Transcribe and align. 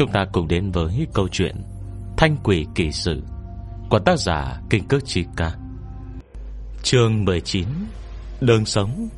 Chúng 0.00 0.12
ta 0.12 0.24
cùng 0.32 0.48
đến 0.48 0.70
với 0.70 1.06
câu 1.14 1.28
chuyện 1.28 1.56
Thanh 2.16 2.36
quỷ 2.44 2.66
kỳ 2.74 2.92
sự 2.92 3.22
Của 3.90 3.98
tác 3.98 4.18
giả 4.18 4.60
Kinh 4.70 4.88
Cước 4.88 5.06
Chi 5.06 5.24
Ca. 5.36 5.52
Chương 6.82 7.24
19 7.24 7.66
Đường 8.40 8.64
sống. 8.64 9.08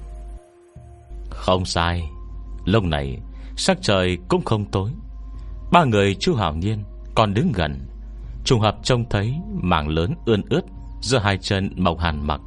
Không 1.30 1.64
sai, 1.64 2.02
Lúc 2.64 2.84
này 2.84 3.18
Sắc 3.56 3.78
trời 3.82 4.18
cũng 4.28 4.44
không 4.44 4.70
tối. 4.70 4.90
Ba 5.72 5.84
người 5.84 6.14
chu 6.14 6.34
hảo 6.34 6.54
nhiên 6.54 6.84
Còn 7.14 7.34
đứng 7.34 7.52
gần, 7.54 7.88
Trùng 8.44 8.60
hợp 8.60 8.76
trông 8.82 9.04
thấy 9.10 9.34
mảng 9.54 9.88
lớn 9.88 10.14
ươn 10.26 10.42
ướt 10.50 10.62
Giữa 11.00 11.18
hai 11.18 11.38
chân 11.38 11.70
mộc 11.76 11.98
hàn 11.98 12.26
mặc. 12.26 12.40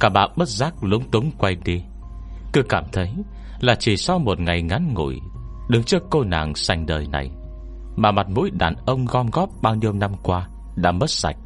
Cả 0.00 0.08
bà 0.08 0.26
bất 0.36 0.48
giác 0.48 0.84
lúng 0.84 1.10
túng 1.10 1.30
quay 1.38 1.56
đi, 1.64 1.82
Cứ 2.52 2.62
cảm 2.68 2.84
thấy 2.92 3.14
Là 3.60 3.74
chỉ 3.74 3.96
sau 3.96 4.18
một 4.18 4.40
ngày 4.40 4.62
ngắn 4.62 4.94
ngủi 4.94 5.20
Đứng 5.68 5.82
trước 5.82 6.02
cô 6.10 6.24
nàng 6.24 6.54
sanh 6.54 6.86
đời 6.86 7.06
này. 7.06 7.30
Mà 7.96 8.10
mặt 8.10 8.28
mũi 8.28 8.50
đàn 8.50 8.74
ông 8.86 9.04
gom 9.04 9.30
góp 9.32 9.50
Bao 9.62 9.74
nhiêu 9.74 9.92
năm 9.92 10.12
qua 10.22 10.48
Đã 10.76 10.92
mất 10.92 11.10
sạch. 11.10 11.36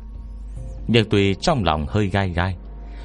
Nhưng 0.88 1.08
tuy 1.10 1.34
trong 1.34 1.64
lòng 1.64 1.86
hơi 1.88 2.06
gai 2.06 2.30
gai, 2.30 2.56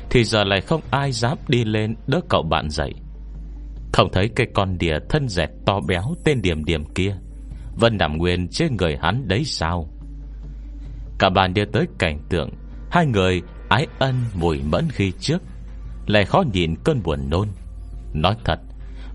Thì 0.09 0.23
giờ 0.23 0.43
lại 0.43 0.61
không 0.61 0.81
ai 0.91 1.11
dám 1.11 1.38
đi 1.47 1.63
lên 1.63 1.95
Đỡ 2.07 2.21
cậu 2.30 2.44
bạn 2.44 2.70
dậy. 2.70 2.94
Không 3.94 4.09
thấy 4.11 4.30
cây 4.35 4.47
con 4.53 4.77
đỉa 4.77 4.99
thân 5.09 5.30
dẹt 5.30 5.49
to 5.66 5.80
béo 5.88 6.03
Tên 6.23 6.41
điểm 6.41 6.66
điểm 6.66 6.85
kia, 6.95 7.16
Vẫn 7.75 7.97
nằm 7.97 8.17
nguyên 8.17 8.47
trên 8.47 8.75
người 8.77 8.97
hắn 9.02 9.27
đấy 9.27 9.44
sao? 9.45 9.89
Cả 11.19 11.30
bàn 11.30 11.53
đưa 11.53 11.66
tới 11.66 11.88
cảnh 11.99 12.19
tượng, 12.30 12.49
Hai 12.91 13.05
người 13.05 13.41
ái 13.69 13.88
ân 13.99 14.16
mùi 14.33 14.61
mẫn 14.64 14.88
khi 14.89 15.11
trước, 15.19 15.42
Lại 16.08 16.25
khó 16.25 16.44
nhìn 16.53 16.75
cơn 16.83 17.03
buồn 17.03 17.30
nôn. 17.30 17.47
Nói 18.14 18.36
thật, 18.45 18.59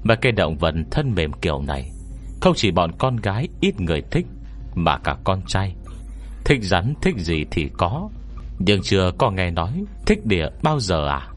Mà 0.03 0.15
cây 0.15 0.33
động 0.33 0.59
vật 0.59 0.75
thân 0.91 1.15
mềm 1.15 1.33
kiểu 1.33 1.63
này 1.63 1.94
không 2.45 2.55
chỉ 2.57 2.71
bọn 2.71 2.93
con 2.99 3.17
gái 3.17 3.49
ít 3.61 3.81
người 3.81 4.03
thích 4.11 4.27
Mà 4.75 4.99
cả 4.99 5.17
con 5.25 5.43
trai. 5.47 5.75
Thích 6.45 6.59
rắn, 6.63 6.95
thích 7.03 7.15
gì 7.19 7.45
thì 7.51 7.71
có, 7.79 8.09
Nhưng 8.59 8.83
chưa 8.83 9.11
có 9.19 9.31
nghe 9.31 9.51
nói 9.51 9.85
Thích 10.07 10.27
địa 10.27 10.47
bao 10.63 10.81
giờ 10.81 11.09
à? 11.09 11.29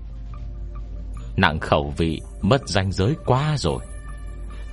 Nặng 1.38 1.60
khẩu 1.60 1.94
vị, 1.98 2.22
Mất 2.42 2.70
danh 2.70 2.92
giới 2.92 3.16
quá 3.26 3.56
rồi. 3.58 3.80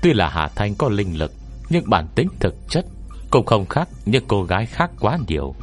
Tuy 0.02 0.12
là 0.12 0.28
Hà 0.28 0.48
Thanh 0.48 0.74
có 0.74 0.88
linh 0.88 1.18
lực, 1.18 1.32
Nhưng 1.70 1.90
bản 1.90 2.06
tính 2.14 2.28
thực 2.40 2.54
chất 2.68 2.86
Cũng 3.30 3.46
không 3.46 3.66
khác 3.66 3.88
những 4.06 4.24
cô 4.28 4.42
gái 4.42 4.66
khác 4.66 4.90
quá 5.00 5.18
nhiều. 5.28 5.54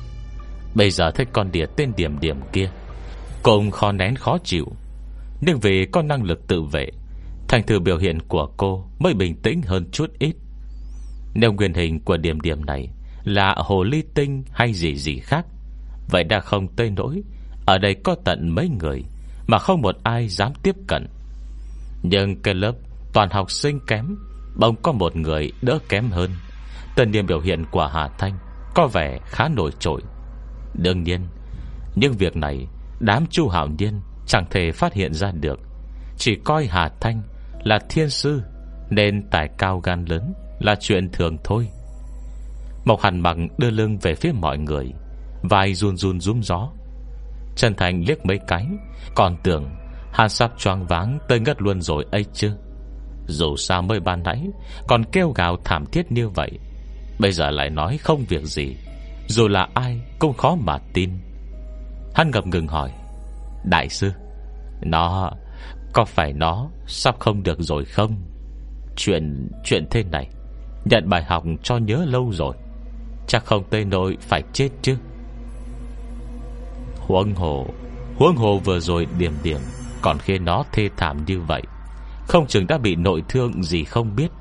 Bây 0.76 0.92
giờ 0.92 1.12
thấy 1.12 1.26
con 1.34 1.52
đỉa 1.52 1.66
tên 1.76 1.92
điểm 1.98 2.20
điểm 2.20 2.40
kia 2.54 2.70
Cũng 3.44 3.72
khó 3.72 3.92
nén 3.92 4.16
khó 4.16 4.38
chịu. 4.44 4.66
Nhưng 5.42 5.60
vì 5.60 5.86
có 5.92 6.02
năng 6.02 6.24
lực 6.24 6.48
tự 6.48 6.62
vệ, 6.62 6.90
Thành 7.48 7.64
thử 7.64 7.80
biểu 7.80 7.98
hiện 7.98 8.20
của 8.28 8.48
cô 8.58 8.86
Mới 9.00 9.14
bình 9.14 9.36
tĩnh 9.44 9.62
hơn 9.62 9.90
chút 9.92 10.12
ít. 10.20 10.36
Nếu 11.34 11.54
nguyên 11.54 11.74
hình 11.74 12.00
của 12.00 12.18
điểm 12.18 12.42
điểm 12.42 12.66
này 12.66 12.90
Là 13.24 13.56
hồ 13.58 13.84
ly 13.84 14.04
tinh 14.14 14.44
hay 14.52 14.74
gì 14.74 14.96
gì 14.96 15.20
khác, 15.20 15.46
Vậy 16.10 16.24
đã 16.24 16.40
không 16.40 16.68
tê 16.76 16.90
nỗi 16.90 17.24
Ở 17.66 17.78
đây 17.78 17.96
có 18.04 18.16
tận 18.26 18.50
mấy 18.50 18.70
người 18.70 19.04
Mà 19.48 19.58
không 19.58 19.82
một 19.82 19.96
ai 20.04 20.28
dám 20.28 20.52
tiếp 20.64 20.76
cận. 20.88 21.08
Nhưng 22.04 22.42
cái 22.42 22.54
lớp 22.54 22.74
toàn 23.14 23.30
học 23.30 23.52
sinh 23.52 23.80
kém, 23.88 24.16
Bỗng 24.56 24.76
có 24.82 24.92
một 24.92 25.16
người 25.16 25.52
đỡ 25.62 25.80
kém 25.90 26.10
hơn. 26.10 26.32
Tần 26.96 27.12
điểm 27.12 27.26
biểu 27.28 27.40
hiện 27.40 27.66
của 27.72 27.90
Hà 27.94 28.10
Thanh 28.18 28.38
Có 28.76 28.88
vẻ 28.88 29.20
khá 29.26 29.50
nổi 29.50 29.72
trội. 29.80 30.02
Đương 30.74 31.04
nhiên 31.04 31.22
Nhưng 31.96 32.14
việc 32.14 32.36
này 32.36 32.68
Đám 33.00 33.26
chu 33.30 33.48
hảo 33.48 33.68
niên 33.80 34.02
Chẳng 34.28 34.46
thể 34.52 34.72
phát 34.72 34.94
hiện 34.94 35.14
ra 35.14 35.32
được. 35.32 35.60
Chỉ 36.18 36.36
coi 36.36 36.66
Hà 36.66 36.90
Thanh 37.02 37.22
là 37.64 37.80
thiên 37.90 38.10
sư 38.10 38.42
Nên 38.90 39.30
tài 39.32 39.50
cao 39.58 39.80
gan 39.80 40.06
lớn. 40.06 40.34
Là 40.62 40.76
chuyện 40.80 41.10
thường 41.12 41.38
thôi. 41.44 41.68
Mộc 42.86 43.02
hàn 43.02 43.24
bằng 43.24 43.48
đưa 43.58 43.70
lưng 43.70 43.98
về 44.02 44.16
phía 44.16 44.32
mọi 44.32 44.58
người, 44.58 44.94
Vai 45.44 45.74
run 45.74 45.98
run 45.98 46.20
rúm 46.20 46.42
gió. 46.42 46.70
Trần 47.56 47.76
Thành 47.76 48.04
liếc 48.08 48.26
mấy 48.26 48.40
cái, 48.48 48.66
Còn 49.16 49.38
tưởng 49.44 49.70
Hàn 50.12 50.30
sắp 50.30 50.52
choáng 50.58 50.86
váng 50.86 51.20
tới 51.28 51.40
ngất 51.40 51.62
luôn 51.62 51.82
rồi 51.82 52.06
ấy 52.12 52.26
chứ. 52.34 52.52
Dù 53.28 53.56
sao 53.56 53.82
mới 53.82 54.00
ban 54.00 54.24
nãy, 54.24 54.48
Còn 54.88 55.04
kêu 55.12 55.32
gào 55.36 55.58
thảm 55.66 55.86
thiết 55.86 56.12
như 56.12 56.30
vậy, 56.30 56.52
Bây 57.20 57.32
giờ 57.32 57.52
lại 57.52 57.70
nói 57.70 57.98
không 57.98 58.26
việc 58.30 58.44
gì, 58.44 58.76
Dù 59.28 59.48
là 59.48 59.68
ai 59.74 60.02
cũng 60.20 60.34
khó 60.34 60.56
mà 60.56 60.78
tin. 60.94 61.10
Hắn 62.16 62.32
ngập 62.32 62.48
ngừng 62.48 62.68
hỏi, 62.68 62.92
Đại 63.64 63.90
sư, 63.90 64.12
Nó, 64.82 65.32
Có 65.94 66.06
phải 66.06 66.34
nó 66.34 66.70
Sắp 66.88 67.20
không 67.20 67.44
được 67.44 67.58
rồi 67.60 67.86
không? 67.86 68.16
Chuyện 68.96 69.50
Chuyện 69.64 69.88
thế 69.92 70.04
này 70.04 70.30
Nhận 70.86 71.10
bài 71.10 71.24
học 71.24 71.44
cho 71.64 71.78
nhớ 71.78 72.06
lâu 72.08 72.32
rồi. 72.34 72.56
Chắc 73.28 73.46
không 73.46 73.64
tê 73.70 73.84
nội 73.84 74.18
phải 74.22 74.44
chết 74.54 74.70
chứ. 74.82 74.98
Huống 77.00 77.36
hồ 77.36 77.68
Huống 78.16 78.36
hồ 78.36 78.58
vừa 78.58 78.80
rồi 78.80 79.08
điểm 79.18 79.34
điểm 79.44 79.60
Còn 80.02 80.18
khi 80.20 80.40
nó 80.40 80.64
thê 80.72 80.90
thảm 80.98 81.26
như 81.26 81.40
vậy. 81.40 81.62
Không 82.28 82.48
chừng 82.48 82.68
đã 82.68 82.78
bị 82.78 82.96
nội 82.96 83.24
thương 83.30 83.64
gì 83.64 83.84
không 83.84 84.16
biết. 84.16 84.32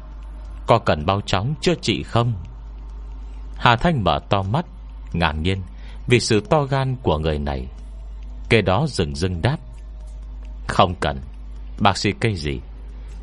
Có 0.66 0.78
cần 0.78 1.06
bao 1.06 1.20
chóng 1.20 1.54
chữa 1.60 1.74
trị 1.82 2.02
không? 2.02 2.32
Hà 3.56 3.76
Thanh 3.76 4.04
mở 4.04 4.20
to 4.28 4.42
mắt, 4.42 4.66
Ngạc 5.12 5.32
nhiên 5.32 5.62
Vì 6.06 6.20
sự 6.20 6.40
to 6.40 6.62
gan 6.62 6.96
của 7.02 7.18
người 7.18 7.38
này. 7.38 7.66
Kê 8.48 8.62
đó 8.62 8.86
dừng 8.88 9.14
dưng 9.14 9.42
đáp. 9.42 9.56
Không 10.68 10.94
cần. 11.00 11.20
Bác 11.80 11.98
sĩ 11.98 12.12
cây 12.20 12.34
gì? 12.34 12.60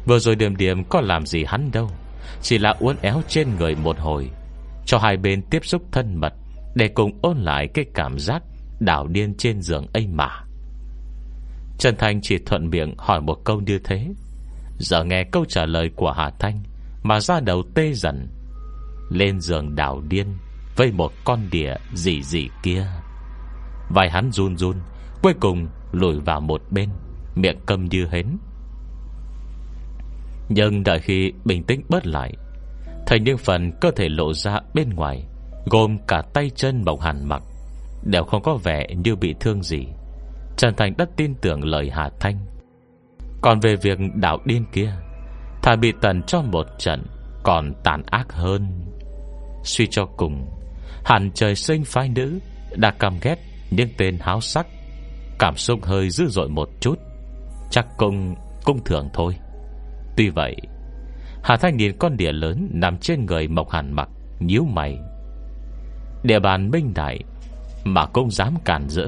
Vừa 0.06 0.20
rồi 0.20 0.36
điểm 0.36 0.56
điểm 0.56 0.84
có 0.84 1.02
làm 1.02 1.26
gì 1.26 1.44
hắn 1.48 1.72
đâu? 1.72 1.90
Chỉ 2.42 2.58
là 2.58 2.76
uốn 2.80 2.96
éo 3.02 3.22
trên 3.28 3.56
người 3.56 3.76
một 3.76 3.98
hồi, 4.00 4.30
Cho 4.86 4.98
hai 4.98 5.18
bên 5.18 5.42
tiếp 5.42 5.66
xúc 5.66 5.82
thân 5.92 6.16
mật 6.16 6.34
Để 6.76 6.88
cùng 6.88 7.20
ôn 7.22 7.38
lại 7.38 7.68
cái 7.74 7.86
cảm 7.94 8.20
giác 8.20 8.44
Đảo 8.80 9.08
điên 9.08 9.34
trên 9.38 9.62
giường 9.62 9.88
ấy 9.94 10.08
mà. 10.08 10.30
Trần 11.78 11.96
Thành 11.98 12.22
chỉ 12.22 12.38
thuận 12.46 12.70
miệng 12.70 12.96
hỏi 12.98 13.22
một 13.22 13.38
câu 13.46 13.62
như 13.62 13.80
thế. 13.84 14.08
Giờ 14.80 15.04
nghe 15.04 15.24
câu 15.24 15.46
trả 15.46 15.66
lời 15.66 15.90
của 15.96 16.12
Hà 16.12 16.30
Thanh 16.40 16.64
Mà 17.04 17.20
ra 17.20 17.40
đầu 17.40 17.64
tê 17.76 17.94
dần, 17.94 18.28
Lên 19.10 19.40
giường 19.42 19.76
đảo 19.76 20.02
điên 20.10 20.28
Với 20.76 20.92
một 20.92 21.12
con 21.26 21.40
đỉa 21.52 21.74
gì 21.94 22.24
gì 22.24 22.50
kia. 22.64 22.88
Vai 23.90 24.10
hắn 24.10 24.32
run 24.32 24.58
run, 24.58 24.76
Cuối 25.22 25.34
cùng 25.40 25.68
lùi 25.92 26.20
vào 26.20 26.42
một 26.42 26.62
bên, 26.72 26.90
Miệng 27.36 27.60
câm 27.66 27.86
như 27.86 28.08
hến. 28.12 28.38
Nhưng 30.50 30.84
đợi 30.84 31.00
khi 31.00 31.32
bình 31.46 31.64
tĩnh 31.64 31.82
bớt 31.90 32.08
lại, 32.08 32.34
Thành 33.08 33.24
những 33.24 33.38
phần 33.38 33.72
cơ 33.82 33.92
thể 33.92 34.10
lộ 34.10 34.34
ra 34.34 34.60
bên 34.74 34.90
ngoài, 34.90 35.24
Gồm 35.66 35.98
cả 36.08 36.22
tay 36.34 36.50
chân 36.56 36.84
bọc 36.86 37.02
hàn 37.02 37.26
mặc, 37.26 37.44
Đều 38.04 38.24
không 38.24 38.42
có 38.44 38.56
vẻ 38.64 38.88
như 39.04 39.16
bị 39.16 39.36
thương 39.40 39.64
gì 39.64 39.86
Trần 40.58 40.76
Thành 40.76 40.94
đã 40.98 41.06
tin 41.16 41.36
tưởng 41.36 41.64
lời 41.64 41.90
Hà 41.94 42.10
Thanh. 42.20 42.40
Còn 43.42 43.60
về 43.60 43.76
việc 43.76 44.00
đảo 44.16 44.38
điên 44.46 44.66
kia, 44.74 44.94
Thà 45.62 45.76
bị 45.76 45.94
tần 46.02 46.24
cho 46.24 46.42
một 46.42 46.66
trận 46.78 47.04
Còn 47.44 47.74
tàn 47.84 48.04
ác 48.06 48.34
hơn. 48.34 48.86
Suy 49.64 49.88
cho 49.88 50.06
cùng, 50.06 50.46
Hẳn 51.06 51.32
trời 51.34 51.56
sinh 51.56 51.84
phái 51.86 52.10
nữ 52.10 52.40
Đã 52.76 52.92
căm 52.92 53.18
ghét 53.22 53.36
những 53.72 53.90
tên 53.98 54.18
háo 54.22 54.42
sắc, 54.42 54.68
Cảm 55.40 55.56
xúc 55.56 55.80
hơi 55.84 56.10
dữ 56.10 56.28
dội 56.28 56.50
một 56.50 56.70
chút, 56.80 57.00
Chắc 57.72 57.88
cũng 57.98 58.36
cũng 58.64 58.84
thường 58.84 59.10
thôi. 59.14 59.36
Tuy 60.18 60.30
vậy, 60.30 60.56
Hà 61.44 61.58
Thanh 61.58 61.78
nhìn 61.78 61.98
con 62.00 62.18
đĩa 62.18 62.32
lớn 62.32 62.70
Nằm 62.74 62.98
trên 62.98 63.26
người 63.26 63.48
Mộc 63.48 63.70
Hàn 63.70 63.94
mặc, 63.94 64.10
nhíu 64.40 64.64
mày. 64.64 65.00
Địa 66.24 66.40
bàn 66.40 66.70
minh 66.72 66.92
đại 66.96 67.20
Mà 67.84 68.06
cũng 68.06 68.32
dám 68.32 68.56
cản 68.66 68.90
rỡ, 68.90 69.08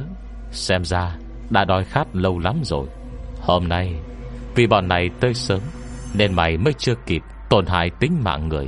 Xem 0.52 0.86
ra 0.86 1.16
đã 1.50 1.66
đói 1.66 1.84
khát 1.84 2.16
lâu 2.16 2.40
lắm 2.40 2.62
rồi. 2.64 2.88
Hôm 3.42 3.68
nay, 3.68 3.96
Vì 4.56 4.68
bọn 4.68 4.88
này 4.88 5.10
tới 5.20 5.34
sớm, 5.34 5.60
Nên 6.14 6.34
mày 6.34 6.58
mới 6.58 6.74
chưa 6.78 6.96
kịp 7.06 7.22
tổn 7.50 7.66
hại 7.66 7.90
tính 8.00 8.24
mạng 8.24 8.50
người. 8.50 8.68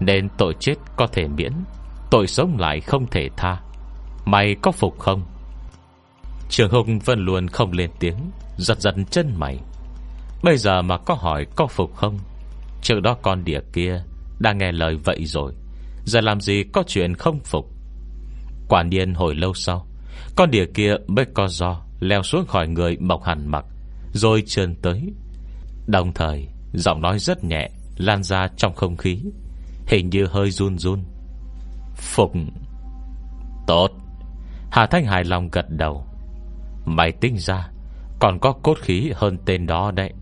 Nên 0.00 0.28
tội 0.38 0.54
chết 0.60 0.74
có 0.96 1.06
thể 1.06 1.28
miễn, 1.28 1.52
Tội 2.10 2.26
sống 2.26 2.56
lại 2.58 2.80
không 2.80 3.06
thể 3.06 3.28
tha. 3.36 3.60
Mày 4.24 4.56
có 4.62 4.72
phục 4.72 4.98
không? 4.98 5.22
Trường 6.48 6.70
Hùng 6.70 6.98
vẫn 6.98 7.24
luôn 7.24 7.48
không 7.48 7.72
lên 7.72 7.90
tiếng, 8.00 8.16
Giật 8.56 8.80
giật 8.80 8.94
chân 9.10 9.32
mày. 9.36 9.58
Bây 10.42 10.56
giờ 10.56 10.82
mà 10.82 10.98
có 10.98 11.14
hỏi 11.14 11.46
có 11.56 11.66
phục 11.66 11.94
không? 11.96 12.18
Trước 12.82 13.00
đó 13.00 13.16
con 13.22 13.44
đỉa 13.44 13.60
kia 13.72 14.02
Đã 14.38 14.52
nghe 14.52 14.72
lời 14.72 14.96
vậy 15.04 15.24
rồi. 15.24 15.52
Giờ 16.04 16.20
làm 16.20 16.40
gì 16.40 16.64
có 16.72 16.82
chuyện 16.86 17.14
không 17.14 17.40
phục? 17.44 17.66
Quả 18.68 18.82
nhiên 18.82 19.14
hồi 19.14 19.34
lâu 19.34 19.54
sau, 19.54 19.86
Con 20.36 20.50
đỉa 20.50 20.66
kia 20.74 20.94
mới 21.06 21.24
co 21.34 21.48
do, 21.48 21.82
Leo 22.00 22.22
xuống 22.22 22.46
khỏi 22.46 22.68
người 22.68 22.96
mộc 22.96 23.24
hẳn 23.24 23.46
mặc, 23.46 23.64
Rồi 24.12 24.42
trơn 24.46 24.74
tới. 24.82 25.12
Đồng 25.86 26.12
thời, 26.12 26.48
giọng 26.74 27.00
nói 27.00 27.18
rất 27.18 27.44
nhẹ, 27.44 27.70
Lan 27.96 28.22
ra 28.22 28.48
trong 28.56 28.74
không 28.74 28.96
khí, 28.96 29.18
Hình 29.86 30.10
như 30.10 30.26
hơi 30.26 30.50
run 30.50 30.78
run. 30.78 31.04
Phục. 31.96 32.32
Tốt. 33.66 33.88
Hà 34.70 34.86
Thanh 34.86 35.04
hài 35.04 35.24
lòng 35.24 35.48
gật 35.52 35.66
đầu. 35.68 36.06
Mày 36.84 37.12
tính 37.12 37.36
ra, 37.38 37.68
Còn 38.20 38.38
có 38.40 38.52
cốt 38.52 38.78
khí 38.80 39.12
hơn 39.14 39.38
tên 39.46 39.66
đó 39.66 39.90
đấy. 39.90 40.12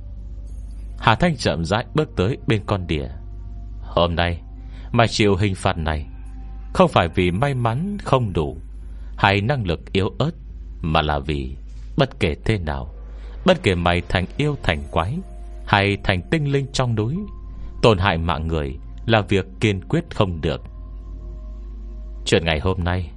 Hà 1.01 1.15
Thanh 1.15 1.37
chậm 1.37 1.65
rãi 1.65 1.85
bước 1.95 2.09
tới 2.17 2.39
bên 2.47 2.63
con 2.67 2.87
đỉa 2.87 3.09
Hôm 3.83 4.15
nay 4.15 4.41
Mà 4.93 5.07
chịu 5.07 5.37
hình 5.37 5.55
phạt 5.55 5.79
này. 5.79 6.07
Không 6.75 6.89
phải 6.89 7.09
vì 7.15 7.31
may 7.31 7.55
mắn 7.55 7.97
không 8.05 8.33
đủ, 8.33 8.57
Hay 9.17 9.41
năng 9.41 9.67
lực 9.67 9.93
yếu 9.93 10.09
ớt, 10.19 10.31
Mà 10.81 11.03
là 11.03 11.19
vì 11.19 11.57
Bất 11.97 12.21
kể 12.21 12.35
thế 12.45 12.59
nào, 12.59 12.95
Bất 13.47 13.63
kể 13.63 13.75
mày 13.75 14.03
thành 14.09 14.27
yêu 14.37 14.57
thành 14.63 14.83
quái, 14.91 15.19
Hay 15.67 15.97
thành 16.05 16.23
tinh 16.31 16.53
linh 16.53 16.67
trong 16.73 16.95
núi, 16.95 17.17
Tổn 17.83 17.99
hại 17.99 18.19
mạng 18.19 18.47
người 18.47 18.79
Là 19.07 19.21
việc 19.29 19.47
kiên 19.61 19.81
quyết 19.89 20.05
không 20.15 20.41
được. 20.41 20.63
Chuyện 22.25 22.45
ngày 22.45 22.61
hôm 22.61 22.85
nay 22.85 23.11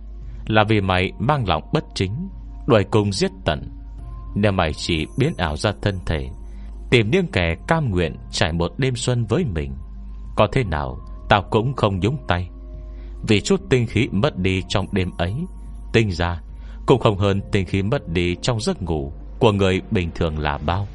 Là 0.47 0.63
vì 0.63 0.81
mày 0.81 1.11
mang 1.19 1.47
lòng 1.47 1.63
bất 1.73 1.83
chính, 1.95 2.29
Đuổi 2.67 2.83
cùng 2.91 3.13
giết 3.13 3.31
tận. 3.45 3.69
Nếu 4.35 4.51
mày 4.51 4.73
chỉ 4.73 5.05
biến 5.17 5.33
ảo 5.37 5.57
ra 5.57 5.71
thân 5.81 5.99
thể 6.05 6.29
Tìm 6.93 7.11
những 7.11 7.27
kẻ 7.27 7.55
cam 7.67 7.89
nguyện 7.89 8.15
Trải 8.31 8.53
một 8.53 8.71
đêm 8.77 8.95
xuân 8.95 9.25
với 9.25 9.45
mình. 9.45 9.73
Có 10.35 10.47
thế 10.51 10.63
nào, 10.63 10.99
Tao 11.29 11.43
cũng 11.51 11.73
không 11.73 11.99
nhúng 11.99 12.17
tay. 12.27 12.49
Vì 13.27 13.41
chút 13.41 13.61
tinh 13.69 13.87
khí 13.87 14.07
mất 14.11 14.37
đi 14.37 14.63
trong 14.67 14.87
đêm 14.91 15.11
ấy, 15.17 15.33
Tinh 15.93 16.11
ra 16.11 16.41
Cũng 16.85 16.99
không 16.99 17.17
hơn 17.17 17.41
tinh 17.51 17.65
khí 17.65 17.81
mất 17.81 18.09
đi 18.09 18.35
trong 18.41 18.61
giấc 18.61 18.81
ngủ 18.81 19.13
Của 19.39 19.51
người 19.51 19.81
bình 19.91 20.11
thường 20.15 20.39
là 20.39 20.57
bao. 20.57 20.87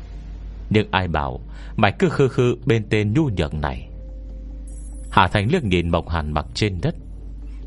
Nhưng 0.71 0.89
ai 0.91 1.09
bảo 1.09 1.41
Mày 1.77 1.93
cứ 1.99 2.09
khư 2.09 2.29
khư 2.29 2.57
bên 2.67 2.87
tên 2.91 3.13
nhu 3.15 3.29
nhược 3.37 3.55
này? 3.55 3.89
Hà 5.11 5.29
Thành 5.29 5.49
liếc 5.53 5.65
nhìn 5.65 5.91
Mộc 5.91 6.09
Hàn 6.09 6.33
mặc 6.33 6.47
trên 6.55 6.79
đất. 6.83 6.95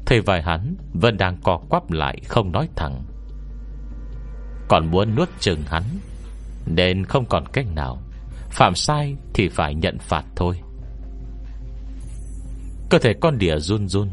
Thầy 0.05 0.21
vài 0.21 0.41
hắn 0.41 0.75
Vẫn 0.93 1.17
đang 1.17 1.37
co 1.43 1.57
quắp 1.69 1.91
lại 1.91 2.17
không 2.27 2.51
nói 2.51 2.69
thẳng. 2.75 3.03
Còn 4.67 4.91
muốn 4.91 5.15
nuốt 5.15 5.29
chừng 5.39 5.61
hắn, 5.67 5.83
Nên 6.65 7.05
không 7.05 7.25
còn 7.25 7.45
cách 7.53 7.65
nào. 7.75 8.01
Phạm 8.51 8.75
sai 8.75 9.15
thì 9.33 9.49
phải 9.49 9.75
nhận 9.75 9.97
phạt 9.99 10.23
thôi. 10.35 10.59
Cơ 12.89 12.99
thể 12.99 13.13
con 13.21 13.37
đỉa 13.37 13.59
run 13.59 13.87
run, 13.87 14.09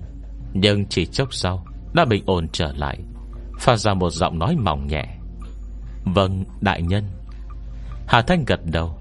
Nhưng 0.53 0.87
chỉ 0.87 1.07
chốc 1.07 1.35
sau 1.35 1.65
Đã 1.95 2.05
bình 2.05 2.23
ổn 2.27 2.49
trở 2.53 2.73
lại, 2.73 2.99
Phát 3.61 3.77
ra 3.77 3.95
một 3.95 4.11
giọng 4.11 4.39
nói 4.39 4.57
mỏng 4.57 4.87
nhẹ. 4.87 5.05
Vâng 6.05 6.45
đại 6.61 6.83
nhân. 6.83 7.05
Hà 8.07 8.23
Thanh 8.23 8.45
gật 8.45 8.61
đầu, 8.65 8.99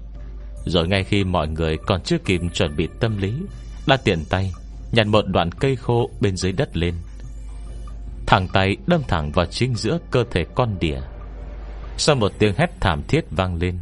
Rồi 0.66 0.88
ngay 0.88 1.04
khi 1.04 1.24
mọi 1.24 1.48
người 1.48 1.76
còn 1.86 2.02
chưa 2.02 2.18
kịp 2.18 2.40
chuẩn 2.54 2.76
bị 2.76 2.88
tâm 3.00 3.16
lý, 3.18 3.34
Đã 3.86 3.96
tiện 3.96 4.24
tay 4.30 4.52
Nhặt 4.92 5.06
một 5.06 5.24
đoạn 5.26 5.52
cây 5.52 5.76
khô 5.76 6.10
bên 6.20 6.36
dưới 6.36 6.52
đất 6.52 6.76
lên. 6.76 6.94
Thẳng 8.26 8.48
tay 8.52 8.76
đâm 8.86 9.02
thẳng 9.08 9.30
vào 9.30 9.46
chính 9.46 9.74
giữa 9.74 9.98
cơ 10.10 10.24
thể 10.30 10.44
con 10.54 10.76
đỉa 10.80 11.00
Sau 11.96 12.16
một 12.16 12.32
tiếng 12.38 12.54
hét 12.56 12.80
thảm 12.80 13.02
thiết 13.08 13.24
vang 13.30 13.56
lên 13.56 13.78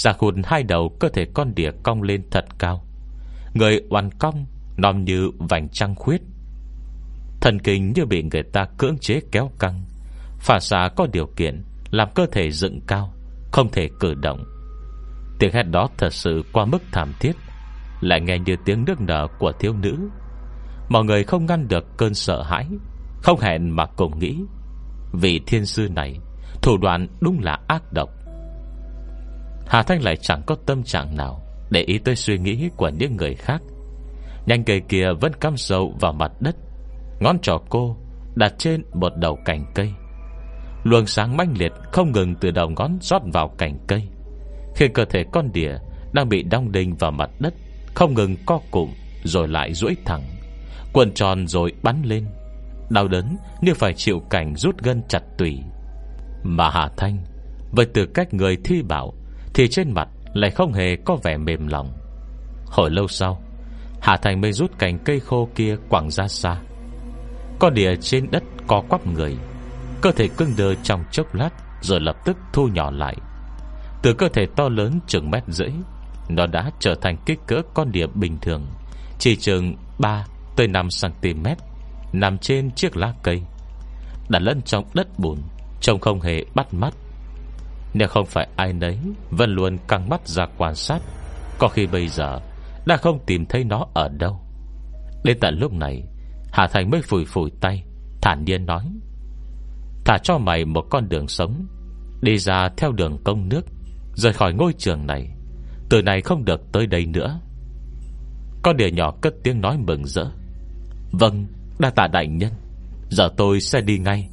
Giả 0.00 0.12
khụt 0.12 0.34
hai 0.44 0.62
đầu 0.62 0.96
cơ 1.00 1.08
thể 1.08 1.26
con 1.34 1.54
đỉa 1.54 1.70
cong 1.82 2.02
lên 2.02 2.22
thật 2.30 2.44
cao. 2.58 2.84
Người 3.54 3.80
oằn 3.90 4.10
cong, 4.18 4.46
Nòm 4.76 5.04
như 5.04 5.30
vành 5.38 5.68
trăng 5.68 5.94
khuyết. 5.94 6.22
Thần 7.40 7.58
kinh 7.58 7.92
như 7.92 8.06
bị 8.06 8.22
người 8.22 8.42
ta 8.42 8.66
cưỡng 8.78 8.98
chế 8.98 9.20
kéo 9.32 9.50
căng. 9.58 9.84
Phản 10.38 10.60
xạ 10.60 10.88
có 10.96 11.06
điều 11.12 11.26
kiện 11.36 11.62
Làm 11.90 12.08
cơ 12.14 12.26
thể 12.32 12.50
dựng 12.50 12.80
cao, 12.86 13.14
Không 13.52 13.68
thể 13.72 13.88
cử 14.00 14.14
động. 14.14 14.44
Tiếng 15.38 15.52
hét 15.52 15.62
đó 15.62 15.88
thật 15.98 16.12
sự 16.12 16.42
qua 16.52 16.64
mức 16.64 16.82
thảm 16.92 17.12
thiết. 17.20 17.32
Lại 18.00 18.20
nghe 18.20 18.38
như 18.38 18.56
tiếng 18.64 18.84
nước 18.84 19.00
nở 19.00 19.28
của 19.38 19.52
thiếu 19.60 19.72
nữ. 19.82 19.96
Mọi 20.88 21.04
người 21.04 21.24
không 21.24 21.46
ngăn 21.46 21.68
được 21.68 21.84
cơn 21.96 22.14
sợ 22.14 22.42
hãi, 22.42 22.66
Không 23.22 23.40
hẹn 23.40 23.76
mà 23.76 23.86
cùng 23.86 24.18
nghĩ. 24.18 24.38
Vì 25.12 25.40
thiên 25.46 25.66
sư 25.66 25.88
này, 25.94 26.18
Thủ 26.62 26.76
đoạn 26.76 27.06
đúng 27.20 27.40
là 27.40 27.58
ác 27.66 27.92
độc. 27.92 28.19
Hà 29.70 29.82
Thanh 29.82 30.02
lại 30.02 30.16
chẳng 30.16 30.42
có 30.46 30.56
tâm 30.66 30.82
trạng 30.82 31.16
nào 31.16 31.42
Để 31.70 31.80
ý 31.80 31.98
tới 31.98 32.16
suy 32.16 32.38
nghĩ 32.38 32.70
của 32.76 32.88
những 32.88 33.16
người 33.16 33.34
khác. 33.34 33.62
Nhanh 34.46 34.64
cây 34.64 34.80
kia 34.88 35.12
vẫn 35.20 35.32
cắm 35.40 35.56
sâu 35.56 35.94
vào 36.00 36.12
mặt 36.12 36.32
đất. 36.40 36.56
Ngón 37.20 37.38
trỏ 37.38 37.58
cô 37.68 37.96
Đặt 38.34 38.52
trên 38.58 38.82
một 38.94 39.12
đầu 39.16 39.38
cành 39.44 39.64
cây. 39.74 39.92
Luồng 40.84 41.06
sáng 41.06 41.36
mãnh 41.36 41.54
liệt 41.58 41.72
Không 41.92 42.12
ngừng 42.12 42.34
từ 42.34 42.50
đầu 42.50 42.70
ngón 42.70 42.98
rót 43.00 43.22
vào 43.32 43.48
cành 43.58 43.78
cây 43.86 44.02
Khi 44.76 44.88
cơ 44.88 45.04
thể 45.04 45.24
con 45.32 45.52
đỉa 45.52 45.72
Đang 46.12 46.28
bị 46.28 46.42
đong 46.42 46.72
đinh 46.72 46.96
vào 46.96 47.10
mặt 47.10 47.30
đất, 47.38 47.54
Không 47.94 48.14
ngừng 48.14 48.36
co 48.46 48.60
cụm 48.70 48.88
Rồi 49.24 49.48
lại 49.48 49.74
duỗi 49.74 49.96
thẳng 50.04 50.22
Quần 50.92 51.14
tròn 51.14 51.46
rồi 51.46 51.72
bắn 51.82 52.02
lên. 52.04 52.26
Đau 52.90 53.08
đớn 53.08 53.36
như 53.60 53.74
phải 53.74 53.94
chịu 53.94 54.20
cảnh 54.30 54.56
rút 54.56 54.78
gân 54.78 55.02
chặt 55.08 55.22
tủy. 55.38 55.58
Mà 56.42 56.70
Hà 56.70 56.88
Thanh, 56.96 57.18
Với 57.70 57.86
từ 57.86 58.06
cách 58.06 58.34
người 58.34 58.56
thi 58.64 58.82
bảo 58.82 59.14
thì 59.54 59.68
trên 59.68 59.94
mặt 59.94 60.08
lại 60.34 60.50
không 60.50 60.72
hề 60.72 60.96
có 61.04 61.16
vẻ 61.22 61.36
mềm 61.36 61.66
lòng. 61.66 61.92
Hồi 62.66 62.90
lâu 62.90 63.08
sau, 63.08 63.42
Hà 64.00 64.16
Thành 64.16 64.40
mới 64.40 64.52
rút 64.52 64.78
cành 64.78 64.98
cây 65.04 65.20
khô 65.20 65.48
kia 65.54 65.76
quẳng 65.88 66.10
ra 66.10 66.28
xa. 66.28 66.56
Con 67.58 67.74
đìa 67.74 67.96
trên 67.96 68.30
đất 68.30 68.42
co 68.66 68.82
quắp 68.88 69.06
người, 69.06 69.36
Cơ 70.00 70.12
thể 70.12 70.28
cưng 70.28 70.54
đơ 70.58 70.74
trong 70.74 71.04
chốc 71.10 71.34
lát 71.34 71.50
Rồi 71.80 72.00
lập 72.00 72.16
tức 72.24 72.36
thu 72.52 72.68
nhỏ 72.68 72.90
lại. 72.90 73.16
Từ 74.02 74.14
cơ 74.14 74.28
thể 74.28 74.46
to 74.56 74.68
lớn 74.68 75.00
chừng 75.06 75.30
mét 75.30 75.42
rưỡi, 75.48 75.70
Nó 76.28 76.46
đã 76.46 76.70
trở 76.78 76.94
thành 76.94 77.16
kích 77.26 77.38
cỡ 77.46 77.62
con 77.74 77.92
đỉa 77.92 78.06
bình 78.06 78.38
thường, 78.40 78.66
Chỉ 79.18 79.36
chừng 79.36 79.76
3 79.98 80.24
tới 80.56 80.68
5cm 80.68 81.54
Nằm 82.12 82.38
trên 82.38 82.70
chiếc 82.70 82.96
lá 82.96 83.14
cây 83.22 83.42
Đặt 84.28 84.42
lẫn 84.42 84.62
trong 84.62 84.84
đất 84.94 85.18
bùn, 85.18 85.38
Trông 85.80 86.00
không 86.00 86.20
hề 86.20 86.44
bắt 86.54 86.74
mắt. 86.74 86.94
Nếu 87.94 88.08
không 88.08 88.26
phải 88.26 88.48
ai 88.56 88.72
nấy 88.72 88.98
Vẫn 89.30 89.50
luôn 89.50 89.78
căng 89.88 90.08
mắt 90.08 90.28
ra 90.28 90.46
quan 90.58 90.74
sát, 90.74 90.98
Có 91.58 91.68
khi 91.68 91.86
bây 91.86 92.08
giờ 92.08 92.40
Đã 92.86 92.96
không 92.96 93.18
tìm 93.26 93.46
thấy 93.46 93.64
nó 93.64 93.86
ở 93.94 94.08
đâu. 94.08 94.40
Đến 95.24 95.38
tận 95.40 95.58
lúc 95.58 95.72
này, 95.72 96.02
Hà 96.52 96.66
Thành 96.66 96.90
mới 96.90 97.02
phủi 97.02 97.24
phủi 97.24 97.50
tay, 97.60 97.84
Thản 98.22 98.44
nhiên 98.44 98.66
nói, 98.66 98.84
Thả 100.04 100.18
cho 100.22 100.38
mày 100.38 100.64
một 100.64 100.86
con 100.90 101.08
đường 101.08 101.28
sống, 101.28 101.66
Đi 102.22 102.38
ra 102.38 102.68
theo 102.76 102.92
đường 102.92 103.18
công 103.24 103.48
nước, 103.48 103.66
Rời 104.14 104.32
khỏi 104.32 104.52
ngôi 104.52 104.72
trường 104.78 105.06
này. 105.06 105.30
Từ 105.90 106.02
này 106.02 106.20
không 106.20 106.44
được 106.44 106.60
tới 106.72 106.86
đây 106.86 107.06
nữa. 107.06 107.40
Con 108.62 108.76
đỉa 108.76 108.90
nhỏ 108.90 109.14
cất 109.20 109.34
tiếng 109.42 109.60
nói 109.60 109.78
mừng 109.78 110.04
rỡ 110.04 110.24
Vâng 111.12 111.46
Đa 111.78 111.90
tạ 111.90 112.06
đại 112.06 112.26
nhân, 112.26 112.52
Giờ 113.10 113.28
tôi 113.36 113.60
sẽ 113.60 113.80
đi 113.80 113.98
ngay. 113.98 114.28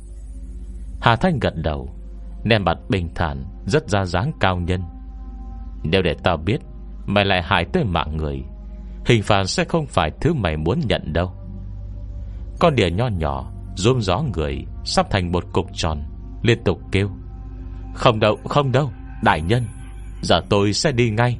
Hà 1.01 1.15
Thanh 1.15 1.39
gật 1.39 1.53
đầu 1.55 1.96
Ném 2.47 2.63
mặt 2.63 2.77
bình 2.89 3.09
thản, 3.15 3.45
Rất 3.65 3.89
ra 3.89 4.05
dáng 4.05 4.31
cao 4.39 4.57
nhân. 4.57 4.81
Nếu 5.83 6.01
để 6.01 6.15
tao 6.23 6.37
biết, 6.37 6.57
Mày 7.05 7.25
lại 7.25 7.41
hại 7.43 7.65
tới 7.73 7.83
mạng 7.83 8.17
người, 8.17 8.43
Hình 9.05 9.23
phạt 9.23 9.43
sẽ 9.43 9.63
không 9.63 9.85
phải 9.85 10.11
thứ 10.21 10.33
mày 10.33 10.57
muốn 10.57 10.79
nhận 10.79 11.13
đâu. 11.13 11.31
Con 12.59 12.75
đỉa 12.75 12.89
nho 12.89 13.07
nhỏ 13.07 13.51
Rôm 13.75 14.01
gió 14.01 14.23
người, 14.35 14.65
Sắp 14.85 15.07
thành 15.11 15.31
một 15.31 15.43
cục 15.53 15.65
tròn, 15.73 16.03
Liên 16.43 16.63
tục 16.63 16.79
kêu. 16.91 17.09
Không 17.93 18.19
đâu 18.19 18.35
không 18.49 18.71
đâu, 18.71 18.91
Đại 19.23 19.41
nhân, 19.41 19.63
Giờ 20.21 20.41
tôi 20.49 20.73
sẽ 20.73 20.91
đi 20.91 21.09
ngay. 21.09 21.37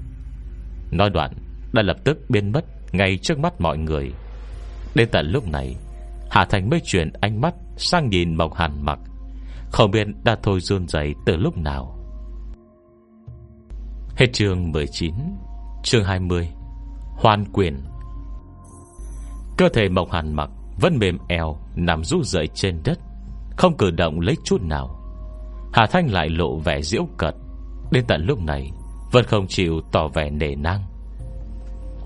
Nói 0.91 1.09
đoạn, 1.09 1.31
Đã 1.73 1.81
lập 1.81 1.97
tức 2.03 2.17
biến 2.29 2.51
mất 2.51 2.65
Ngay 2.91 3.17
trước 3.17 3.39
mắt 3.39 3.61
mọi 3.61 3.77
người. 3.77 4.11
Đến 4.95 5.09
tận 5.11 5.31
lúc 5.31 5.47
này, 5.47 5.75
Hà 6.29 6.45
Thành 6.45 6.69
mới 6.69 6.79
chuyển 6.83 7.11
ánh 7.21 7.41
mắt 7.41 7.53
Sang 7.77 8.09
nhìn 8.09 8.35
Mộc 8.35 8.53
Hàn 8.53 8.71
mặc. 8.81 8.99
Không 9.71 9.91
biết 9.91 10.07
đã 10.23 10.37
thôi 10.43 10.59
run 10.59 10.87
dậy 10.87 11.15
từ 11.25 11.37
lúc 11.37 11.57
nào. 11.57 11.97
Hết 14.15 14.27
chương 14.33 14.71
19 14.71 15.13
Chương 15.83 16.03
20 16.03 16.49
Hoàn 17.15 17.45
quyền. 17.53 17.83
Cơ 19.57 19.69
thể 19.69 19.89
Mộc 19.89 20.11
Hàn 20.11 20.33
mặc 20.33 20.49
Vẫn 20.81 20.97
mềm 20.97 21.17
eo, 21.27 21.57
Nằm 21.75 22.03
rú 22.03 22.23
dậy 22.23 22.47
trên 22.53 22.81
đất, 22.83 22.99
Không 23.57 23.77
cử 23.77 23.91
động 23.91 24.19
lấy 24.19 24.35
chút 24.43 24.61
nào. 24.61 24.99
Hà 25.73 25.87
Thanh 25.87 26.11
lại 26.11 26.29
lộ 26.29 26.57
vẻ 26.57 26.81
diễu 26.81 27.07
cật 27.17 27.35
Đến 27.91 28.05
tận 28.07 28.25
lúc 28.25 28.39
này, 28.41 28.71
Vẫn 29.11 29.25
không 29.25 29.47
chịu 29.47 29.81
tỏ 29.91 30.07
vẻ 30.07 30.29
nề 30.29 30.55
nang. 30.55 30.83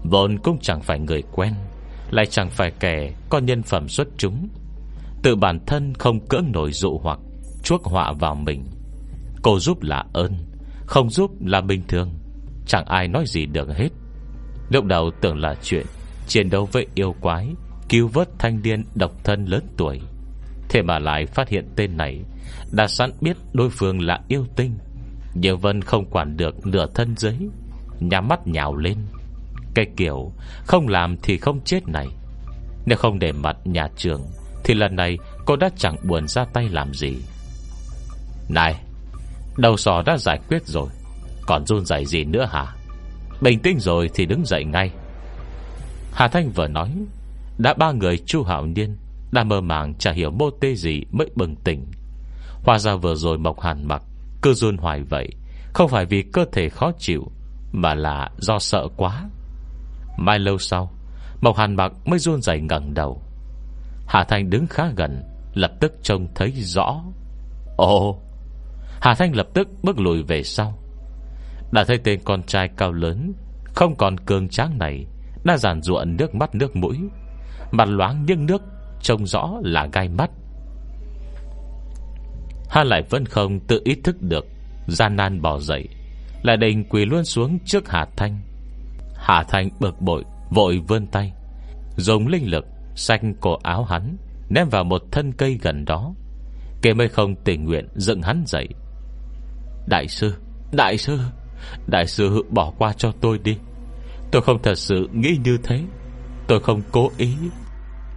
Vốn 0.03 0.37
cũng 0.37 0.57
chẳng 0.61 0.81
phải 0.81 0.99
người 0.99 1.23
quen, 1.31 1.53
lại 2.11 2.25
chẳng 2.25 2.49
phải 2.49 2.71
kẻ 2.79 3.13
có 3.29 3.39
nhân 3.39 3.63
phẩm 3.63 3.89
xuất 3.89 4.07
chúng. 4.17 4.47
Tự 5.23 5.35
bản 5.35 5.59
thân 5.65 5.93
không 5.93 6.19
cỡ 6.27 6.37
nổi 6.53 6.71
dụ 6.71 6.99
hoặc. 7.03 7.19
Chuốc 7.63 7.83
họa 7.83 8.13
vào 8.13 8.35
mình. 8.35 8.63
Cô 9.41 9.59
giúp 9.59 9.83
là 9.83 10.03
ơn 10.13 10.33
Không 10.85 11.09
giúp 11.09 11.31
là 11.45 11.61
bình 11.61 11.81
thường. 11.87 12.09
Chẳng 12.65 12.85
ai 12.85 13.07
nói 13.07 13.23
gì 13.27 13.45
được 13.45 13.77
hết. 13.77 13.89
Lúc 14.69 14.85
đầu 14.85 15.11
tưởng 15.21 15.39
là 15.39 15.55
chuyện 15.63 15.85
Chiến 16.27 16.49
đấu 16.49 16.69
với 16.71 16.87
yêu 16.95 17.15
quái 17.21 17.47
Cứu 17.89 18.07
vớt 18.07 18.29
thanh 18.39 18.61
niên 18.61 18.83
độc 18.95 19.11
thân 19.23 19.45
lớn 19.45 19.63
tuổi. 19.77 20.01
Thế 20.69 20.81
mà 20.81 20.99
lại 20.99 21.25
phát 21.25 21.49
hiện 21.49 21.69
tên 21.75 21.97
này 21.97 22.21
Đã 22.71 22.87
sẵn 22.87 23.11
biết 23.21 23.37
đối 23.53 23.69
phương 23.69 24.01
là 24.01 24.19
yêu 24.27 24.45
tinh. 24.55 24.77
Nhưng 25.33 25.59
Vân 25.59 25.81
không 25.81 26.05
quản 26.05 26.37
được 26.37 26.67
nửa 26.67 26.85
thân 26.95 27.15
giấy, 27.17 27.37
Nhắm 27.99 28.27
mắt 28.27 28.47
nhào 28.47 28.75
lên. 28.75 28.97
Cái 29.75 29.85
kiểu 29.97 30.31
Không 30.65 30.87
làm 30.87 31.17
thì 31.23 31.37
không 31.37 31.61
chết 31.65 31.87
này. 31.87 32.07
Nếu 32.85 32.97
không 32.97 33.19
để 33.19 33.31
mặt 33.31 33.57
nhà 33.63 33.87
trường 33.95 34.21
Thì 34.63 34.73
lần 34.73 34.95
này 34.95 35.17
cô 35.45 35.55
đã 35.55 35.69
chẳng 35.77 35.95
buồn 36.03 36.27
ra 36.27 36.45
tay 36.45 36.69
làm 36.69 36.93
gì. 36.93 37.17
Này, 38.53 38.75
Đầu 39.57 39.77
sò 39.77 40.01
đã 40.05 40.17
giải 40.17 40.39
quyết 40.47 40.67
rồi, 40.67 40.89
Còn 41.47 41.65
run 41.65 41.85
rẩy 41.85 42.05
gì 42.05 42.23
nữa 42.23 42.47
hả? 42.51 42.75
Bình 43.41 43.59
tĩnh 43.59 43.79
rồi 43.79 44.09
thì 44.13 44.25
đứng 44.25 44.45
dậy 44.45 44.65
ngay. 44.65 44.91
Hà 46.13 46.27
Thanh 46.27 46.51
vừa 46.51 46.67
nói, 46.67 46.91
Đã 47.57 47.73
ba 47.73 47.91
người 47.91 48.17
chu 48.17 48.43
hảo 48.43 48.65
niên, 48.65 48.97
Đã 49.31 49.43
mơ 49.43 49.61
màng 49.61 49.93
chả 49.93 50.11
hiểu 50.11 50.31
mô 50.31 50.49
tê 50.61 50.75
gì 50.75 51.01
mới 51.11 51.29
bừng 51.35 51.55
tỉnh. 51.55 51.85
Hoa 52.63 52.79
ra 52.79 52.95
vừa 52.95 53.15
rồi 53.15 53.37
Mộc 53.37 53.61
Hàn 53.61 53.87
mặc, 53.87 54.03
Cứ 54.41 54.53
run 54.53 54.77
hoài 54.77 55.03
vậy, 55.03 55.29
Không 55.73 55.89
phải 55.89 56.05
vì 56.05 56.21
cơ 56.21 56.45
thể 56.51 56.69
khó 56.69 56.91
chịu, 56.99 57.31
Mà 57.71 57.93
là 57.93 58.29
do 58.37 58.59
sợ 58.59 58.87
quá. 58.97 59.29
Mai 60.17 60.39
lâu 60.39 60.57
sau, 60.57 60.91
Mộc 61.41 61.57
Hàn 61.57 61.75
mặc 61.75 61.91
mới 62.05 62.19
run 62.19 62.41
rẩy 62.41 62.61
ngẩng 62.61 62.93
đầu. 62.93 63.21
Hà 64.07 64.23
Thanh 64.23 64.49
đứng 64.49 64.67
khá 64.67 64.83
gần, 64.95 65.23
Lập 65.53 65.71
tức 65.79 65.93
trông 66.03 66.27
thấy 66.35 66.51
rõ. 66.51 67.01
Ồ 67.77 68.21
Hà 69.01 69.15
Thanh 69.15 69.35
lập 69.35 69.47
tức 69.53 69.67
bước 69.83 69.99
lùi 69.99 70.23
về 70.23 70.43
sau. 70.43 70.77
Đã 71.71 71.83
thấy 71.83 71.97
tên 72.03 72.19
con 72.23 72.43
trai 72.43 72.69
cao 72.77 72.91
lớn, 72.91 73.33
Không 73.75 73.95
còn 73.95 74.17
cường 74.17 74.49
tráng 74.49 74.77
này, 74.77 75.05
Đã 75.43 75.57
giàn 75.57 75.81
ruộng 75.81 76.15
nước 76.17 76.35
mắt 76.35 76.55
nước 76.55 76.75
mũi. 76.75 76.97
Mặt 77.71 77.87
loáng 77.87 78.25
nghiêng 78.25 78.45
nước, 78.45 78.61
Trông 79.01 79.25
rõ 79.27 79.51
là 79.63 79.87
gai 79.93 80.09
mắt. 80.09 80.31
Hà 82.69 82.83
lại 82.83 83.01
vẫn 83.09 83.25
không 83.25 83.59
tự 83.59 83.81
ý 83.83 83.95
thức 84.03 84.21
được, 84.21 84.45
Gian 84.87 85.15
nan 85.15 85.41
bỏ 85.41 85.59
dậy, 85.59 85.87
Lại 86.43 86.57
đành 86.57 86.83
quỳ 86.83 87.05
luôn 87.05 87.23
xuống 87.23 87.59
trước 87.65 87.89
Hà 87.89 88.05
Thanh. 88.17 88.39
Hà 89.15 89.43
Thanh 89.43 89.69
bực 89.79 90.01
bội, 90.01 90.23
Vội 90.49 90.81
vươn 90.87 91.07
tay, 91.07 91.33
Dùng 91.97 92.27
linh 92.27 92.51
lực 92.51 92.65
Xanh 92.95 93.33
cổ 93.41 93.57
áo 93.63 93.83
hắn, 93.83 94.17
Ném 94.49 94.69
vào 94.69 94.83
một 94.83 95.01
thân 95.11 95.31
cây 95.33 95.59
gần 95.61 95.85
đó. 95.85 96.13
Kê 96.81 96.93
mới 96.93 97.09
không 97.09 97.35
tình 97.35 97.65
nguyện 97.65 97.87
dựng 97.95 98.21
hắn 98.21 98.43
dậy 98.47 98.67
Đại 99.85 100.07
sư 100.07 100.35
Đại 100.71 100.97
sư 100.97 101.19
Đại 101.87 102.07
sư 102.07 102.43
bỏ 102.49 102.73
qua 102.77 102.93
cho 102.93 103.11
tôi 103.21 103.37
đi. 103.37 103.57
Tôi 104.31 104.41
không 104.41 104.61
thật 104.63 104.75
sự 104.75 105.09
nghĩ 105.13 105.37
như 105.43 105.57
thế. 105.63 105.81
Tôi 106.47 106.59
không 106.59 106.81
cố 106.91 107.11
ý. 107.17 107.35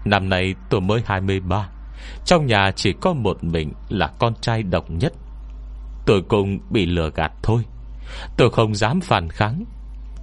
Năm 0.04 0.28
nay 0.28 0.54
tôi 0.70 0.80
mới 0.80 1.02
23 1.06 1.68
Trong 2.24 2.46
nhà 2.46 2.70
chỉ 2.76 2.92
có 3.00 3.12
một 3.12 3.44
mình 3.44 3.72
Là 3.88 4.06
con 4.18 4.34
trai 4.40 4.62
độc 4.62 4.90
nhất. 4.90 5.12
Tôi 6.06 6.22
cũng 6.28 6.58
bị 6.70 6.86
lừa 6.86 7.10
gạt 7.14 7.32
thôi. 7.42 7.62
Tôi 8.36 8.50
không 8.50 8.74
dám 8.74 9.00
phản 9.00 9.28
kháng. 9.28 9.64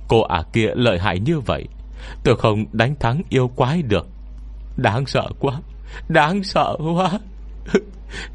Cô 0.07 0.21
ả 0.21 0.43
kia 0.53 0.67
lợi 0.75 0.99
hại 0.99 1.19
như 1.19 1.39
vậy, 1.39 1.67
Tôi 2.23 2.37
không 2.37 2.65
đánh 2.71 2.95
thắng 2.99 3.21
yêu 3.29 3.47
quái 3.47 3.81
được. 3.81 4.07
Đáng 4.77 5.05
sợ 5.05 5.29
quá, 5.39 5.61
Đáng 6.09 6.43
sợ 6.43 6.77
quá. 6.95 7.19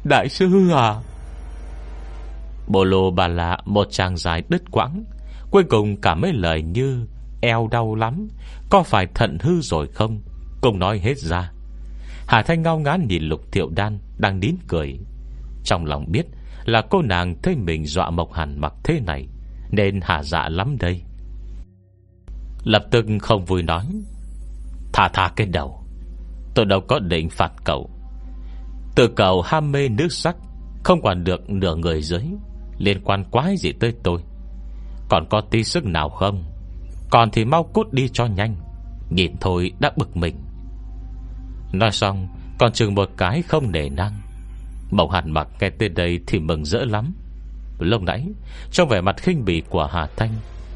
Đại 0.03 0.29
sư 0.29 0.69
à. 0.71 0.95
Bồ 2.67 2.83
lô 2.83 3.11
bà 3.11 3.27
lạ, 3.27 3.57
một 3.65 3.87
chàng 3.91 4.17
dài 4.17 4.43
đứt 4.49 4.63
quãng, 4.71 5.03
Cuối 5.51 5.63
cùng 5.63 6.01
cả 6.01 6.15
mấy 6.15 6.33
lời 6.33 6.61
như, 6.61 7.07
Eo 7.41 7.67
đau 7.71 7.95
lắm, 7.95 8.27
Có 8.69 8.83
phải 8.83 9.07
thận 9.15 9.37
hư 9.41 9.61
rồi 9.61 9.87
không? 9.87 10.21
Cùng 10.61 10.79
nói 10.79 10.99
hết 10.99 11.17
ra. 11.17 11.51
Hà 12.27 12.41
Thanh 12.41 12.61
ngao 12.61 12.79
ngán 12.79 13.07
nhìn 13.07 13.23
lục 13.23 13.41
thiệu 13.51 13.69
đan 13.75 13.99
Đang 14.17 14.39
nín 14.39 14.55
cười. 14.67 14.99
Trong 15.63 15.85
lòng 15.85 16.05
biết 16.11 16.25
là 16.65 16.81
cô 16.89 17.01
nàng 17.01 17.35
thấy 17.41 17.55
mình 17.55 17.85
dọa 17.85 18.09
Mộc 18.09 18.33
Hàn 18.33 18.59
mặc 18.61 18.73
thế 18.83 18.99
này, 18.99 19.27
Nên 19.71 19.99
hà 20.03 20.23
dạ 20.23 20.49
lắm 20.49 20.77
đây. 20.79 21.01
Lập 22.63 22.83
tức 22.91 23.05
không 23.21 23.45
vui 23.45 23.63
nói 23.63 23.85
Thả 24.93 25.09
thả 25.13 25.31
cái 25.35 25.47
đầu, 25.47 25.83
Tôi 26.55 26.65
đâu 26.65 26.81
có 26.87 26.99
định 26.99 27.29
phạt 27.29 27.51
cậu. 27.65 27.89
Từ 28.95 29.07
cậu 29.15 29.41
ham 29.41 29.71
mê 29.71 29.89
nước 29.89 30.11
sắc 30.11 30.35
Không 30.83 31.01
quản 31.01 31.23
được 31.23 31.49
nửa 31.49 31.75
người 31.75 32.01
dưới 32.01 32.23
Liên 32.77 33.01
quan 33.03 33.23
quái 33.31 33.57
gì 33.57 33.71
tới 33.71 33.93
tôi? 34.03 34.21
Còn 35.09 35.25
có 35.29 35.41
tí 35.41 35.63
sức 35.63 35.85
nào 35.85 36.09
không? 36.09 36.43
Còn 37.09 37.31
thì 37.31 37.45
mau 37.45 37.63
cút 37.63 37.93
đi 37.93 38.07
cho 38.13 38.25
nhanh. 38.25 38.55
Nhìn 39.09 39.35
thôi, 39.41 39.71
đã 39.79 39.91
bực 39.97 40.17
mình. 40.17 40.35
Nói 41.73 41.91
xong, 41.91 42.27
Còn 42.59 42.71
chừng 42.71 42.95
một 42.95 43.09
cái 43.17 43.41
không 43.41 43.71
nể 43.71 43.89
năng 43.89 44.11
Mộng 44.91 45.11
hạt 45.11 45.25
mặc 45.25 45.47
nghe 45.59 45.69
tên 45.69 45.93
đây 45.93 46.19
thì 46.27 46.39
mừng 46.39 46.65
rỡ 46.65 46.85
lắm. 46.85 47.13
Lúc 47.79 48.01
nãy, 48.01 48.27
Trong 48.71 48.89
vẻ 48.89 49.01
mặt 49.01 49.15
khinh 49.17 49.45
bỉ 49.45 49.61
của 49.69 49.85
Hà 49.91 50.07
Thanh, 50.17 50.31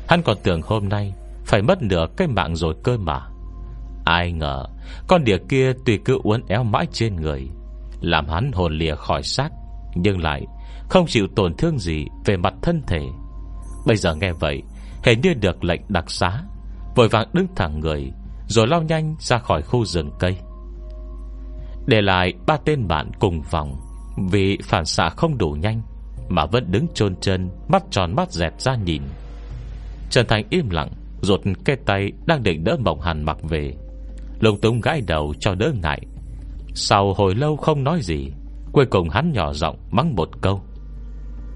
Hắn 0.10 0.22
còn 0.22 0.38
tưởng 0.44 0.62
hôm 0.62 0.90
nay 0.90 1.14
Phải 1.46 1.62
mất 1.62 1.82
nửa 1.82 2.06
cái 2.18 2.28
mạng 2.28 2.56
rồi 2.56 2.76
cơ 2.84 2.98
mà. 2.98 3.20
Ai 4.06 4.32
ngờ, 4.32 4.66
Con 5.08 5.24
đỉa 5.24 5.38
kia 5.50 5.74
tùy 5.86 6.00
cứ 6.06 6.20
uốn 6.24 6.42
éo 6.48 6.64
mãi 6.64 6.86
trên 6.92 7.16
người, 7.16 7.50
Làm 8.02 8.28
hắn 8.28 8.52
hồn 8.52 8.78
lìa 8.78 8.96
khỏi 8.96 9.24
xác, 9.24 9.50
Nhưng 9.96 10.22
lại 10.22 10.46
không 10.92 11.06
chịu 11.08 11.28
tổn 11.36 11.54
thương 11.58 11.80
gì 11.80 12.06
Về 12.26 12.38
mặt 12.38 12.54
thân 12.62 12.82
thể. 12.88 13.02
Bây 13.86 13.98
giờ 13.98 14.16
nghe 14.16 14.34
vậy 14.34 14.62
Hình 15.04 15.22
như 15.22 15.34
được 15.34 15.64
lệnh 15.64 15.82
đặc 15.88 16.12
xá, 16.12 16.44
Vội 16.96 17.08
vàng 17.08 17.30
đứng 17.34 17.48
thẳng 17.56 17.80
người, 17.80 18.12
Rồi 18.48 18.68
lao 18.68 18.82
nhanh 18.82 19.16
ra 19.20 19.38
khỏi 19.38 19.62
khu 19.62 19.86
rừng 19.86 20.12
cây. 20.20 20.38
Để 21.86 22.02
lại 22.02 22.34
ba 22.48 22.58
tên 22.66 22.88
bạn 22.88 23.12
cùng 23.20 23.42
vòng 23.52 23.76
Vì 24.32 24.58
phản 24.64 24.86
xạ 24.86 25.10
không 25.10 25.38
đủ 25.38 25.52
nhanh 25.52 25.82
Mà 26.30 26.46
vẫn 26.46 26.72
đứng 26.72 26.88
chôn 26.94 27.16
chân, 27.22 27.50
Mắt 27.68 27.84
tròn 27.92 28.16
mắt 28.16 28.32
dẹt 28.32 28.62
ra 28.62 28.76
nhìn. 28.76 29.02
Trần 30.10 30.28
Thành 30.28 30.46
im 30.50 30.70
lặng 30.70 30.90
Rột 31.22 31.42
cái 31.66 31.76
tay 31.86 32.12
đang 32.26 32.44
định 32.44 32.64
đỡ 32.64 32.78
Mộng 32.80 33.02
Hàn 33.02 33.24
mặc 33.24 33.38
về. 33.44 33.74
Lùng 34.40 34.62
túng 34.62 34.82
gãi 34.82 35.02
đầu 35.08 35.34
cho 35.40 35.56
đỡ 35.56 35.72
ngại. 35.82 36.02
Sau 36.74 37.14
hồi 37.14 37.36
lâu 37.36 37.58
không 37.58 37.84
nói 37.84 38.02
gì, 38.02 38.32
Cuối 38.72 38.86
cùng 38.86 39.10
hắn 39.10 39.32
nhỏ 39.34 39.54
giọng 39.54 39.78
mắng 39.92 40.16
một 40.16 40.42
câu. 40.42 40.62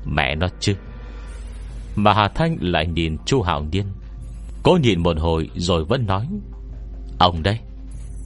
Mẹ 0.06 0.36
nó 0.36 0.48
chứ. 0.60 0.74
Mà 1.96 2.14
Hà 2.14 2.28
Thanh 2.28 2.58
lại 2.62 2.88
nhìn 2.88 3.18
chu 3.26 3.42
Hảo 3.42 3.66
Niên 3.72 3.86
Cố 4.64 4.78
nhìn 4.82 5.04
một 5.04 5.18
hồi 5.20 5.50
rồi 5.56 5.86
vẫn 5.86 6.06
nói, 6.06 6.28
Ông 7.20 7.44
đây, 7.44 7.60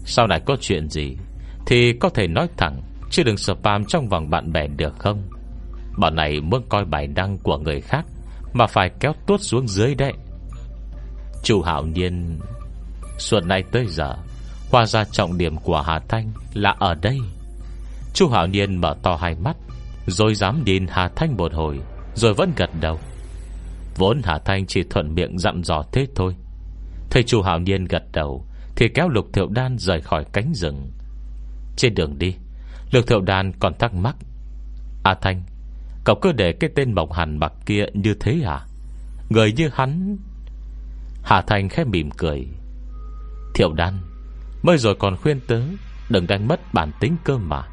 Sau 0.06 0.28
này 0.28 0.40
có 0.46 0.58
chuyện 0.62 0.90
gì 0.90 1.18
Thì 1.66 1.94
có 1.94 2.10
thể 2.10 2.28
nói 2.28 2.48
thẳng, 2.58 2.82
Chứ 3.12 3.24
đừng 3.24 3.38
spam 3.38 3.86
trong 3.86 4.10
vòng 4.10 4.30
bạn 4.30 4.54
bè 4.54 4.68
được 4.68 5.00
không? 5.00 5.30
Bọn 5.98 6.16
này 6.16 6.42
muốn 6.42 6.64
coi 6.70 6.86
bài 6.86 7.08
đăng 7.08 7.38
của 7.38 7.58
người 7.58 7.82
khác 7.82 8.06
Mà 8.54 8.68
phải 8.68 8.92
kéo 9.00 9.14
tuốt 9.28 9.42
xuống 9.42 9.68
dưới 9.68 9.96
đấy. 9.96 10.14
Chu 11.44 11.62
Hảo 11.62 11.86
Niên 11.86 12.40
Suốt 13.18 13.46
nay 13.46 13.64
tới 13.72 13.86
giờ 13.88 14.16
Hoa 14.72 14.86
ra 14.86 15.04
trọng 15.04 15.38
điểm 15.38 15.58
của 15.58 15.82
Hà 15.82 16.00
Thanh 16.00 16.32
Là 16.54 16.76
ở 16.80 16.96
đây. 16.96 17.20
Chu 18.14 18.30
Hảo 18.30 18.48
Niên 18.48 18.76
mở 18.76 18.96
to 19.04 19.16
hai 19.16 19.36
mắt 19.36 19.58
rồi 20.10 20.36
dám 20.36 20.64
nhìn 20.66 20.88
Hà 20.90 21.10
Thanh 21.16 21.38
một 21.38 21.54
hồi, 21.54 21.80
Rồi 22.16 22.34
vẫn 22.34 22.54
gật 22.56 22.70
đầu. 22.82 23.00
Vốn 23.96 24.22
Hà 24.24 24.40
Thanh 24.40 24.66
chỉ 24.66 24.84
thuận 24.90 25.16
miệng 25.16 25.40
dặn 25.40 25.64
dò 25.64 25.84
thế 25.92 26.08
thôi. 26.16 26.36
Thầy 27.10 27.24
chủ 27.24 27.42
Hảo 27.42 27.60
Niên 27.60 27.86
gật 27.86 28.04
đầu, 28.14 28.46
Thì 28.76 28.88
kéo 28.94 29.10
Lục 29.10 29.26
Thiệu 29.34 29.48
Đan 29.48 29.78
rời 29.78 30.02
khỏi 30.02 30.26
cánh 30.34 30.54
rừng. 30.54 30.92
Trên 31.78 31.96
đường 31.96 32.18
đi, 32.18 32.36
Lục 32.92 33.08
Thiệu 33.08 33.22
Đan 33.22 33.52
còn 33.60 33.74
thắc 33.80 33.94
mắc 33.94 34.16
À 35.04 35.16
Thanh, 35.22 35.44
Cậu 36.06 36.16
cứ 36.22 36.32
để 36.32 36.52
cái 36.52 36.70
tên 36.76 36.96
mộng 36.96 37.12
hàn 37.12 37.40
bạc 37.40 37.54
kia 37.66 37.86
như 37.94 38.14
thế 38.20 38.42
à? 38.46 38.66
Người 39.30 39.54
như 39.54 39.70
hắn? 39.74 40.18
Hà 41.24 41.42
Thanh 41.42 41.70
khẽ 41.70 41.84
mỉm 41.84 42.10
cười, 42.18 42.48
Thiệu 43.54 43.74
Đan, 43.74 43.94
Mới 44.64 44.78
rồi 44.78 44.96
còn 45.00 45.16
khuyên 45.18 45.40
tớ 45.48 45.62
Đừng 46.10 46.28
đánh 46.28 46.48
mất 46.48 46.74
bản 46.74 46.92
tính 47.00 47.16
cơ 47.24 47.38
mà. 47.38 47.64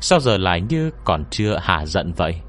Sao 0.00 0.20
giờ 0.20 0.38
lại 0.38 0.60
như 0.60 0.90
còn 1.04 1.24
chưa 1.30 1.58
hạ 1.60 1.86
giận 1.86 2.12
vậy? 2.12 2.40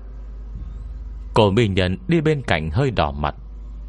Cổ 1.33 1.51
mỹ 1.51 1.67
nhân 1.67 1.97
đi 2.07 2.21
bên 2.21 2.41
cạnh 2.47 2.69
hơi 2.69 2.91
đỏ 2.91 3.11
mặt. 3.11 3.35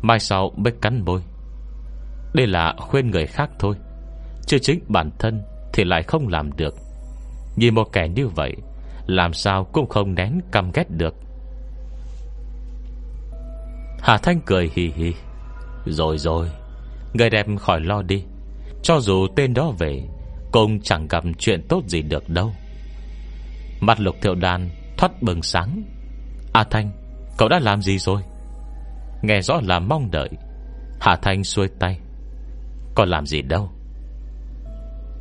Mai 0.03 0.19
sau 0.19 0.53
mới 0.57 0.73
cắn 0.83 1.05
môi. 1.05 1.23
Đây 2.35 2.47
là 2.47 2.75
khuyên 2.79 3.11
người 3.11 3.27
khác 3.27 3.51
thôi. 3.59 3.77
Chứ 4.47 4.59
chính 4.63 4.81
bản 4.89 5.11
thân 5.19 5.43
Thì 5.73 5.85
lại 5.85 6.03
không 6.03 6.29
làm 6.29 6.57
được. 6.57 6.75
Nhìn 7.57 7.75
một 7.75 7.93
kẻ 7.93 8.09
như 8.09 8.29
vậy, 8.29 8.57
Làm 9.07 9.33
sao 9.33 9.65
cũng 9.65 9.89
không 9.89 10.15
nén 10.15 10.41
căm 10.53 10.71
ghét 10.75 10.91
được. 10.91 11.15
Hà 14.01 14.19
Thanh 14.19 14.41
cười 14.47 14.71
hì 14.75 14.93
hì. 14.97 15.15
Rồi 15.87 16.19
rồi, 16.19 16.51
Người 17.15 17.31
đẹp 17.31 17.47
khỏi 17.61 17.81
lo 17.81 18.03
đi. 18.03 18.25
Cho 18.83 19.01
dù 19.01 19.27
tên 19.37 19.55
đó 19.55 19.73
về, 19.79 20.03
Cũng 20.53 20.81
chẳng 20.81 21.09
gặp 21.09 21.25
chuyện 21.39 21.67
tốt 21.69 21.83
gì 21.87 22.03
được 22.03 22.29
đâu. 22.29 22.53
Mặt 23.81 24.01
lục 24.01 24.17
thiệu 24.23 24.35
đàn 24.35 24.71
Thoát 24.97 25.23
bừng 25.23 25.43
sáng. 25.43 25.83
A 26.53 26.65
Thanh, 26.65 26.91
Cậu 27.39 27.49
đã 27.49 27.59
làm 27.59 27.83
gì 27.83 27.99
rồi? 27.99 28.23
Nghe 29.23 29.41
rõ 29.41 29.61
là 29.63 29.79
mong 29.79 30.11
đợi. 30.11 30.29
Hà 31.01 31.17
Thanh 31.23 31.45
xuôi 31.45 31.69
tay. 31.79 32.01
Còn 32.95 33.09
làm 33.09 33.27
gì 33.27 33.43
đâu. 33.43 33.71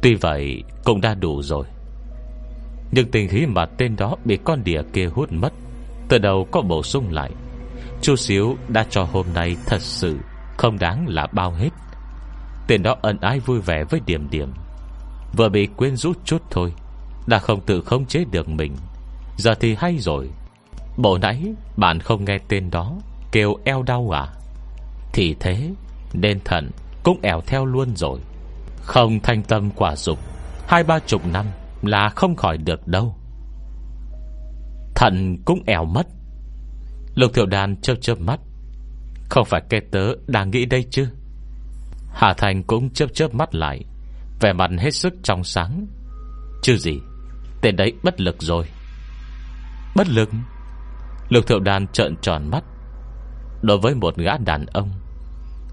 Tuy 0.01 0.15
vậy, 0.15 0.63
cũng 0.83 1.01
đã 1.01 1.15
đủ 1.15 1.41
rồi. 1.41 1.65
Nhưng 2.91 3.11
tình 3.11 3.27
khí 3.27 3.45
mà 3.45 3.65
tên 3.65 3.95
đó 3.95 4.15
Bị 4.25 4.37
con 4.43 4.63
đỉa 4.63 4.81
kia 4.93 5.05
hút 5.05 5.31
mất, 5.31 5.53
Từ 6.09 6.17
đầu 6.17 6.47
có 6.51 6.61
bổ 6.61 6.83
sung 6.83 7.11
lại. 7.11 7.31
Chu 8.01 8.15
xíu 8.15 8.57
đã 8.67 8.85
cho 8.89 9.03
hôm 9.03 9.25
nay 9.33 9.55
Thật 9.65 9.81
sự 9.81 10.17
không 10.57 10.79
đáng 10.79 11.05
là 11.07 11.27
bao 11.31 11.51
hết. 11.51 11.69
Tên 12.67 12.83
đó 12.83 12.95
ân 13.01 13.17
ái 13.21 13.39
vui 13.39 13.59
vẻ 13.59 13.83
với 13.89 14.01
điểm 14.05 14.29
điểm. 14.29 14.53
Vừa 15.37 15.49
bị 15.49 15.67
quên 15.77 15.95
rút 15.95 16.17
chút 16.25 16.41
thôi 16.51 16.73
đã 17.29 17.39
không 17.39 17.61
tự 17.61 17.81
khống 17.81 18.05
chế 18.05 18.23
được 18.31 18.49
mình. 18.49 18.75
Giờ 19.37 19.53
thì 19.59 19.75
hay 19.75 19.97
rồi. 19.99 20.29
Bộ 20.97 21.17
nãy 21.17 21.43
bạn 21.77 21.99
không 21.99 22.25
nghe 22.25 22.37
tên 22.47 22.71
đó, 22.71 22.97
Kêu 23.31 23.55
eo 23.63 23.83
đau 23.83 24.09
à? 24.15 24.27
Thì 25.13 25.35
thế 25.39 25.69
Nên 26.13 26.39
thận 26.45 26.71
cũng 27.03 27.19
ẻo 27.21 27.41
theo 27.47 27.65
luôn 27.65 27.95
rồi. 27.95 28.19
Không 28.81 29.19
thanh 29.19 29.43
tâm 29.43 29.69
quả 29.75 29.95
dục, 29.95 30.19
Hai 30.67 30.83
ba 30.83 30.99
chục 30.99 31.21
năm 31.25 31.45
Là 31.81 32.09
không 32.09 32.35
khỏi 32.35 32.57
được 32.57 32.87
đâu. 32.87 33.15
Thận 34.95 35.37
cũng 35.45 35.63
ẻo 35.65 35.85
mất. 35.85 36.07
Lục 37.15 37.31
thiệu 37.33 37.45
đàn 37.45 37.81
chớp 37.81 37.95
chớp 38.01 38.19
mắt. 38.19 38.39
Không 39.29 39.45
phải 39.45 39.61
kê 39.69 39.79
tớ 39.91 40.13
đang 40.27 40.51
nghĩ 40.51 40.65
đây 40.65 40.85
chứ? 40.91 41.07
Hà 42.13 42.33
Thành 42.37 42.63
cũng 42.63 42.89
chớp 42.89 43.13
chớp 43.13 43.33
mắt 43.33 43.55
lại, 43.55 43.85
Vẻ 44.41 44.53
mặt 44.53 44.71
hết 44.79 44.91
sức 44.91 45.13
trong 45.23 45.43
sáng. 45.43 45.87
Chứ 46.61 46.77
gì? 46.77 46.99
Tên 47.61 47.75
đấy 47.75 47.93
bất 48.03 48.21
lực 48.21 48.35
rồi. 48.39 48.65
Bất 49.95 50.07
lực? 50.09 50.29
Lục 51.29 51.47
thiệu 51.47 51.59
đàn 51.59 51.87
trợn 51.87 52.15
tròn 52.21 52.49
mắt. 52.51 52.63
Đối 53.61 53.77
với 53.77 53.95
một 53.95 54.17
gã 54.17 54.37
đàn 54.37 54.65
ông 54.65 54.91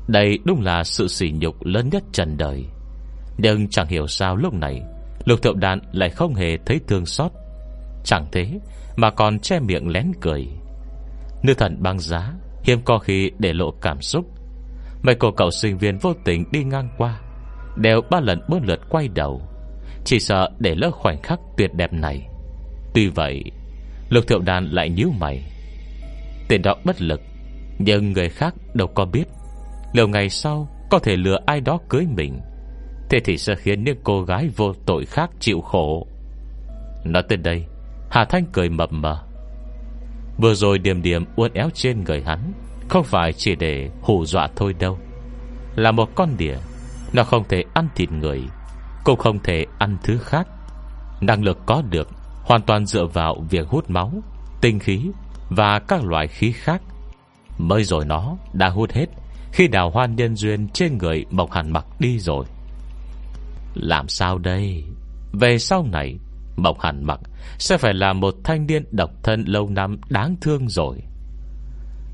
Đây 0.08 0.38
đúng 0.44 0.60
là 0.60 0.84
sự 0.84 1.08
sỉ 1.08 1.32
nhục 1.34 1.64
lớn 1.64 1.88
nhất 1.92 2.02
trần 2.12 2.36
đời. 2.36 2.64
Nhưng 3.38 3.68
chẳng 3.68 3.88
hiểu 3.88 4.06
sao 4.06 4.36
lúc 4.36 4.54
này 4.54 4.82
Lục 5.24 5.42
thiệu 5.42 5.54
đàn 5.54 5.80
lại 5.92 6.10
không 6.10 6.34
hề 6.34 6.56
thấy 6.66 6.80
thương 6.88 7.06
xót. 7.06 7.30
Chẳng 8.04 8.26
thế 8.32 8.60
Mà 8.96 9.10
còn 9.10 9.38
che 9.38 9.60
miệng 9.60 9.88
lén 9.88 10.12
cười. 10.20 10.48
Nữ 11.42 11.54
thần 11.54 11.82
băng 11.82 11.98
giá 11.98 12.32
Hiếm 12.64 12.80
có 12.84 12.98
khi 12.98 13.30
để 13.38 13.52
lộ 13.52 13.70
cảm 13.70 14.02
xúc. 14.02 14.26
Mấy 15.02 15.14
cô 15.14 15.30
cậu 15.30 15.50
sinh 15.50 15.78
viên 15.78 15.98
vô 15.98 16.12
tình 16.24 16.44
đi 16.52 16.64
ngang 16.64 16.88
qua 16.98 17.20
Đều 17.76 18.00
ba 18.10 18.20
lần 18.20 18.40
bốn 18.48 18.62
lượt 18.64 18.80
quay 18.88 19.08
đầu 19.08 19.42
chỉ 20.06 20.20
sợ 20.20 20.50
để 20.58 20.74
lỡ 20.74 20.90
khoảnh 20.90 21.22
khắc 21.22 21.40
tuyệt 21.56 21.74
đẹp 21.74 21.92
này. 21.92 22.28
Tuy 22.94 23.08
vậy, 23.08 23.44
Lục 24.08 24.24
thiệu 24.28 24.38
đàn 24.38 24.64
lại 24.70 24.90
nhíu 24.90 25.10
mày. 25.20 25.42
Tên 26.48 26.62
đó 26.62 26.74
bất 26.84 27.02
lực, 27.02 27.20
Nhưng 27.78 28.12
người 28.12 28.28
khác 28.28 28.54
đâu 28.74 28.88
có 28.94 29.04
biết. 29.04 29.24
Liệu 29.92 30.08
ngày 30.08 30.28
sau 30.30 30.68
có 30.90 30.98
thể 30.98 31.16
lừa 31.16 31.38
ai 31.46 31.60
đó 31.60 31.78
cưới 31.88 32.06
mình? 32.16 32.40
Thế 33.10 33.20
thì 33.24 33.38
sẽ 33.38 33.54
khiến 33.54 33.84
những 33.84 33.98
cô 34.04 34.22
gái 34.22 34.48
vô 34.56 34.72
tội 34.86 35.04
khác 35.04 35.30
chịu 35.40 35.60
khổ. 35.60 36.06
Nói 37.04 37.22
tới 37.28 37.38
đây, 37.38 37.64
Hà 38.10 38.24
Thanh 38.24 38.44
cười 38.52 38.68
mập 38.68 38.92
mờ. 38.92 39.22
Vừa 40.38 40.54
rồi 40.54 40.78
điểm 40.78 41.02
điểm 41.02 41.24
uốn 41.36 41.52
éo 41.52 41.70
trên 41.74 42.04
người 42.04 42.22
hắn, 42.22 42.52
Không 42.88 43.04
phải 43.04 43.32
chỉ 43.32 43.54
để 43.54 43.90
hù 44.00 44.24
dọa 44.24 44.48
thôi 44.56 44.74
đâu. 44.78 44.98
Là 45.76 45.92
một 45.92 46.14
con 46.14 46.28
đỉa, 46.38 46.56
Nó 47.12 47.24
không 47.24 47.44
thể 47.48 47.64
ăn 47.74 47.88
thịt 47.94 48.12
người. 48.12 48.42
Cô 49.06 49.16
không 49.16 49.38
thể 49.38 49.66
ăn 49.78 49.96
thứ 50.02 50.18
khác. 50.18 50.48
Năng 51.20 51.44
lực 51.44 51.58
có 51.66 51.82
được 51.90 52.08
Hoàn 52.42 52.62
toàn 52.62 52.86
dựa 52.86 53.06
vào 53.06 53.44
việc 53.50 53.68
hút 53.68 53.90
máu, 53.90 54.12
Tinh 54.60 54.78
khí 54.78 55.10
Và 55.50 55.78
các 55.78 56.04
loại 56.04 56.28
khí 56.28 56.52
khác. 56.52 56.82
Mới 57.58 57.84
rồi 57.84 58.04
nó 58.04 58.36
đã 58.52 58.68
hút 58.68 58.90
hết. 58.92 59.06
Khi 59.52 59.68
đào 59.68 59.90
hoa 59.90 60.06
nhân 60.06 60.36
duyên 60.36 60.68
trên 60.68 60.98
người 60.98 61.24
Mộc 61.30 61.52
Hàn 61.52 61.72
mặc 61.72 61.86
đi 61.98 62.18
rồi. 62.18 62.44
Làm 63.74 64.08
sao 64.08 64.38
đây? 64.38 64.84
Về 65.32 65.58
sau 65.58 65.86
này, 65.92 66.18
Mộc 66.56 66.80
Hàn 66.80 67.04
mặc 67.04 67.20
Sẽ 67.58 67.78
phải 67.78 67.94
là 67.94 68.12
một 68.12 68.34
thanh 68.44 68.66
niên 68.66 68.84
độc 68.90 69.10
thân 69.22 69.44
lâu 69.46 69.68
năm 69.70 69.96
đáng 70.08 70.36
thương 70.40 70.68
rồi. 70.68 70.96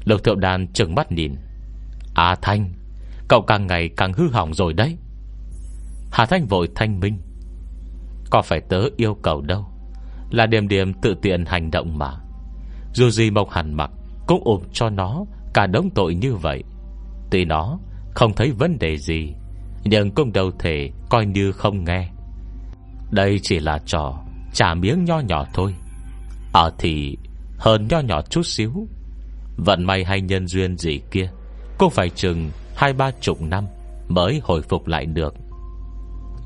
Lục 0.04 0.25
thiệu 0.25 0.34
đàn 0.34 0.66
trừng 0.66 0.94
mắt 0.94 1.12
nhìn. 1.12 1.34
À 2.14 2.37
Thanh, 2.42 2.72
Cậu 3.28 3.42
càng 3.42 3.66
ngày 3.66 3.90
càng 3.96 4.12
hư 4.12 4.28
hỏng 4.28 4.54
rồi 4.54 4.72
đấy. 4.72 4.96
Hà 6.12 6.26
Thanh 6.26 6.47
vội 6.47 6.69
thanh 6.75 7.00
minh. 7.00 7.19
Có 8.31 8.42
phải 8.42 8.61
tớ 8.61 8.83
yêu 8.97 9.14
cầu 9.23 9.40
đâu? 9.40 9.66
Là 10.31 10.47
điểm 10.47 10.69
điểm 10.69 10.92
tự 10.95 11.14
tiện 11.23 11.45
hành 11.45 11.71
động 11.71 11.99
mà. 11.99 12.11
Dù 12.95 13.11
gì 13.11 13.31
Mộc 13.31 13.50
Hàn 13.50 13.75
mặc 13.75 13.90
Cũng 14.26 14.43
ôm 14.45 14.63
cho 14.73 14.91
nó 14.91 15.25
Cả 15.54 15.67
đống 15.67 15.91
tội 15.95 16.15
như 16.15 16.34
vậy. 16.34 16.63
Tuy 17.30 17.45
nó 17.45 17.78
không 18.15 18.34
thấy 18.34 18.50
vấn 18.50 18.78
đề 18.78 18.97
gì, 18.97 19.32
Nhưng 19.84 20.10
cũng 20.10 20.32
đâu 20.32 20.50
thể 20.58 20.91
coi 21.10 21.26
như 21.26 21.52
không 21.52 21.84
nghe. 21.84 22.08
Đây 23.10 23.41
chỉ 23.43 23.58
là 23.58 23.78
trò 23.86 24.23
Trả 24.52 24.75
miếng 24.75 25.04
nho 25.04 25.21
nhỏ 25.21 25.47
thôi. 25.54 25.75
Ở 26.52 26.73
thì 26.78 27.19
hơn 27.58 27.89
nho 27.91 28.00
nhỏ 28.00 28.23
chút 28.23 28.43
xíu. 28.47 28.86
Vận 29.56 29.84
may 29.84 30.04
hay 30.04 30.21
nhân 30.21 30.47
duyên 30.47 30.76
gì 30.76 31.00
kia 31.10 31.30
Cũng 31.78 31.91
phải 31.91 32.10
chừng 32.10 32.50
Hai 32.76 32.93
ba 32.93 33.10
chục 33.21 33.43
năm 33.43 33.65
Mới 34.08 34.41
hồi 34.45 34.63
phục 34.63 34.86
lại 34.86 35.06
được. 35.06 35.34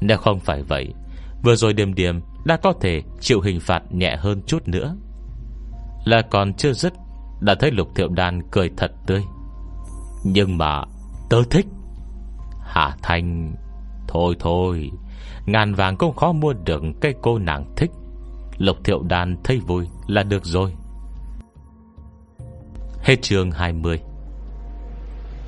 Nếu 0.01 0.19
không 0.19 0.41
phải 0.41 0.63
vậy, 0.63 0.95
Vừa 1.43 1.57
rồi 1.57 1.73
điểm 1.73 1.95
điểm 1.95 2.21
đã 2.45 2.57
có 2.57 2.73
thể 2.81 3.03
chịu 3.21 3.41
hình 3.41 3.61
phạt 3.61 3.83
nhẹ 3.91 4.17
hơn 4.17 4.43
chút 4.47 4.69
nữa. 4.69 4.97
Là 6.05 6.23
còn 6.31 6.55
chưa 6.55 6.73
dứt, 6.73 6.93
Đã 7.41 7.55
thấy 7.61 7.71
lục 7.71 7.89
thiệu 7.95 8.09
đan 8.09 8.43
cười 8.51 8.71
thật 8.77 8.93
tươi. 9.07 9.23
Nhưng 10.25 10.59
mà, 10.59 10.83
Tớ 11.31 11.43
thích. 11.51 11.67
Hạ 12.61 12.97
Thanh, 13.03 13.55
Thôi 14.09 14.37
thôi, 14.39 14.91
Ngàn 15.47 15.75
vàng 15.75 15.97
cũng 15.97 16.17
khó 16.17 16.33
mua 16.33 16.53
được 16.53 16.83
Cây 17.01 17.15
cô 17.23 17.39
nàng 17.39 17.73
thích. 17.77 17.91
Lục 18.59 18.77
thiệu 18.85 19.03
đan 19.03 19.37
thấy 19.45 19.59
vui 19.59 19.87
là 20.07 20.23
được 20.23 20.45
rồi. 20.45 20.73
Hết 23.03 23.23
chương 23.23 23.51
20 23.51 24.01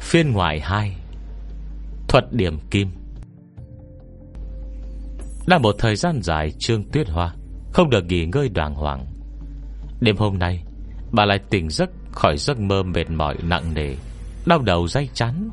Phiên 0.00 0.32
ngoại 0.32 0.60
2 0.60 0.96
Thuật 2.08 2.32
điểm 2.32 2.58
kim. 2.70 2.97
Đã 5.48 5.58
một 5.58 5.74
thời 5.78 5.96
gian 5.96 6.22
dài 6.22 6.52
Trương 6.58 6.90
Tuyết 6.90 7.08
Hoa 7.08 7.34
Không 7.72 7.90
được 7.90 8.04
nghỉ 8.04 8.26
ngơi 8.26 8.48
đoàn 8.48 8.74
hoàng. 8.74 9.06
Đêm 10.00 10.16
hôm 10.16 10.38
nay, 10.38 10.64
Bà 11.12 11.24
lại 11.24 11.38
tỉnh 11.50 11.70
giấc 11.70 11.90
khỏi 12.12 12.36
giấc 12.36 12.60
mơ 12.60 12.82
mệt 12.82 13.10
mỏi 13.10 13.36
nặng 13.42 13.74
nề, 13.74 13.94
Đau 14.46 14.58
đầu 14.58 14.88
dây 14.88 15.08
chán. 15.14 15.50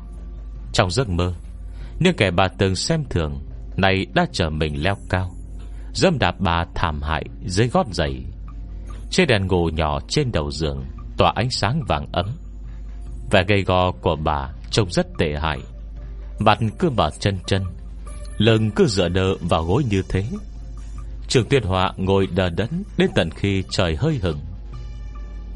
Trong 0.72 0.90
giấc 0.90 1.08
mơ 1.08 1.34
Nhưng 2.00 2.16
kẻ 2.16 2.30
bà 2.30 2.48
từng 2.48 2.76
xem 2.76 3.04
thường 3.10 3.40
Này 3.76 4.06
đã 4.14 4.26
trở 4.32 4.50
mình 4.50 4.82
leo 4.82 4.96
cao 5.10 5.30
Dâm 5.94 6.18
đạp 6.18 6.34
bà 6.38 6.64
thảm 6.74 7.02
hại 7.02 7.24
dưới 7.46 7.68
gót 7.68 7.86
giày. 7.90 8.24
Trên 9.10 9.28
đèn 9.28 9.46
ngủ 9.46 9.68
nhỏ 9.68 9.98
trên 10.08 10.32
đầu 10.32 10.50
giường 10.50 10.84
Tỏa 11.18 11.32
ánh 11.36 11.50
sáng 11.50 11.82
vàng 11.88 12.06
ấm. 12.12 12.26
Vẻ 13.30 13.44
gây 13.48 13.62
go 13.62 13.92
của 13.92 14.16
bà 14.16 14.50
Trông 14.70 14.90
rất 14.90 15.06
tệ 15.18 15.34
hại, 15.40 15.58
Mặt 16.38 16.58
cứ 16.78 16.90
mở 16.90 17.10
chân 17.20 17.38
chân. 17.46 17.62
Lưng 18.38 18.70
cứ 18.70 18.86
dựa 18.86 19.08
đờ 19.08 19.36
vào 19.36 19.64
gối 19.64 19.84
như 19.90 20.02
thế. 20.08 20.24
Trường 21.28 21.48
tuyên 21.48 21.62
họa 21.62 21.92
ngồi 21.96 22.26
đờ 22.26 22.48
đẫn 22.50 22.68
Đến 22.98 23.10
tận 23.14 23.30
khi 23.30 23.64
trời 23.70 23.96
hơi 23.96 24.18
hừng 24.22 24.38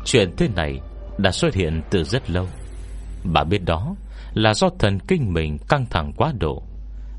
Chuyện 0.05 0.31
thế 0.37 0.49
này 0.57 0.81
Đã 1.19 1.31
xuất 1.31 1.55
hiện 1.55 1.83
từ 1.91 2.05
rất 2.05 2.31
lâu. 2.31 2.47
Bà 3.25 3.45
biết 3.45 3.65
đó 3.65 3.95
là 4.35 4.55
do 4.55 4.69
thần 4.79 4.99
kinh 5.09 5.33
mình 5.33 5.59
căng 5.69 5.87
thẳng 5.91 6.13
quá 6.17 6.33
độ, 6.41 6.63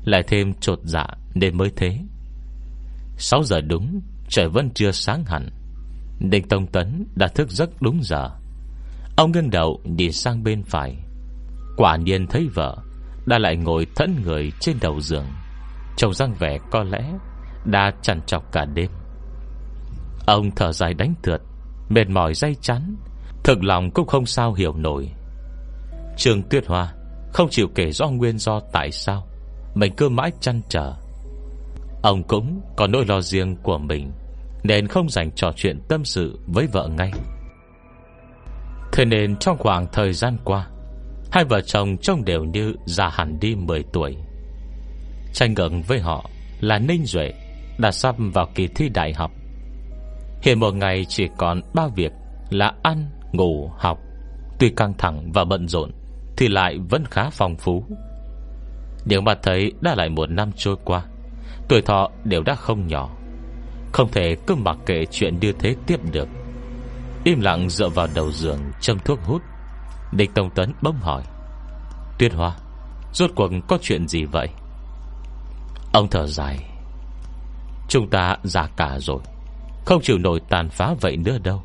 Lại 0.04 0.22
thêm 0.28 0.54
trột 0.54 0.78
dạ 0.84 1.06
nên 1.34 1.58
mới 1.58 1.70
thế. 1.76 1.98
6 3.18 3.42
giờ 3.42 3.60
đúng, 3.60 4.00
Trời 4.28 4.48
vẫn 4.48 4.70
chưa 4.74 4.92
sáng 4.92 5.24
hẳn. 5.24 5.48
Đinh 6.20 6.48
Tông 6.48 6.66
Tấn 6.66 7.06
đã 7.16 7.28
thức 7.28 7.50
giấc 7.50 7.82
đúng 7.82 8.00
giờ. 8.02 8.30
Ông 9.16 9.32
ngưng 9.32 9.50
đầu 9.50 9.80
nhìn 9.84 10.12
sang 10.12 10.44
bên 10.44 10.62
phải. 10.62 10.96
Quả 11.76 11.96
nhiên 11.96 12.26
thấy 12.26 12.48
vợ, 12.54 12.76
Đã 13.26 13.38
lại 13.38 13.56
ngồi 13.56 13.86
thẫn 13.96 14.22
người 14.22 14.52
trên 14.60 14.76
đầu 14.80 15.00
giường. 15.00 15.26
Trông 15.96 16.14
răng 16.14 16.34
vẻ 16.34 16.58
có 16.70 16.82
lẽ 16.82 17.12
Đã 17.64 17.92
chăn 18.02 18.20
chọc 18.26 18.52
cả 18.52 18.64
đêm. 18.64 18.90
Ông 20.26 20.50
thở 20.50 20.72
dài 20.72 20.94
đánh 20.94 21.14
thượt, 21.22 21.40
Mệt 21.88 22.08
mỏi 22.08 22.34
dây 22.34 22.56
chắn 22.60 22.96
Thực 23.44 23.64
lòng 23.64 23.90
cũng 23.90 24.06
không 24.06 24.26
sao 24.26 24.52
hiểu 24.52 24.74
nổi. 24.76 25.10
Trường 26.16 26.42
Tuyết 26.42 26.66
Hoa 26.66 26.92
Không 27.32 27.48
chịu 27.50 27.68
kể 27.74 27.90
rõ 27.90 28.08
nguyên 28.08 28.38
do 28.38 28.60
tại 28.72 28.90
sao 28.92 29.26
Mình 29.74 29.92
cứ 29.96 30.08
mãi 30.08 30.32
chăn 30.40 30.60
trở. 30.68 30.94
Ông 32.02 32.22
cũng 32.22 32.60
có 32.76 32.86
nỗi 32.86 33.04
lo 33.06 33.20
riêng 33.20 33.56
của 33.56 33.78
mình, 33.78 34.12
Nên 34.62 34.88
không 34.88 35.08
dành 35.08 35.30
trò 35.32 35.52
chuyện 35.56 35.80
tâm 35.88 36.04
sự 36.04 36.38
với 36.46 36.66
vợ 36.66 36.88
ngay. 36.88 37.12
Thế 38.92 39.04
nên 39.04 39.36
trong 39.36 39.58
khoảng 39.58 39.86
thời 39.92 40.12
gian 40.12 40.36
qua, 40.44 40.66
Hai 41.32 41.44
vợ 41.44 41.60
chồng 41.60 41.96
trông 41.96 42.24
đều 42.24 42.44
như 42.44 42.74
già 42.86 43.08
hẳn 43.08 43.40
đi 43.40 43.54
10 43.54 43.82
tuổi. 43.92 44.16
Tranh 45.32 45.54
ngưỡng 45.54 45.82
với 45.82 46.00
họ 46.00 46.30
là 46.60 46.78
Ninh 46.78 47.04
Duệ 47.04 47.32
Đã 47.78 47.90
sắp 47.90 48.14
vào 48.18 48.48
kỳ 48.54 48.66
thi 48.66 48.88
đại 48.88 49.12
học. 49.12 49.30
Hiện 50.42 50.60
một 50.60 50.74
ngày 50.74 51.04
chỉ 51.08 51.28
còn 51.36 51.60
ba 51.74 51.86
việc 51.96 52.12
là 52.50 52.72
ăn, 52.82 53.10
ngủ, 53.32 53.70
học. 53.78 53.98
Tuy 54.58 54.70
căng 54.70 54.94
thẳng 54.98 55.30
và 55.34 55.44
bận 55.44 55.68
rộn 55.68 55.90
Thì 56.36 56.48
lại 56.48 56.78
vẫn 56.90 57.04
khá 57.04 57.30
phong 57.30 57.56
phú. 57.56 57.84
Nhưng 59.04 59.24
mà 59.24 59.34
thấy 59.42 59.72
đã 59.80 59.94
lại 59.94 60.08
một 60.08 60.30
năm 60.30 60.50
trôi 60.56 60.76
qua 60.84 61.04
Tuổi 61.68 61.82
thọ 61.82 62.10
đều 62.24 62.42
đã 62.42 62.54
không 62.54 62.86
nhỏ. 62.86 63.10
Không 63.92 64.10
thể 64.12 64.36
cứ 64.46 64.54
mặc 64.54 64.76
kệ 64.86 65.04
chuyện 65.10 65.38
như 65.40 65.52
thế 65.52 65.74
tiếp 65.86 66.00
được. 66.12 66.28
Im 67.24 67.40
lặng 67.40 67.68
dựa 67.70 67.88
vào 67.88 68.08
đầu 68.14 68.32
giường 68.32 68.58
Châm 68.80 68.98
thuốc 68.98 69.18
hút 69.24 69.42
Địch 70.12 70.30
Tông 70.34 70.50
Tấn 70.50 70.72
bỗng 70.82 70.96
hỏi 70.96 71.22
Tuyết 72.18 72.32
Hoa 72.32 72.56
Rốt 73.12 73.30
cuộc 73.34 73.50
có 73.68 73.78
chuyện 73.82 74.08
gì 74.08 74.24
vậy? 74.24 74.48
Ông 75.92 76.08
thở 76.10 76.26
dài. 76.26 76.58
Chúng 77.88 78.10
ta 78.10 78.36
già 78.42 78.66
cả 78.76 78.98
rồi, 78.98 79.20
Không 79.84 80.02
chịu 80.02 80.18
nổi 80.18 80.40
tàn 80.48 80.68
phá 80.68 80.94
vậy 81.00 81.16
nữa 81.16 81.38
đâu. 81.44 81.62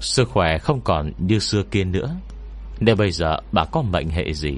Sức 0.00 0.28
khỏe 0.28 0.58
không 0.58 0.80
còn 0.80 1.12
như 1.18 1.38
xưa 1.38 1.62
kia 1.70 1.84
nữa. 1.84 2.16
Nếu 2.80 2.96
bây 2.96 3.10
giờ 3.10 3.36
bà 3.52 3.64
có 3.64 3.82
mệnh 3.82 4.08
hệ 4.08 4.32
gì? 4.32 4.54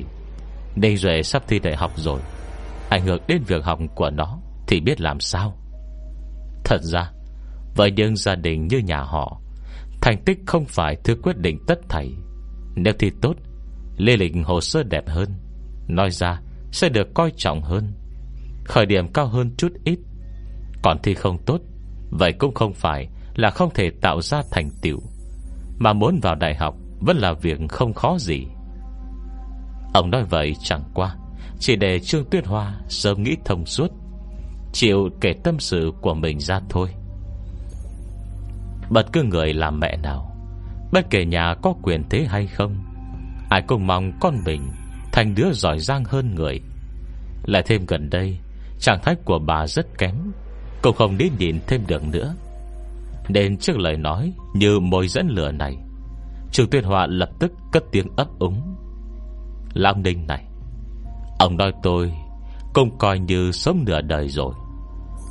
Đây 0.76 0.96
Duệ 0.96 1.22
sắp 1.22 1.42
thi 1.48 1.58
đại 1.58 1.76
học 1.76 1.92
rồi, 1.96 2.20
Ảnh 2.90 3.06
hưởng 3.06 3.22
đến 3.28 3.42
việc 3.46 3.64
học 3.64 3.78
của 3.94 4.10
nó 4.10 4.38
thì 4.66 4.80
biết 4.80 5.00
làm 5.00 5.20
sao? 5.20 5.56
Thật 6.64 6.82
ra, 6.82 7.10
Với 7.76 7.90
những 7.90 8.16
gia 8.16 8.34
đình 8.34 8.66
như 8.68 8.78
nhà 8.78 9.00
họ, 9.00 9.40
Thành 10.00 10.22
tích 10.24 10.38
không 10.46 10.64
phải 10.64 10.96
thứ 11.04 11.16
quyết 11.22 11.38
định 11.38 11.58
tất 11.66 11.78
thảy. 11.88 12.12
Nếu 12.74 12.94
thi 12.98 13.10
tốt, 13.22 13.34
Lê 13.96 14.16
lịch 14.16 14.32
hồ 14.44 14.60
sơ 14.60 14.82
đẹp 14.82 15.08
hơn, 15.08 15.28
Nói 15.88 16.10
ra 16.10 16.40
sẽ 16.72 16.88
được 16.88 17.14
coi 17.14 17.32
trọng 17.36 17.62
hơn. 17.62 17.92
Khởi 18.66 18.86
điểm 18.86 19.12
cao 19.12 19.26
hơn 19.26 19.50
chút 19.56 19.72
ít. 19.84 19.98
Còn 20.82 20.98
thi 21.02 21.14
không 21.14 21.38
tốt, 21.46 21.60
Vậy 22.10 22.32
cũng 22.32 22.54
không 22.54 22.74
phải 22.74 23.08
là 23.34 23.50
không 23.50 23.70
thể 23.74 23.90
tạo 24.00 24.20
ra 24.22 24.42
thành 24.50 24.70
tựu. 24.82 25.00
Mà 25.78 25.92
muốn 25.92 26.20
vào 26.22 26.34
đại 26.34 26.54
học 26.54 26.74
Vẫn 27.00 27.16
là 27.16 27.32
việc 27.32 27.58
không 27.68 27.94
khó 27.94 28.16
gì. 28.18 28.46
Ông 29.94 30.10
nói 30.10 30.24
vậy 30.24 30.56
chẳng 30.62 30.84
qua, 30.94 31.16
Chỉ 31.58 31.76
để 31.76 32.00
Trương 32.00 32.24
Tuyết 32.30 32.46
Hoa 32.46 32.80
Sớm 32.88 33.22
nghĩ 33.22 33.36
thông 33.44 33.66
suốt, 33.66 33.88
Chịu 34.72 35.08
kể 35.20 35.34
tâm 35.44 35.58
sự 35.58 35.92
của 36.00 36.14
mình 36.14 36.40
ra 36.40 36.60
thôi. 36.68 36.88
Bất 38.90 39.12
cứ 39.12 39.22
người 39.22 39.54
làm 39.54 39.80
mẹ 39.80 39.96
nào, 39.96 40.36
Bất 40.92 41.10
kể 41.10 41.24
nhà 41.24 41.54
có 41.62 41.74
quyền 41.82 42.02
thế 42.10 42.26
hay 42.28 42.46
không, 42.46 42.76
Ai 43.50 43.62
cũng 43.66 43.86
mong 43.86 44.12
con 44.20 44.34
mình 44.44 44.70
Thành 45.12 45.34
đứa 45.34 45.52
giỏi 45.52 45.78
giang 45.78 46.04
hơn 46.04 46.34
người. 46.34 46.60
Lại 47.44 47.62
thêm 47.66 47.86
gần 47.86 48.10
đây 48.10 48.38
Trạng 48.78 49.00
thái 49.02 49.16
của 49.24 49.38
bà 49.38 49.66
rất 49.66 49.98
kém 49.98 50.14
Cũng 50.82 50.96
không 50.96 51.18
đến 51.18 51.32
nhìn 51.38 51.58
thêm 51.66 51.86
được 51.86 52.04
nữa. 52.04 52.34
Nên 53.28 53.56
trước 53.56 53.78
lời 53.78 53.96
nói, 53.96 54.32
Như 54.54 54.80
môi 54.80 55.08
dẫn 55.08 55.28
lửa 55.28 55.52
này 55.52 55.76
Trường 56.52 56.70
tuyên 56.70 56.84
họa 56.84 57.06
lập 57.06 57.28
tức 57.38 57.52
cất 57.72 57.84
tiếng 57.92 58.06
ấp 58.16 58.28
úng. 58.38 58.76
Lão 59.74 59.94
Ninh 59.94 60.26
này, 60.26 60.44
Ông 61.38 61.56
nói 61.56 61.72
tôi 61.82 62.12
Cũng 62.74 62.98
coi 62.98 63.18
như 63.18 63.52
sống 63.52 63.84
nửa 63.86 64.00
đời 64.00 64.28
rồi. 64.28 64.54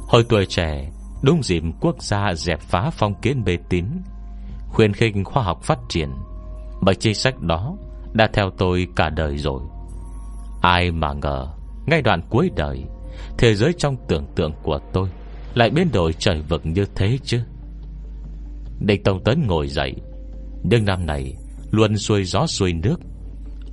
Hồi 0.08 0.26
tuổi 0.30 0.46
trẻ, 0.46 0.92
Đúng 1.24 1.44
dịp 1.44 1.64
quốc 1.82 2.04
gia 2.04 2.34
dẹp 2.34 2.60
phá 2.60 2.90
phong 2.94 3.14
kiến 3.22 3.44
bê 3.44 3.58
tín, 3.70 3.86
Khuyên 4.68 4.94
khinh 4.94 5.24
khoa 5.24 5.44
học 5.44 5.64
phát 5.64 5.80
triển, 5.90 6.10
Bởi 6.82 6.96
chính 6.96 7.14
sách 7.14 7.40
đó 7.40 7.76
Đã 8.14 8.28
theo 8.34 8.50
tôi 8.58 8.88
cả 8.96 9.10
đời 9.10 9.38
rồi. 9.38 9.62
Ai 10.62 10.92
mà 10.92 11.14
ngờ, 11.14 11.48
Ngay 11.86 12.02
đoạn 12.02 12.22
cuối 12.30 12.52
đời 12.56 12.86
Thế 13.38 13.56
giới 13.56 13.74
trong 13.78 13.96
tưởng 14.08 14.26
tượng 14.36 14.54
của 14.64 14.80
tôi 14.94 15.10
Lại 15.54 15.70
biến 15.70 15.92
đổi 15.94 16.14
trời 16.14 16.42
vực 16.42 16.66
như 16.66 16.86
thế 16.96 17.18
chứ? 17.24 17.40
Địch 18.80 19.04
Tông 19.04 19.24
Tấn 19.24 19.48
ngồi 19.48 19.68
dậy. 19.68 19.96
Nhưng 20.64 20.86
năm 20.86 21.06
này, 21.06 21.36
Luôn 21.72 21.98
xuôi 21.98 22.24
gió 22.24 22.48
xuôi 22.48 22.74
nước. 22.74 23.00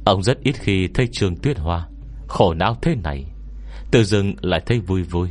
Ông 0.04 0.22
rất 0.22 0.38
ít 0.40 0.52
khi 0.52 0.88
thấy 0.94 1.08
trường 1.12 1.36
tuyết 1.36 1.58
hoa. 1.58 1.88
Khổ 2.28 2.54
não 2.54 2.76
thế 2.82 2.94
này. 2.94 3.24
Tự 3.90 4.04
dưng 4.04 4.34
lại 4.40 4.62
thấy 4.66 4.80
vui 4.80 5.02
vui. 5.02 5.28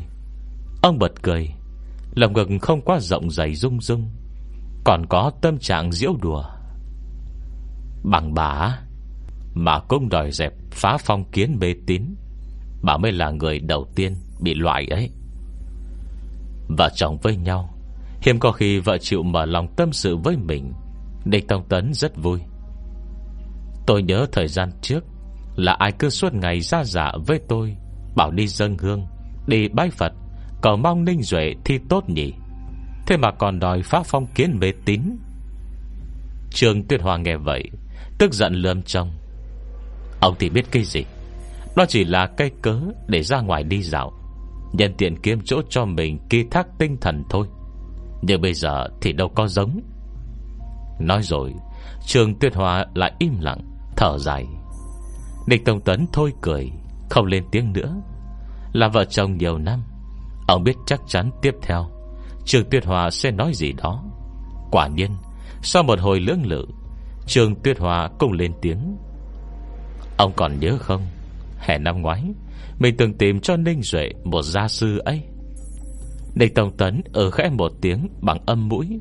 Ông 0.81 0.99
bật 0.99 1.11
cười. 1.21 1.49
Lòng 2.15 2.33
ngực 2.33 2.47
không 2.61 2.81
quá 2.81 2.99
rộng 2.99 3.31
dày 3.31 3.55
rung 3.55 3.81
rung. 3.81 4.09
Còn 4.83 5.05
có 5.09 5.31
tâm 5.41 5.57
trạng 5.57 5.91
diễu 5.91 6.13
đùa. 6.21 6.43
Bằng 8.03 8.33
bà 8.33 8.79
Mà 9.53 9.79
cũng 9.79 10.09
đòi 10.09 10.31
dẹp 10.31 10.53
Phá 10.71 10.97
phong 10.99 11.31
kiến 11.31 11.59
bê 11.59 11.75
tín. 11.87 12.15
Bà 12.81 12.97
mới 12.97 13.11
là 13.11 13.29
người 13.29 13.59
đầu 13.59 13.87
tiên 13.95 14.15
Bị 14.39 14.53
loại 14.53 14.85
ấy. 14.85 15.09
Vợ 16.77 16.89
chồng 16.95 17.17
với 17.21 17.35
nhau, 17.35 17.73
Hiếm 18.21 18.39
có 18.39 18.51
khi 18.51 18.79
vợ 18.79 18.97
chịu 18.97 19.23
mở 19.23 19.45
lòng 19.45 19.67
tâm 19.75 19.93
sự 19.93 20.17
với 20.17 20.37
mình. 20.37 20.73
Địch 21.25 21.47
Tông 21.47 21.63
Tấn 21.69 21.93
rất 21.93 22.17
vui. 22.17 22.39
Tôi 23.85 24.03
nhớ 24.03 24.25
thời 24.31 24.47
gian 24.47 24.71
trước 24.81 25.03
Là 25.55 25.73
ai 25.73 25.91
cứ 25.91 26.09
suốt 26.09 26.33
ngày 26.33 26.61
ra 26.61 26.83
giả 26.83 27.11
với 27.27 27.39
tôi, 27.47 27.75
Bảo 28.15 28.31
đi 28.31 28.47
dâng 28.47 28.77
hương, 28.77 29.07
Đi 29.47 29.67
bái 29.67 29.89
Phật, 29.89 30.13
Cầu 30.61 30.77
mong 30.77 31.05
Ninh 31.05 31.21
Duệ 31.21 31.53
thi 31.65 31.79
tốt 31.89 32.09
nhỉ. 32.09 32.33
Thế 33.07 33.17
mà 33.17 33.31
còn 33.31 33.59
đòi 33.59 33.81
phá 33.81 34.01
phong 34.05 34.25
kiến 34.35 34.57
mê 34.59 34.71
tín. 34.85 35.01
Trường 36.51 36.83
Tuyết 36.87 37.01
hòa 37.01 37.17
nghe 37.17 37.37
vậy, 37.37 37.63
Tức 38.17 38.33
giận 38.33 38.53
lườm 38.53 38.81
trong 38.81 39.11
Ông 40.19 40.35
thì 40.39 40.49
biết 40.49 40.65
cái 40.71 40.83
gì? 40.83 41.03
Đó 41.75 41.85
chỉ 41.87 42.03
là 42.03 42.27
cây 42.37 42.51
cớ 42.61 42.79
để 43.07 43.23
ra 43.23 43.41
ngoài 43.41 43.63
đi 43.63 43.81
dạo. 43.83 44.11
Nhân 44.73 44.93
tiện 44.97 45.21
kiếm 45.21 45.39
chỗ 45.45 45.61
cho 45.69 45.85
mình 45.85 46.19
Kỳ 46.29 46.43
thác 46.51 46.67
tinh 46.79 46.97
thần 47.01 47.23
thôi. 47.29 47.47
Nhưng 48.21 48.41
bây 48.41 48.53
giờ 48.53 48.87
thì 49.01 49.13
đâu 49.13 49.29
có 49.35 49.47
giống. 49.47 49.81
Nói 50.99 51.21
rồi, 51.23 51.53
Trường 52.05 52.39
Tuyết 52.39 52.55
hòa 52.55 52.85
lại 52.93 53.11
im 53.19 53.39
lặng, 53.39 53.61
Thở 53.97 54.17
dài. 54.17 54.45
Địch 55.47 55.65
Tông 55.65 55.81
Tấn 55.81 56.05
thôi 56.13 56.33
cười, 56.41 56.71
Không 57.09 57.25
lên 57.25 57.43
tiếng 57.51 57.73
nữa. 57.73 57.95
Là 58.73 58.87
vợ 58.87 59.05
chồng 59.05 59.37
nhiều 59.37 59.57
năm, 59.57 59.83
Ông 60.47 60.63
biết 60.63 60.75
chắc 60.85 61.01
chắn 61.07 61.31
tiếp 61.41 61.55
theo, 61.61 61.89
Trường 62.45 62.69
Tuyết 62.69 62.85
Hòa 62.85 63.09
sẽ 63.09 63.31
nói 63.31 63.51
gì 63.53 63.71
đó. 63.71 64.03
Quả 64.71 64.87
nhiên, 64.87 65.11
Sau 65.61 65.83
một 65.83 65.99
hồi 65.99 66.19
lưỡng 66.19 66.45
lự, 66.45 66.65
Trường 67.27 67.55
Tuyết 67.55 67.79
Hòa 67.79 68.09
cũng 68.19 68.31
lên 68.31 68.53
tiếng. 68.61 68.97
Ông 70.17 70.31
còn 70.35 70.59
nhớ 70.59 70.77
không? 70.79 71.01
Hè 71.61 71.77
năm 71.77 72.01
ngoái, 72.01 72.23
Mình 72.79 72.95
từng 72.97 73.13
tìm 73.13 73.39
cho 73.39 73.57
Ninh 73.57 73.81
Duệ 73.81 74.09
một 74.23 74.41
gia 74.41 74.67
sư 74.67 74.97
ấy. 74.97 75.21
Ninh 76.35 76.53
Tông 76.53 76.77
Tấn 76.77 77.01
ở 77.13 77.31
khẽ 77.31 77.49
một 77.49 77.71
tiếng 77.81 78.07
bằng 78.21 78.37
âm 78.45 78.69
mũi. 78.69 78.99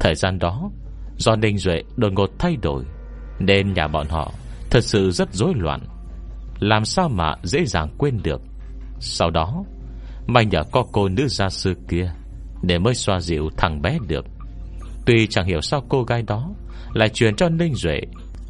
Thời 0.00 0.14
gian 0.14 0.38
đó, 0.38 0.70
Do 1.18 1.36
Ninh 1.36 1.58
Duệ 1.58 1.82
đột 1.96 2.12
ngột 2.12 2.30
thay 2.38 2.56
đổi, 2.62 2.84
Nên 3.38 3.72
nhà 3.72 3.88
bọn 3.88 4.06
họ 4.08 4.32
Thật 4.70 4.84
sự 4.84 5.10
rất 5.10 5.34
rối 5.34 5.52
loạn. 5.56 5.80
Làm 6.58 6.84
sao 6.84 7.08
mà 7.08 7.34
dễ 7.42 7.64
dàng 7.64 7.88
quên 7.98 8.20
được? 8.22 8.42
Sau 9.00 9.30
đó, 9.30 9.64
May 10.26 10.46
nhờ 10.46 10.62
có 10.72 10.84
cô 10.92 11.08
nữ 11.08 11.28
gia 11.28 11.48
sư 11.48 11.74
kia 11.88 12.12
Để 12.62 12.78
mới 12.78 12.94
xoa 12.94 13.20
dịu 13.20 13.50
thằng 13.56 13.82
bé 13.82 13.98
được. 14.08 14.26
Tuy 15.06 15.26
chẳng 15.26 15.46
hiểu 15.46 15.60
sao 15.60 15.84
cô 15.88 16.02
gái 16.02 16.22
đó 16.22 16.50
Lại 16.92 17.08
truyền 17.08 17.36
cho 17.36 17.48
Ninh 17.48 17.74
Duệ 17.74 18.00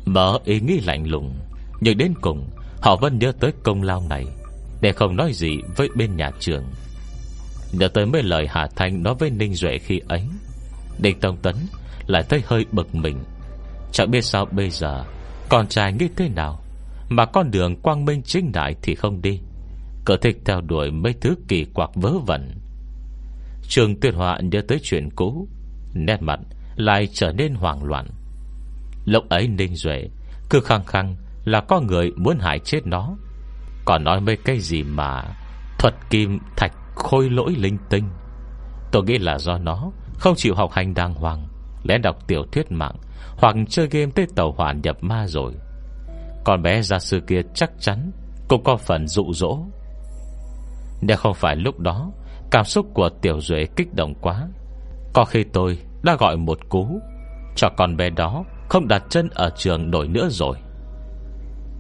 Mở 0.07 0.39
ý 0.45 0.61
nghĩ 0.61 0.81
lạnh 0.81 1.11
lùng, 1.11 1.35
Nhưng 1.81 1.99
đến 1.99 2.15
cùng 2.21 2.49
Họ 2.87 2.97
vẫn 2.97 3.19
nhớ 3.19 3.33
tới 3.41 3.53
công 3.63 3.83
lao 3.83 4.03
này, 4.11 4.25
Để 4.81 4.93
không 4.93 5.17
nói 5.17 5.33
gì 5.33 5.59
với 5.77 5.89
bên 5.97 6.17
nhà 6.17 6.31
trường. 6.41 6.65
Nhớ 7.73 7.89
tới 7.89 8.07
mấy 8.07 8.23
lời 8.23 8.47
Hà 8.51 8.69
Thanh 8.77 9.03
Nói 9.03 9.15
với 9.19 9.31
Ninh 9.31 9.55
Duệ 9.55 9.79
khi 9.79 10.01
ấy 10.09 10.23
Đinh 10.99 11.21
Tông 11.21 11.37
Tấn 11.37 11.55
lại 12.07 12.23
thấy 12.29 12.43
hơi 12.47 12.65
bực 12.73 12.95
mình. 12.95 13.19
Chẳng 13.93 14.11
biết 14.11 14.21
sao 14.25 14.47
bây 14.51 14.71
giờ, 14.71 15.05
Con 15.49 15.67
trai 15.69 15.93
nghĩ 15.93 16.09
thế 16.17 16.29
nào, 16.29 16.61
Mà 17.09 17.25
con 17.25 17.51
đường 17.51 17.77
quang 17.77 18.05
minh 18.05 18.23
chính 18.23 18.53
đại 18.53 18.75
thì 18.83 18.95
không 18.95 19.23
đi. 19.23 19.41
Cỡ 20.05 20.17
thích 20.17 20.37
theo 20.45 20.61
đuổi 20.61 20.91
mấy 20.91 21.15
thứ 21.21 21.35
kỳ 21.49 21.65
quặc 21.65 21.91
vớ 21.95 22.19
vẩn. 22.19 22.51
Trường 23.69 24.01
tuyệt 24.01 24.15
họa 24.15 24.39
nhớ 24.41 24.61
tới 24.69 24.79
chuyện 24.83 25.09
cũ, 25.17 25.49
Nét 25.95 26.23
mặt 26.23 26.41
lại 26.77 27.09
trở 27.13 27.33
nên 27.33 27.55
hoảng 27.55 27.85
loạn. 27.85 28.07
Lúc 29.05 29.29
ấy 29.29 29.49
Ninh 29.49 29.77
Duệ 29.77 30.09
Cứ 30.51 30.61
khăng 30.61 30.85
khăng 30.85 31.17
là 31.47 31.61
có 31.61 31.81
người 31.81 32.13
muốn 32.17 32.39
hại 32.39 32.59
chết 32.59 32.87
nó. 32.87 33.17
Còn 33.85 34.05
nói 34.05 34.21
mấy 34.21 34.37
cái 34.37 34.59
gì 34.59 34.83
mà 34.83 35.23
Thuật 35.79 35.95
kim 36.11 36.39
thạch 36.57 36.73
khôi 36.95 37.31
lỗi 37.31 37.55
linh 37.59 37.79
tinh. 37.91 38.05
Tôi 38.93 39.03
nghĩ 39.05 39.19
là 39.19 39.39
do 39.39 39.59
nó 39.59 39.91
Không 40.19 40.35
chịu 40.37 40.55
học 40.55 40.73
hành 40.73 40.95
đàng 40.95 41.15
hoàng, 41.15 41.49
Lẽ 41.83 41.99
đọc 41.99 42.17
tiểu 42.27 42.43
thuyết 42.53 42.73
mạng, 42.73 42.95
Hoặc 43.37 43.57
chơi 43.69 43.89
game 43.91 44.13
tới 44.15 44.27
tàu 44.37 44.53
hỏa 44.53 44.73
nhập 44.73 44.97
ma 45.01 45.27
rồi. 45.27 45.53
Còn 46.45 46.63
bé 46.63 46.83
gia 46.83 46.99
sư 46.99 47.21
kia 47.27 47.41
chắc 47.55 47.71
chắn 47.81 48.11
Cũng 48.49 48.65
có 48.65 48.77
phần 48.77 49.09
dụ 49.09 49.33
dỗ. 49.33 49.59
Nếu 51.03 51.17
không 51.17 51.35
phải 51.35 51.57
lúc 51.57 51.81
đó, 51.81 52.11
Cảm 52.51 52.65
xúc 52.65 52.87
của 52.95 53.09
Tiểu 53.23 53.41
Duệ 53.41 53.67
kích 53.77 53.95
động 53.95 54.15
quá, 54.21 54.49
Có 55.15 55.25
khi 55.25 55.45
tôi 55.53 55.79
đã 56.03 56.17
gọi 56.17 56.37
một 56.37 56.59
cú 56.69 57.01
Cho 57.57 57.69
con 57.77 57.97
bé 57.97 58.11
đó 58.11 58.45
Không 58.69 58.89
đặt 58.89 59.03
chân 59.09 59.29
ở 59.35 59.51
trường 59.57 59.91
nổi 59.91 60.09
nữa 60.09 60.29
rồi. 60.31 60.57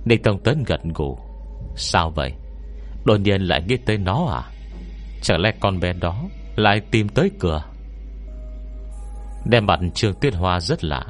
Ninh 0.07 0.23
Tông 0.23 0.38
Tuấn 0.45 0.64
gật 0.66 0.81
gù. 0.95 1.19
Sao 1.77 2.11
vậy? 2.11 2.33
Đột 3.05 3.16
nhiên 3.21 3.42
lại 3.42 3.62
nghĩ 3.69 3.77
tới 3.77 3.99
nó 3.99 4.27
à? 4.27 4.42
Chẳng 5.23 5.40
lẽ 5.40 5.53
con 5.61 5.81
bé 5.81 5.92
đó 5.92 6.25
Lại 6.57 6.81
tìm 6.90 7.09
tới 7.09 7.31
cửa? 7.38 7.62
Đem 9.45 9.66
mặt 9.66 9.81
Trương 9.95 10.14
Tuyết 10.14 10.35
Hoa 10.35 10.61
rất 10.61 10.85
lạ. 10.85 11.05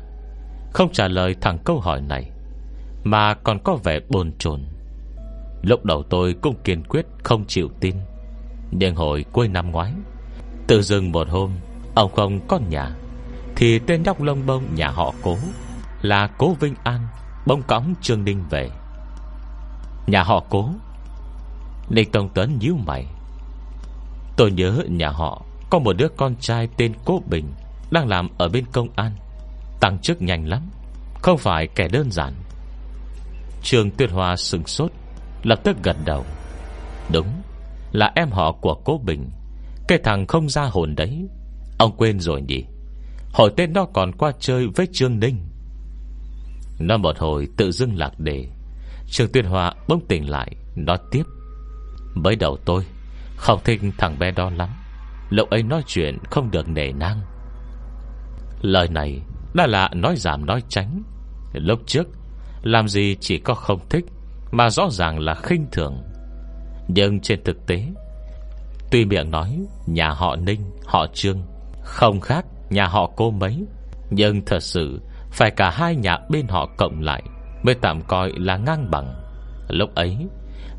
Không 0.73 0.93
trả 0.93 1.09
lời 1.09 1.35
thẳng 1.41 1.59
câu 1.65 1.81
hỏi 1.81 2.01
này, 2.01 2.31
Mà 3.05 3.35
còn 3.35 3.59
có 3.65 3.77
vẻ 3.85 4.01
bồn 4.09 4.33
chồn. 4.39 4.61
Lúc 5.63 5.85
đầu 5.85 6.03
tôi 6.03 6.35
cũng 6.43 6.55
kiên 6.65 6.85
quyết 6.85 7.07
không 7.25 7.45
chịu 7.47 7.69
tin, 7.81 7.97
Nhưng 8.71 8.95
hồi 8.95 9.25
cuối 9.33 9.49
năm 9.49 9.71
ngoái, 9.71 9.93
Tự 10.67 10.83
dưng 10.83 11.13
một 11.13 11.29
hôm, 11.29 11.51
Ông 11.95 12.13
không 12.15 12.41
có 12.49 12.59
nhà, 12.59 12.91
Thì 13.57 13.79
tên 13.79 14.03
nhóc 14.03 14.23
lông 14.23 14.47
bông 14.47 14.75
nhà 14.75 14.89
họ 14.89 15.15
cố 15.23 15.37
Là 16.03 16.27
cố 16.39 16.55
Vinh 16.61 16.75
An 16.85 17.01
Bông 17.47 17.63
cõng 17.63 17.95
Trương 18.01 18.25
Ninh 18.25 18.45
về. 18.51 18.71
Nhà 20.07 20.23
họ 20.23 20.45
cố. 20.51 20.69
Ninh 21.91 22.11
Tông 22.11 22.29
Tấn 22.29 22.59
nhíu 22.59 22.77
mày. 22.77 23.07
Tôi 24.37 24.53
nhớ 24.53 24.83
nhà 24.89 25.09
họ 25.09 25.43
Có 25.71 25.79
một 25.79 25.93
đứa 25.93 26.09
con 26.17 26.37
trai 26.41 26.69
tên 26.77 26.93
Cố 27.05 27.23
Bình 27.31 27.53
Đang 27.91 28.09
làm 28.09 28.29
ở 28.39 28.49
bên 28.49 28.65
công 28.73 28.89
an. 28.97 29.13
Tăng 29.81 29.99
chức 29.99 30.23
nhanh 30.23 30.49
lắm, 30.49 30.71
Không 31.23 31.39
phải 31.39 31.67
kẻ 31.67 31.89
đơn 31.89 32.11
giản. 32.11 32.35
Trường 33.63 33.91
Tuyệt 33.91 34.11
Hòa 34.11 34.37
sừng 34.37 34.67
sốt, 34.67 34.91
Lập 35.43 35.61
tức 35.65 35.77
gật 35.83 35.97
đầu. 36.05 36.25
Đúng, 37.13 37.43
là 37.93 38.13
em 38.15 38.31
họ 38.31 38.53
của 38.53 38.75
cố 38.85 39.01
Bình. 39.05 39.31
Cái 39.89 39.99
thằng 40.05 40.27
không 40.27 40.49
ra 40.49 40.63
hồn 40.63 40.95
đấy. 40.97 41.29
Ông 41.79 41.97
quên 41.97 42.21
rồi 42.21 42.43
nhỉ? 42.43 42.65
Hồi 43.33 43.53
tên 43.57 43.73
nó 43.73 43.85
còn 43.85 44.13
qua 44.13 44.33
chơi 44.41 44.67
với 44.77 44.87
Trương 44.93 45.19
Ninh. 45.21 45.39
Nó 46.79 46.97
một 46.97 47.19
hồi 47.19 47.49
tự 47.57 47.73
dưng 47.73 47.97
lạc 47.97 48.21
đề. 48.21 48.49
Trương 49.11 49.33
Tuyên 49.33 49.45
Hòa 49.45 49.73
bỗng 49.89 50.07
tỉnh 50.09 50.31
lại 50.31 50.57
Nói 50.77 50.99
tiếp. 51.11 51.23
Mới 52.15 52.37
đầu 52.37 52.59
tôi 52.65 52.87
Không 53.37 53.61
thích 53.65 53.81
thằng 53.99 54.19
bé 54.19 54.31
đó 54.31 54.51
lắm. 54.51 54.69
Lúc 55.31 55.51
ấy 55.51 55.63
nói 55.63 55.83
chuyện 55.87 56.19
không 56.31 56.51
được 56.51 56.69
nể 56.69 56.93
năng 56.93 57.21
Lời 58.61 58.89
này 58.89 59.21
Đã 59.55 59.67
là 59.67 59.89
nói 59.95 60.17
giảm 60.17 60.47
nói 60.47 60.63
tránh. 60.69 61.03
Lúc 61.53 61.81
trước 61.87 62.09
Làm 62.63 62.89
gì 62.89 63.17
chỉ 63.21 63.39
có 63.39 63.55
không 63.55 63.89
thích 63.89 64.05
Mà 64.51 64.71
rõ 64.71 64.89
ràng 64.91 65.19
là 65.19 65.35
khinh 65.35 65.67
thường. 65.73 66.03
Nhưng 66.89 67.21
trên 67.21 67.45
thực 67.45 67.67
tế 67.67 67.85
Tuy 68.91 69.05
miệng 69.05 69.31
nói 69.31 69.59
Nhà 69.87 70.11
họ 70.11 70.37
Ninh, 70.37 70.71
họ 70.87 71.07
Trương 71.15 71.43
Không 71.83 72.21
khác 72.21 72.47
nhà 72.71 72.87
họ 72.87 73.11
cô 73.17 73.31
mấy 73.31 73.65
Nhưng 74.11 74.45
thật 74.45 74.63
sự 74.63 75.01
Phải 75.31 75.51
cả 75.51 75.71
hai 75.71 75.97
nhà 75.97 76.19
bên 76.31 76.49
họ 76.49 76.69
cộng 76.77 77.01
lại 77.01 77.23
Mới 77.67 77.75
tạm 77.75 78.03
coi 78.03 78.33
là 78.37 78.57
ngang 78.57 78.91
bằng. 78.91 79.15
Lúc 79.69 79.95
ấy 79.95 80.17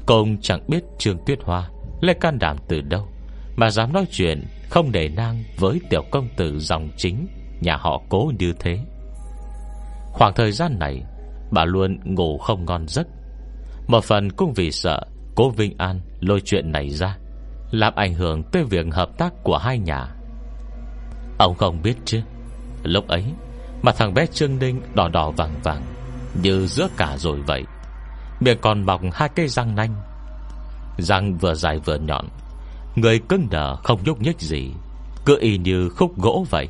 Công 0.06 0.38
chẳng 0.41 0.62
biết 0.67 0.84
Trương 0.97 1.17
Tuyết 1.26 1.39
Hoa 1.43 1.69
Lấy 2.02 2.15
can 2.15 2.39
đảm 2.39 2.58
từ 2.67 2.82
đâu, 2.82 3.08
Mà 3.56 3.69
dám 3.69 3.93
nói 3.93 4.06
chuyện 4.12 4.43
Không 4.69 4.91
để 4.91 5.10
nang 5.10 5.43
với 5.58 5.82
tiểu 5.89 6.04
công 6.12 6.28
tử 6.38 6.60
dòng 6.60 6.89
chính, 6.97 7.28
Nhà 7.62 7.78
họ 7.78 8.02
cố 8.10 8.32
như 8.39 8.54
thế. 8.60 8.80
Khoảng 10.12 10.34
thời 10.34 10.52
gian 10.52 10.80
này, 10.80 11.04
Bà 11.52 11.65
luôn 11.65 12.00
ngủ 12.04 12.38
không 12.38 12.65
ngon 12.65 12.88
giấc. 12.88 13.08
Một 13.88 14.04
phần 14.04 14.32
cũng 14.32 14.54
vì 14.54 14.71
sợ 14.71 15.02
Cố 15.36 15.50
Vinh 15.50 15.78
An 15.78 16.00
lôi 16.19 16.41
chuyện 16.45 16.71
này 16.71 16.89
ra, 16.89 17.17
Làm 17.71 17.95
ảnh 17.95 18.13
hưởng 18.13 18.43
tới 18.43 18.63
việc 18.63 18.86
hợp 18.91 19.17
tác 19.17 19.34
của 19.43 19.58
hai 19.58 19.80
nhà. 19.80 20.08
Ông 21.38 21.56
không 21.56 21.82
biết 21.82 21.95
chứ. 22.06 22.21
Lúc 22.84 23.08
ấy 23.08 23.23
Mà 23.82 23.91
thằng 23.91 24.13
bé 24.13 24.26
Trương 24.26 24.60
Ninh 24.60 24.82
đỏ 24.93 25.10
đỏ 25.10 25.32
vàng 25.32 25.54
vàng 25.63 25.96
như 26.41 26.67
giữa 26.67 26.88
cả 26.97 27.17
rồi 27.17 27.41
vậy. 27.41 27.63
Miệng 28.39 28.58
còn 28.62 28.86
mọc 28.86 29.02
hai 29.13 29.30
cây 29.36 29.47
răng 29.47 29.76
nanh. 29.76 29.95
Răng 30.97 31.38
vừa 31.38 31.54
dài 31.54 31.80
vừa 31.80 31.97
nhọn, 31.97 32.28
Người 32.95 33.19
cứng 33.19 33.47
đờ 33.50 33.76
không 33.76 34.00
nhúc 34.04 34.21
nhích 34.21 34.39
gì, 34.39 34.71
Cứ 35.26 35.38
y 35.39 35.58
như 35.58 35.89
khúc 35.89 36.17
gỗ 36.17 36.45
vậy. 36.50 36.67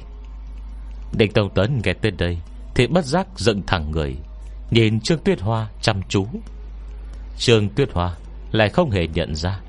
Định 1.17 1.31
Tông 1.31 1.53
Tấn 1.53 1.81
nghe 1.83 1.93
tên 1.93 2.17
đây 2.17 2.37
Thì 2.75 2.87
bất 2.87 3.05
giác 3.05 3.27
dựng 3.35 3.61
thẳng 3.67 3.91
người, 3.91 4.15
Nhìn 4.71 4.99
Trương 4.99 5.19
Tuyết 5.19 5.41
Hoa 5.41 5.67
chăm 5.81 6.01
chú. 6.09 6.27
Trương 7.37 7.69
Tuyết 7.69 7.93
Hoa 7.93 8.15
Lại 8.51 8.69
không 8.69 8.91
hề 8.91 9.07
nhận 9.07 9.35
ra, 9.35 9.59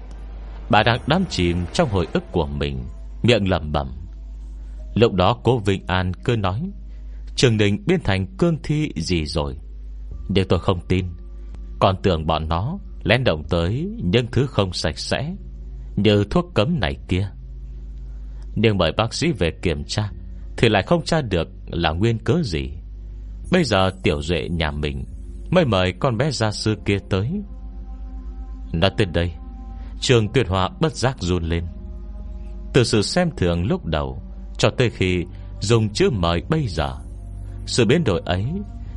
Bà 0.70 0.82
đang 0.82 1.00
đắm 1.06 1.24
chìm 1.30 1.66
trong 1.72 1.88
hồi 1.88 2.06
ức 2.12 2.24
của 2.32 2.46
mình, 2.46 2.84
Miệng 3.22 3.48
lẩm 3.48 3.72
bẩm. 3.72 3.92
Lúc 4.94 5.14
đó 5.14 5.38
cố 5.44 5.58
Vinh 5.58 5.86
An 5.86 6.12
cứ 6.24 6.36
nói, 6.36 6.62
Trường 7.36 7.58
Đình 7.58 7.84
biến 7.86 8.00
thành 8.04 8.26
cương 8.36 8.56
thi 8.62 8.92
gì 8.96 9.26
rồi? 9.26 9.56
Nhưng 10.28 10.48
tôi 10.48 10.58
không 10.58 10.80
tin. 10.88 11.06
Còn 11.78 11.96
tưởng 12.02 12.26
bọn 12.26 12.48
nó 12.48 12.78
Lén 13.04 13.24
động 13.24 13.44
tới 13.50 13.88
những 14.04 14.26
thứ 14.32 14.46
không 14.46 14.72
sạch 14.72 14.98
sẽ 14.98 15.34
Như 15.96 16.24
thuốc 16.30 16.54
cấm 16.54 16.80
này 16.80 16.96
kia. 17.08 17.28
Nhưng 18.54 18.78
mời 18.78 18.92
bác 18.92 19.14
sĩ 19.14 19.32
về 19.32 19.50
kiểm 19.62 19.84
tra 19.84 20.10
Thì 20.56 20.68
lại 20.68 20.82
không 20.82 21.04
tra 21.04 21.20
được 21.22 21.48
là 21.66 21.90
nguyên 21.90 22.18
cớ 22.18 22.42
gì. 22.42 22.70
Bây 23.52 23.64
giờ 23.64 23.90
tiểu 24.02 24.22
duệ 24.22 24.48
nhà 24.48 24.70
mình 24.70 25.04
Mới 25.50 25.64
mời 25.64 25.92
con 26.00 26.16
bé 26.16 26.30
gia 26.30 26.50
sư 26.50 26.76
kia 26.84 26.98
tới. 27.10 27.30
Nói 28.72 28.90
tới 28.96 29.06
đây, 29.06 29.32
Trường 30.00 30.32
tuyệt 30.32 30.48
hòa 30.48 30.68
bất 30.80 30.92
giác 30.92 31.16
run 31.20 31.44
lên. 31.44 31.64
Từ 32.72 32.84
sự 32.84 33.02
xem 33.02 33.30
thường 33.36 33.66
lúc 33.66 33.86
đầu 33.86 34.22
Cho 34.58 34.70
tới 34.70 34.90
khi 34.90 35.24
dùng 35.60 35.92
chữ 35.92 36.10
mời 36.10 36.42
bây 36.48 36.66
giờ, 36.66 36.96
Sự 37.66 37.84
biến 37.84 38.04
đổi 38.04 38.22
ấy 38.24 38.46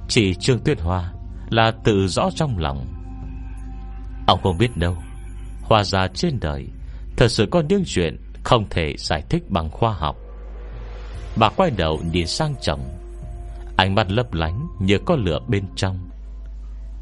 Chỉ 0.08 0.34
Trương 0.34 0.60
Tuyết 0.60 0.82
Hoa 0.82 1.14
là 1.52 1.72
tự 1.84 2.08
rõ 2.08 2.30
trong 2.36 2.58
lòng. 2.58 2.88
Ông 4.28 4.40
không 4.44 4.58
biết 4.58 4.78
đâu 4.78 4.98
Hòa 5.62 5.84
ra 5.84 6.08
trên 6.08 6.40
đời 6.42 6.68
Thật 7.18 7.28
sự 7.28 7.48
có 7.52 7.64
những 7.70 7.84
chuyện 7.86 8.18
Không 8.44 8.66
thể 8.70 8.96
giải 8.98 9.24
thích 9.30 9.44
bằng 9.50 9.70
khoa 9.70 9.94
học. 9.94 10.18
Bà 11.36 11.50
quay 11.50 11.72
đầu 11.72 12.00
nhìn 12.12 12.28
sang 12.28 12.56
chồng, 12.62 12.80
Ánh 13.78 13.96
mắt 13.96 14.12
lấp 14.12 14.34
lánh 14.34 14.68
Như 14.80 14.98
có 15.06 15.16
lửa 15.16 15.40
bên 15.48 15.64
trong. 15.76 16.10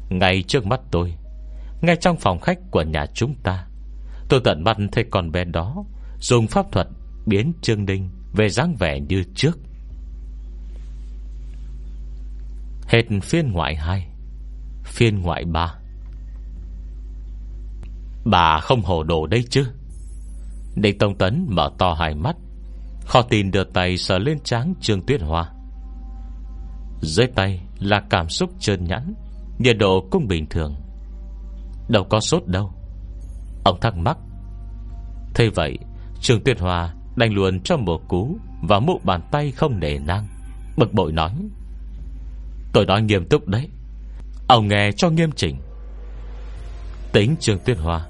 Ngay 0.08 0.42
trước 0.42 0.66
mắt 0.66 0.80
tôi, 0.90 1.14
Ngay 1.80 1.96
trong 1.96 2.16
phòng 2.16 2.40
khách 2.40 2.58
của 2.70 2.82
nhà 2.82 3.06
chúng 3.14 3.34
ta, 3.42 3.66
Tôi 4.28 4.40
tận 4.44 4.64
mắt 4.64 4.76
thấy 4.92 5.04
con 5.10 5.32
bé 5.32 5.44
đó 5.44 5.84
Dùng 6.20 6.46
pháp 6.46 6.72
thuật 6.72 6.86
biến 7.26 7.52
Trương 7.62 7.86
Đinh 7.86 8.10
Về 8.32 8.48
dáng 8.48 8.76
vẻ 8.78 9.00
như 9.00 9.24
trước. 9.34 9.58
Hết 12.88 13.02
phiên 13.22 13.52
ngoại 13.52 13.76
2 13.76 14.09
Phiên 15.00 15.22
ngoại 15.22 15.44
bà. 15.44 15.74
Bà 18.24 18.60
không 18.60 18.82
hồ 18.82 19.02
đồ 19.02 19.26
đấy 19.26 19.44
chứ? 19.50 19.66
Địch 20.74 20.98
Tông 20.98 21.18
Tấn 21.18 21.46
mở 21.48 21.70
to 21.78 21.92
hai 21.92 22.14
mắt 22.14 22.36
Khó 23.04 23.22
tin 23.22 23.50
đưa 23.50 23.64
tay 23.64 23.96
sờ 23.96 24.18
lên 24.18 24.38
tráng 24.44 24.74
Trương 24.80 25.02
Tuyết 25.06 25.22
Hoa. 25.22 25.52
Dưới 27.02 27.26
tay 27.26 27.60
là 27.78 28.02
cảm 28.10 28.28
xúc 28.28 28.50
trơn 28.58 28.84
nhẵn 28.84 29.14
Nhiệt 29.58 29.76
độ 29.78 30.08
cũng 30.10 30.28
bình 30.28 30.46
thường. 30.50 30.74
Đâu 31.88 32.04
có 32.04 32.20
sốt 32.20 32.46
đâu. 32.46 32.72
Ông 33.64 33.80
thắc 33.80 33.96
mắc. 33.96 34.18
Thế 35.34 35.48
vậy 35.54 35.78
Trương 36.20 36.44
Tuyết 36.44 36.60
Hoa 36.60 36.94
đánh 37.16 37.32
luôn 37.32 37.60
cho 37.60 37.76
một 37.76 38.08
cú 38.08 38.38
Và 38.62 38.80
mụ 38.80 39.00
bàn 39.04 39.20
tay 39.30 39.50
không 39.50 39.80
nề 39.80 39.98
năng, 39.98 40.26
Bực 40.76 40.92
bội 40.92 41.12
nói. 41.12 41.32
Tôi 42.72 42.86
nói 42.86 43.02
nghiêm 43.02 43.28
túc 43.28 43.46
đấy. 43.48 43.68
Ông 44.50 44.68
nghe 44.68 44.90
cho 44.96 45.10
nghiêm 45.10 45.30
chỉnh. 45.32 45.56
Tính 47.12 47.36
Trương 47.40 47.58
Tuyết 47.58 47.78
Hoa 47.78 48.06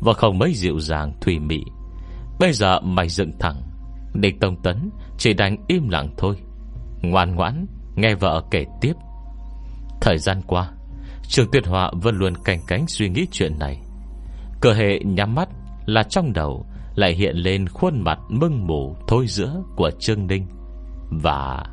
Và 0.00 0.12
không 0.12 0.38
mấy 0.38 0.54
dịu 0.54 0.80
dàng, 0.80 1.12
thùy 1.20 1.38
mị. 1.38 1.60
Bây 2.38 2.52
giờ 2.52 2.80
mày 2.80 3.08
dựng 3.08 3.32
thẳng. 3.38 3.62
Địch 4.14 4.34
Tông 4.40 4.62
Tấn 4.62 4.90
chỉ 5.18 5.32
đành 5.32 5.56
im 5.66 5.88
lặng 5.88 6.14
thôi. 6.16 6.36
Ngoan 7.02 7.34
ngoãn, 7.34 7.66
Nghe 7.96 8.14
vợ 8.14 8.42
kể 8.50 8.64
tiếp. 8.80 8.92
Thời 10.00 10.18
gian 10.18 10.42
qua 10.46 10.70
Trường 11.28 11.50
Tuyệt 11.52 11.66
Họa 11.66 11.90
vẫn 12.02 12.16
luôn 12.16 12.34
canh 12.44 12.60
cánh 12.66 12.86
suy 12.86 13.08
nghĩ 13.08 13.26
chuyện 13.32 13.58
này. 13.58 13.80
Cơ 14.60 14.72
hệ 14.72 14.98
nhắm 15.04 15.34
mắt 15.34 15.48
Là 15.86 16.02
trong 16.02 16.32
đầu 16.32 16.66
Lại 16.94 17.14
hiện 17.14 17.36
lên 17.36 17.68
khuôn 17.68 18.00
mặt 18.00 18.18
mưng 18.28 18.66
mù 18.66 18.96
Thôi 19.08 19.26
giữa 19.28 19.62
của 19.76 19.90
Trương 20.00 20.26
Ninh. 20.26 20.46
Và 21.10 21.64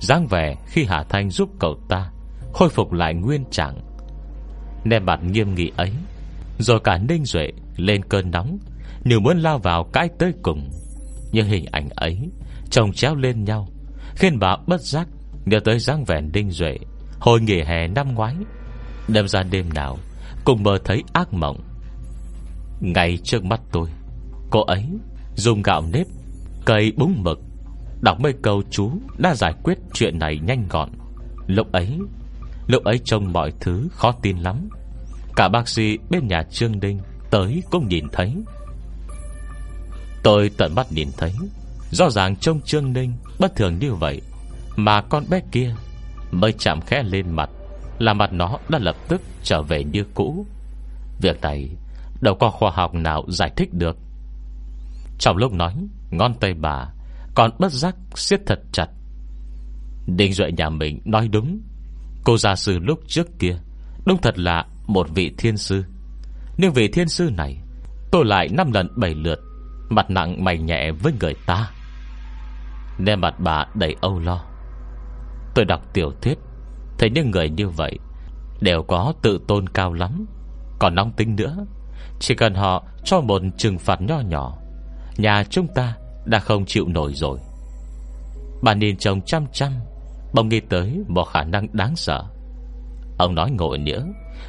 dáng 0.00 0.26
vẻ 0.26 0.56
khi 0.66 0.84
Hà 0.84 1.02
Thanh 1.02 1.30
giúp 1.30 1.48
cậu 1.60 1.74
ta 1.88 2.10
Khôi 2.52 2.68
phục 2.68 2.92
lại 2.92 3.14
nguyên 3.14 3.44
trạng. 3.50 3.80
Nè 4.84 4.98
mặt 4.98 5.20
nghiêm 5.22 5.54
nghị 5.54 5.70
ấy, 5.76 5.92
Rồi 6.58 6.80
cả 6.84 6.98
Ninh 7.08 7.24
Duệ 7.24 7.48
lên 7.76 8.04
cơn 8.04 8.30
nóng, 8.30 8.58
Nếu 9.04 9.20
muốn 9.20 9.38
lao 9.38 9.58
vào 9.58 9.84
cái 9.92 10.08
tới 10.18 10.32
cùng. 10.42 10.70
Nhưng 11.32 11.46
hình 11.46 11.64
ảnh 11.70 11.88
ấy 11.94 12.18
Chồng 12.70 12.92
chéo 12.92 13.14
lên 13.14 13.44
nhau, 13.44 13.68
Khiến 14.16 14.38
bà 14.38 14.56
bất 14.66 14.80
giác 14.80 15.08
Nhớ 15.44 15.60
tới 15.64 15.78
dáng 15.78 16.04
vẻ 16.04 16.20
Ninh 16.20 16.50
Duệ 16.50 16.78
Hồi 17.20 17.40
nghỉ 17.40 17.62
hè 17.62 17.88
năm 17.88 18.14
ngoái. 18.14 18.34
Đêm 19.08 19.28
ra 19.28 19.42
đêm 19.42 19.72
nào 19.74 19.98
Cùng 20.44 20.62
mơ 20.62 20.78
thấy 20.84 21.02
ác 21.12 21.32
mộng. 21.32 21.60
Ngay 22.80 23.18
trước 23.24 23.44
mắt 23.44 23.60
tôi, 23.72 23.88
Cô 24.50 24.64
ấy 24.64 24.84
dùng 25.34 25.62
gạo 25.62 25.82
nếp, 25.92 26.06
Cây 26.64 26.92
búng 26.96 27.22
mực, 27.22 27.40
Đọc 28.00 28.20
mấy 28.20 28.32
câu 28.42 28.62
chú 28.70 28.90
đã 29.18 29.34
giải 29.34 29.54
quyết 29.62 29.78
chuyện 29.92 30.18
này 30.18 30.38
nhanh 30.46 30.66
gọn. 30.68 30.90
Lúc 31.46 31.72
ấy 31.72 31.98
Lúc 32.68 32.84
ấy 32.84 32.98
trông 33.04 33.32
mọi 33.32 33.52
thứ 33.60 33.88
khó 33.92 34.12
tin 34.12 34.38
lắm. 34.38 34.68
Cả 35.36 35.48
bác 35.48 35.68
sĩ 35.68 35.98
bên 36.10 36.28
nhà 36.28 36.42
Trương 36.50 36.80
Đinh 36.80 37.00
Tới 37.30 37.62
cũng 37.70 37.88
nhìn 37.88 38.06
thấy. 38.12 38.34
Tôi 40.22 40.50
tận 40.56 40.74
mắt 40.74 40.92
nhìn 40.92 41.08
thấy. 41.16 41.32
Rõ 41.90 42.10
ràng 42.10 42.36
trông 42.36 42.60
Trương 42.60 42.92
Ninh 42.92 43.12
Bất 43.38 43.56
thường 43.56 43.78
như 43.78 43.94
vậy, 43.94 44.20
Mà 44.76 45.00
con 45.00 45.24
bé 45.30 45.40
kia 45.52 45.74
Mới 46.30 46.52
chạm 46.52 46.80
khẽ 46.80 47.02
lên 47.02 47.30
mặt, 47.30 47.50
Là 47.98 48.12
mặt 48.14 48.32
nó 48.32 48.58
đã 48.68 48.78
lập 48.78 48.96
tức 49.08 49.22
trở 49.42 49.62
về 49.62 49.84
như 49.84 50.04
cũ. 50.14 50.46
Việc 51.20 51.40
này 51.40 51.68
Đâu 52.20 52.34
có 52.34 52.50
khoa 52.50 52.70
học 52.70 52.94
nào 52.94 53.24
giải 53.28 53.52
thích 53.56 53.74
được. 53.74 53.96
Trong 55.18 55.36
lúc 55.36 55.52
nói, 55.52 55.74
Ngón 56.10 56.34
tay 56.34 56.54
bà 56.54 56.88
Còn 57.34 57.50
bất 57.58 57.72
giác 57.72 57.96
siết 58.14 58.40
thật 58.46 58.60
chặt. 58.72 58.88
Đinh 60.06 60.32
Duệ 60.32 60.52
nhà 60.52 60.70
mình 60.70 61.00
nói 61.04 61.28
đúng 61.28 61.60
Cô 62.28 62.38
gia 62.38 62.54
sư 62.54 62.78
lúc 62.78 63.00
trước 63.06 63.38
kia 63.38 63.56
Đúng 64.06 64.18
thật 64.22 64.38
là 64.38 64.64
một 64.86 65.06
vị 65.14 65.32
thiên 65.38 65.56
sư. 65.56 65.84
Nhưng 66.56 66.72
vị 66.72 66.88
thiên 66.88 67.08
sư 67.08 67.30
này, 67.36 67.56
Tôi 68.12 68.24
lại 68.24 68.48
năm 68.48 68.72
lần 68.72 68.88
bảy 68.96 69.14
lượt, 69.14 69.38
Mặt 69.88 70.10
nặng 70.10 70.44
mày 70.44 70.58
nhẹ 70.58 70.90
với 70.90 71.12
người 71.20 71.34
ta. 71.46 71.70
Nên 72.98 73.20
mặt 73.20 73.34
bà 73.38 73.66
đầy 73.74 73.96
âu 74.00 74.18
lo. 74.18 74.44
Tôi 75.54 75.64
đọc 75.64 75.80
tiểu 75.92 76.12
thuyết, 76.22 76.38
Thấy 76.98 77.10
những 77.10 77.30
người 77.30 77.50
như 77.50 77.68
vậy 77.68 77.98
Đều 78.60 78.82
có 78.82 79.12
tự 79.22 79.40
tôn 79.48 79.68
cao 79.68 79.92
lắm. 79.92 80.26
Còn 80.78 80.94
nóng 80.94 81.12
tính 81.12 81.36
nữa, 81.36 81.66
Chỉ 82.20 82.34
cần 82.34 82.54
họ 82.54 82.84
cho 83.04 83.20
một 83.20 83.42
trừng 83.58 83.78
phạt 83.78 84.00
nho 84.00 84.20
nhỏ, 84.20 84.58
Nhà 85.16 85.44
chúng 85.50 85.66
ta 85.74 85.94
đã 86.26 86.38
không 86.38 86.66
chịu 86.66 86.88
nổi 86.88 87.14
rồi. 87.14 87.38
Bà 88.62 88.74
nhìn 88.74 88.96
chồng 88.96 89.20
chăm 89.20 89.46
chăm 89.52 89.72
Bỗng 90.32 90.48
nghĩ 90.48 90.60
tới 90.60 91.00
một 91.08 91.24
khả 91.24 91.44
năng 91.44 91.66
đáng 91.72 91.96
sợ. 91.96 92.24
Ông 93.18 93.34
nói 93.34 93.50
ngộ 93.50 93.76
nữa 93.76 94.06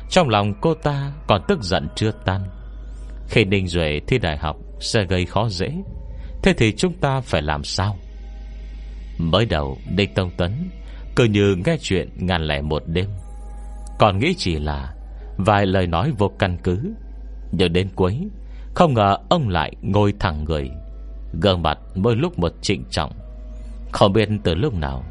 Trong 0.09 0.29
lòng 0.29 0.53
cô 0.61 0.73
ta 0.73 1.11
còn 1.27 1.41
tức 1.47 1.63
giận 1.63 1.87
chưa 1.95 2.11
tan. 2.25 2.41
Khi 3.27 3.45
Ninh 3.45 3.67
Duệ 3.67 3.99
thi 4.07 4.17
đại 4.17 4.37
học 4.37 4.57
Sẽ 4.79 5.05
gây 5.05 5.25
khó 5.25 5.49
dễ, 5.49 5.71
Thế 6.43 6.53
thì 6.57 6.73
chúng 6.77 6.93
ta 6.93 7.21
phải 7.21 7.41
làm 7.41 7.63
sao? 7.63 7.95
Mới 9.17 9.45
đầu, 9.45 9.77
Đinh 9.95 10.13
Tông 10.13 10.31
Tấn 10.37 10.69
Cứ 11.15 11.23
như 11.23 11.55
nghe 11.65 11.77
chuyện 11.81 12.09
ngàn 12.15 12.41
lẻ 12.41 12.61
một 12.61 12.83
đêm. 12.87 13.09
Còn 13.99 14.19
nghĩ 14.19 14.33
chỉ 14.37 14.59
là 14.59 14.93
Vài 15.37 15.65
lời 15.65 15.87
nói 15.87 16.11
vô 16.17 16.31
căn 16.39 16.57
cứ. 16.63 16.93
Nhưng 17.51 17.73
đến 17.73 17.89
cuối, 17.95 18.27
Không 18.75 18.93
ngờ 18.93 19.17
ông 19.29 19.49
lại 19.49 19.73
ngồi 19.81 20.13
thẳng 20.19 20.43
người, 20.43 20.69
Gương 21.41 21.63
mặt 21.63 21.79
mỗi 21.95 22.15
lúc 22.15 22.39
một 22.39 22.51
trịnh 22.61 22.83
trọng. 22.89 23.11
Không 23.91 24.13
biết 24.13 24.29
từ 24.43 24.55
lúc 24.55 24.73
nào 24.73 25.03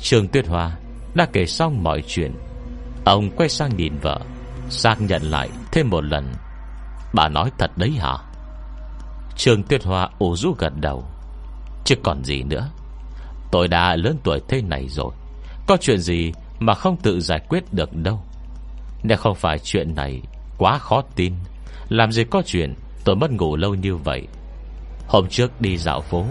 Trường 0.00 0.28
Tuyết 0.28 0.46
Hoa 0.46 0.76
đã 1.14 1.26
kể 1.32 1.46
xong 1.46 1.82
mọi 1.82 2.02
chuyện. 2.06 2.32
Ông 3.04 3.30
quay 3.36 3.48
sang 3.48 3.76
nhìn 3.76 3.98
vợ, 4.02 4.20
Xác 4.68 5.00
nhận 5.00 5.22
lại 5.22 5.48
thêm 5.72 5.90
một 5.90 6.04
lần. 6.04 6.32
Bà 7.14 7.28
nói 7.28 7.50
thật 7.58 7.70
đấy 7.76 7.90
hả? 7.90 8.16
Trường 9.36 9.62
Tuyết 9.62 9.84
Hoa 9.84 10.08
ủ 10.18 10.36
rũ 10.36 10.54
gật 10.58 10.72
đầu. 10.80 11.04
Chứ 11.84 11.94
còn 12.04 12.24
gì 12.24 12.42
nữa. 12.42 12.70
Tôi 13.50 13.68
đã 13.68 13.96
lớn 13.96 14.16
tuổi 14.24 14.40
thế 14.48 14.62
này 14.62 14.88
rồi. 14.88 15.12
Có 15.66 15.76
chuyện 15.80 15.98
gì 15.98 16.32
mà 16.58 16.74
không 16.74 16.96
tự 16.96 17.20
giải 17.20 17.40
quyết 17.48 17.64
được 17.72 17.96
đâu. 17.96 18.20
Nếu 19.02 19.18
không 19.18 19.34
phải 19.34 19.58
chuyện 19.58 19.94
này 19.94 20.22
Quá 20.58 20.78
khó 20.78 21.02
tin, 21.16 21.32
Làm 21.88 22.12
gì 22.12 22.24
có 22.24 22.42
chuyện 22.46 22.74
tôi 23.04 23.16
mất 23.16 23.30
ngủ 23.30 23.56
lâu 23.56 23.74
như 23.74 23.96
vậy. 23.96 24.28
Hôm 25.08 25.28
trước 25.28 25.60
đi 25.60 25.76
dạo 25.76 26.00
phố, 26.00 26.24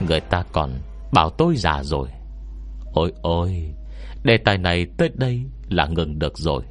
Người 0.00 0.20
ta 0.20 0.44
còn 0.52 0.72
bảo 1.12 1.30
tôi 1.30 1.56
già 1.56 1.82
rồi. 1.82 2.08
Ôi 2.94 3.12
ôi, 3.22 3.74
Đề 4.24 4.36
tài 4.36 4.58
này 4.58 4.86
tới 4.98 5.10
đây 5.14 5.42
là 5.68 5.86
ngừng 5.86 6.18
được 6.18 6.38
rồi. 6.38 6.62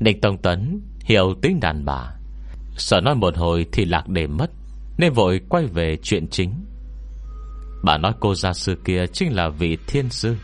Ninh 0.00 0.20
Tông 0.20 0.38
Tấn 0.38 0.80
Hiểu 1.04 1.34
tính 1.42 1.60
đàn 1.60 1.84
bà. 1.84 2.14
Sợ 2.76 3.00
nói 3.00 3.14
một 3.14 3.36
hồi 3.36 3.66
thì 3.72 3.84
lạc 3.84 4.08
đề 4.08 4.26
mất, 4.26 4.50
Nên 4.98 5.12
vội 5.12 5.40
quay 5.48 5.66
về 5.66 5.96
chuyện 6.02 6.28
chính. 6.28 6.64
Bà 7.84 7.98
nói 7.98 8.12
cô 8.20 8.34
gia 8.34 8.52
sư 8.52 8.76
kia 8.84 9.06
Chính 9.12 9.36
là 9.36 9.48
vị 9.48 9.78
thiên 9.86 10.10
sư, 10.10 10.36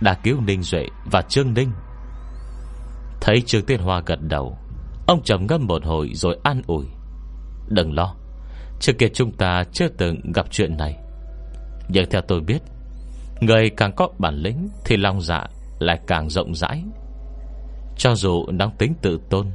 Đã 0.00 0.14
cứu 0.14 0.40
Ninh 0.40 0.62
Duệ 0.62 0.86
và 1.12 1.22
Trương 1.22 1.54
Ninh. 1.54 1.70
Thấy 3.20 3.40
Trương 3.46 3.64
Tiên 3.64 3.80
Hoa 3.80 4.02
gật 4.06 4.18
đầu, 4.20 4.58
Ông 5.06 5.22
trầm 5.22 5.46
ngâm 5.46 5.66
một 5.66 5.84
hồi 5.84 6.10
rồi 6.14 6.38
an 6.42 6.62
ủi. 6.66 6.86
Đừng 7.68 7.94
lo, 7.94 8.14
Trước 8.80 8.92
kia 8.98 9.08
chúng 9.14 9.32
ta 9.32 9.64
chưa 9.72 9.88
từng 9.88 10.32
gặp 10.34 10.46
chuyện 10.50 10.76
này. 10.76 10.96
Nhưng 11.88 12.10
theo 12.10 12.22
tôi 12.28 12.40
biết 12.40 12.62
Người 13.40 13.70
càng 13.70 13.92
có 13.96 14.08
bản 14.18 14.34
lĩnh 14.34 14.68
Thì 14.84 14.96
lòng 14.96 15.20
dạ 15.20 15.46
lại 15.78 16.00
càng 16.06 16.30
rộng 16.30 16.54
rãi. 16.54 16.82
Cho 17.96 18.14
dù 18.14 18.46
đang 18.50 18.70
tính 18.78 18.94
tự 19.02 19.20
tôn, 19.30 19.46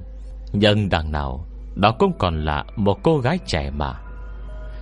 Nhưng 0.53 0.89
đằng 0.89 1.11
nào 1.11 1.45
Đó 1.75 1.95
cũng 1.99 2.11
còn 2.19 2.45
là 2.45 2.63
một 2.75 2.97
cô 3.03 3.17
gái 3.17 3.39
trẻ 3.45 3.69
mà. 3.69 3.93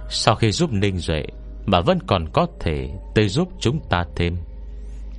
Sau 0.10 0.36
khi 0.36 0.51
giúp 0.51 0.73
Ninh 0.73 0.97
Duệ 0.97 1.23
Mà 1.65 1.81
vẫn 1.81 1.99
còn 2.07 2.29
có 2.33 2.47
thể 2.60 2.89
Tới 3.15 3.29
giúp 3.29 3.49
chúng 3.60 3.79
ta 3.89 4.03
thêm, 4.15 4.38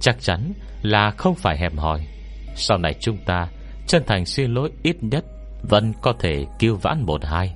Chắc 0.01 0.17
chắn 0.21 0.53
là 0.83 1.11
không 1.11 1.35
phải 1.35 1.59
hẹp 1.59 1.73
hòi. 1.77 2.07
Sau 2.55 2.79
này 2.79 2.95
chúng 3.01 3.17
ta 3.27 3.49
Chân 3.87 4.03
thành 4.07 4.27
xin 4.27 4.55
lỗi 4.55 4.71
ít 4.83 4.97
nhất 5.03 5.25
Vẫn 5.63 5.93
có 6.03 6.13
thể 6.19 6.47
cứu 6.59 6.77
vãn 6.77 7.03
một 7.03 7.25
hai. 7.25 7.55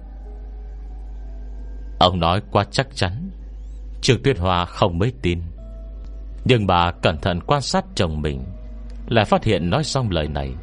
Ông 2.00 2.20
nói 2.20 2.40
quá 2.50 2.64
chắc 2.70 2.87
chắn 2.94 3.30
Trường 4.02 4.22
Tuyết 4.22 4.38
Hoa 4.38 4.64
không 4.64 4.98
mấy 4.98 5.12
tin. 5.22 5.40
Nhưng 6.44 6.66
bà 6.66 6.90
cẩn 6.90 7.18
thận 7.18 7.40
quan 7.46 7.62
sát 7.62 7.85
chồng 7.94 8.22
mình, 8.22 8.44
Lại 9.07 9.24
phát 9.24 9.44
hiện 9.44 9.70
nói 9.70 9.85
xong 9.85 10.11
lời 10.11 10.28
này, 10.28 10.55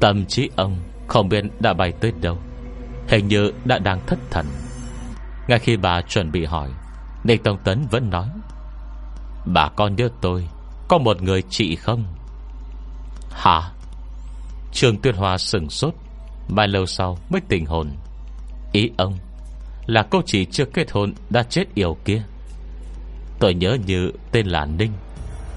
Tâm 0.00 0.26
trí 0.26 0.50
ông 0.56 0.76
không 1.06 1.28
biết 1.28 1.44
đã 1.60 1.72
bay 1.72 1.92
tới 2.00 2.12
đâu, 2.20 2.38
Hình 3.08 3.28
như 3.28 3.52
đã 3.64 3.78
đang 3.78 4.06
thất 4.06 4.18
thần. 4.30 4.46
Ngay 5.48 5.58
khi 5.58 5.76
bà 5.76 6.00
chuẩn 6.02 6.32
bị 6.32 6.44
hỏi, 6.44 6.70
Ninh 7.24 7.42
Tông 7.42 7.58
Tấn 7.64 7.86
vẫn 7.90 8.10
nói, 8.10 8.28
Bà 9.46 9.68
con 9.68 9.96
nhớ 9.96 10.08
tôi, 10.20 10.48
Có 10.88 10.98
một 10.98 11.22
người 11.22 11.42
chị 11.42 11.76
không? 11.76 12.04
Hả? 13.30 13.70
Trường 14.72 14.96
Tuyết 14.96 15.16
hòa 15.16 15.38
sừng 15.38 15.70
sốt 15.70 15.94
Mai 16.48 16.68
lâu 16.68 16.86
sau 16.86 17.18
mới 17.30 17.40
tình 17.48 17.66
hồn. 17.66 17.90
Ý 18.72 18.90
ông 18.96 19.18
Là 19.86 20.02
cô 20.10 20.22
chị 20.26 20.44
chưa 20.44 20.64
kết 20.64 20.90
hôn 20.90 21.12
Đã 21.30 21.42
chết 21.42 21.64
yêu 21.74 21.96
kia. 22.04 22.22
Tôi 23.38 23.54
nhớ 23.54 23.76
như 23.86 24.12
tên 24.32 24.46
là 24.46 24.66
Ninh. 24.66 24.92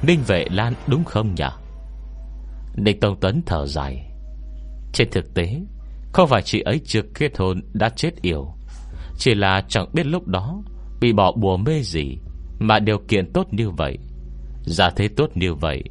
Ninh 0.01 0.21
Vệ 0.27 0.45
Lan 0.49 0.73
đúng 0.87 1.03
không 1.03 1.35
nhỉ? 1.35 1.45
Ninh 2.75 2.99
Tông 2.99 3.19
Tấn 3.19 3.41
thở 3.45 3.65
dài. 3.65 4.11
Trên 4.93 5.09
thực 5.11 5.33
tế, 5.33 5.61
Không 6.13 6.29
phải 6.29 6.41
chị 6.41 6.61
ấy 6.61 6.81
chưa 6.85 7.01
kết 7.15 7.37
hôn 7.37 7.61
Đã 7.73 7.89
chết 7.89 8.21
yểu. 8.21 8.53
Chỉ 9.17 9.35
là 9.35 9.63
chẳng 9.67 9.89
biết 9.93 10.05
lúc 10.05 10.27
đó 10.27 10.61
Bị 11.01 11.13
bỏ 11.13 11.31
bùa 11.31 11.57
mê 11.57 11.81
gì 11.81 12.17
Mà 12.59 12.79
điều 12.79 12.97
kiện 13.07 13.33
tốt 13.33 13.47
như 13.51 13.69
vậy. 13.69 13.97
Giả 14.65 14.89
thế 14.95 15.07
tốt 15.07 15.29
như 15.35 15.53
vậy, 15.53 15.83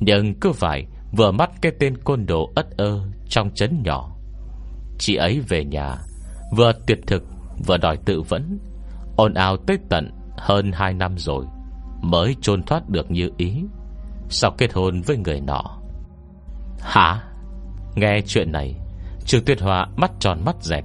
Nhưng 0.00 0.40
cứ 0.40 0.52
phải 0.52 0.86
vừa 1.16 1.32
mắt 1.32 1.50
cái 1.62 1.72
tên 1.80 1.96
côn 2.04 2.26
đồ 2.26 2.52
ất 2.54 2.70
ơ 2.76 3.00
Trong 3.28 3.50
chấn 3.54 3.82
nhỏ. 3.84 4.16
Chị 4.98 5.14
ấy 5.14 5.40
về 5.48 5.64
nhà, 5.64 5.96
Vừa 6.56 6.72
tuyệt 6.86 6.98
thực, 7.06 7.22
vừa 7.66 7.76
đòi 7.76 7.96
tự 8.04 8.22
vẫn, 8.22 8.58
ồn 9.16 9.34
ào 9.34 9.56
tới 9.56 9.78
tận 9.90 10.10
hơn 10.36 10.72
2 10.72 10.94
năm 10.94 11.18
rồi. 11.18 11.44
Mới 12.00 12.36
trôn 12.40 12.62
thoát 12.62 12.88
được 12.88 13.10
như 13.10 13.30
ý. 13.36 13.64
Sau 14.28 14.50
kết 14.58 14.72
hôn 14.72 15.02
với 15.02 15.16
người 15.16 15.40
nọ. 15.40 15.62
Hả? 16.80 17.22
Nghe 17.94 18.20
chuyện 18.26 18.52
này 18.52 18.74
Trường 19.24 19.44
Tuyết 19.44 19.60
Hoa 19.60 19.86
mắt 19.96 20.10
tròn 20.20 20.44
mắt 20.44 20.56
dẹt 20.60 20.84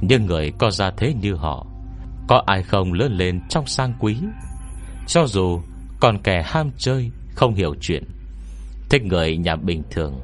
Nhưng 0.00 0.26
người 0.26 0.52
có 0.58 0.70
ra 0.70 0.90
thế 0.96 1.14
như 1.14 1.34
họ, 1.34 1.66
Có 2.28 2.42
ai 2.46 2.62
không 2.62 2.92
lớn 2.92 3.12
lên 3.12 3.40
trong 3.48 3.66
sang 3.66 3.94
quý? 4.00 4.16
Cho 5.06 5.26
dù 5.26 5.60
Còn 6.00 6.18
kẻ 6.22 6.42
ham 6.46 6.70
chơi, 6.78 7.10
Không 7.34 7.54
hiểu 7.54 7.74
chuyện, 7.80 8.04
Thích 8.90 9.04
người 9.04 9.36
nhà 9.36 9.56
bình 9.56 9.82
thường. 9.90 10.20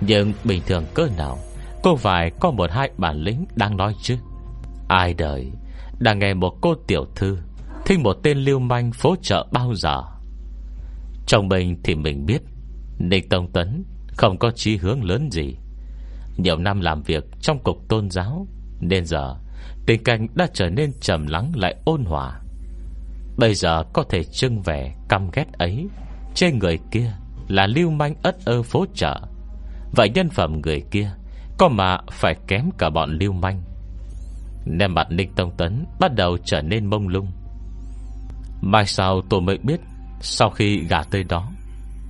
Nhưng 0.00 0.32
bình 0.44 0.62
thường 0.66 0.84
cỡ 0.94 1.08
nào 1.16 1.38
Cô 1.82 1.96
phải 1.96 2.30
có 2.40 2.50
một 2.50 2.70
hai 2.70 2.90
bản 2.98 3.16
lĩnh 3.16 3.44
đang 3.54 3.76
nói 3.76 3.94
chứ? 4.02 4.16
Ai 4.88 5.14
đời 5.14 5.52
Đang 5.98 6.18
nghe 6.18 6.34
một 6.34 6.54
cô 6.60 6.74
tiểu 6.86 7.06
thư 7.14 7.38
Thích 7.84 7.98
một 7.98 8.16
tên 8.22 8.38
lưu 8.38 8.58
manh 8.58 8.92
phố 8.92 9.16
chợ 9.22 9.46
bao 9.52 9.74
giờ. 9.74 10.02
Trong 11.26 11.48
mình 11.48 11.80
thì 11.84 11.94
mình 11.94 12.26
biết 12.26 12.42
Ninh 12.98 13.28
Tông 13.28 13.52
Tấn 13.52 13.84
Không 14.16 14.38
có 14.38 14.50
chí 14.50 14.76
hướng 14.76 15.04
lớn 15.04 15.28
gì. 15.32 15.56
Nhiều 16.36 16.56
năm 16.58 16.80
làm 16.80 17.02
việc 17.02 17.24
trong 17.40 17.58
cục 17.58 17.88
tôn 17.88 18.10
giáo 18.10 18.46
Nên 18.80 19.06
giờ, 19.06 19.36
Tình 19.86 20.04
cảnh 20.04 20.26
đã 20.34 20.46
trở 20.54 20.70
nên 20.70 20.92
trầm 21.00 21.26
lắng 21.26 21.52
lại 21.54 21.74
ôn 21.84 22.04
hòa. 22.04 22.40
Bây 23.36 23.54
giờ 23.54 23.82
có 23.92 24.02
thể 24.02 24.24
trưng 24.24 24.62
vẻ 24.62 24.94
căm 25.08 25.30
ghét 25.30 25.52
ấy, 25.52 25.88
Trên 26.34 26.58
người 26.58 26.78
kia 26.90 27.12
Là 27.48 27.66
lưu 27.66 27.90
manh 27.90 28.14
ất 28.22 28.36
ơ 28.44 28.62
phố 28.62 28.86
chợ. 28.94 29.20
Vậy 29.96 30.10
nhân 30.14 30.28
phẩm 30.28 30.60
người 30.60 30.82
kia 30.90 31.10
Có 31.58 31.68
mà 31.68 31.98
phải 32.10 32.34
kém 32.46 32.70
cả 32.78 32.90
bọn 32.90 33.18
lưu 33.18 33.32
manh. 33.32 33.62
Nên 34.66 34.94
mặt 34.94 35.06
Ninh 35.10 35.32
Tông 35.36 35.56
Tấn 35.56 35.84
Bắt 36.00 36.14
đầu 36.14 36.38
trở 36.44 36.62
nên 36.62 36.86
mông 36.86 37.08
lung. 37.08 37.28
Mai 38.66 38.86
sau 38.86 39.20
tôi 39.30 39.40
mới 39.40 39.58
biết, 39.58 39.80
Sau 40.20 40.50
khi 40.50 40.84
gả 40.88 41.02
tới 41.02 41.24
đó, 41.24 41.50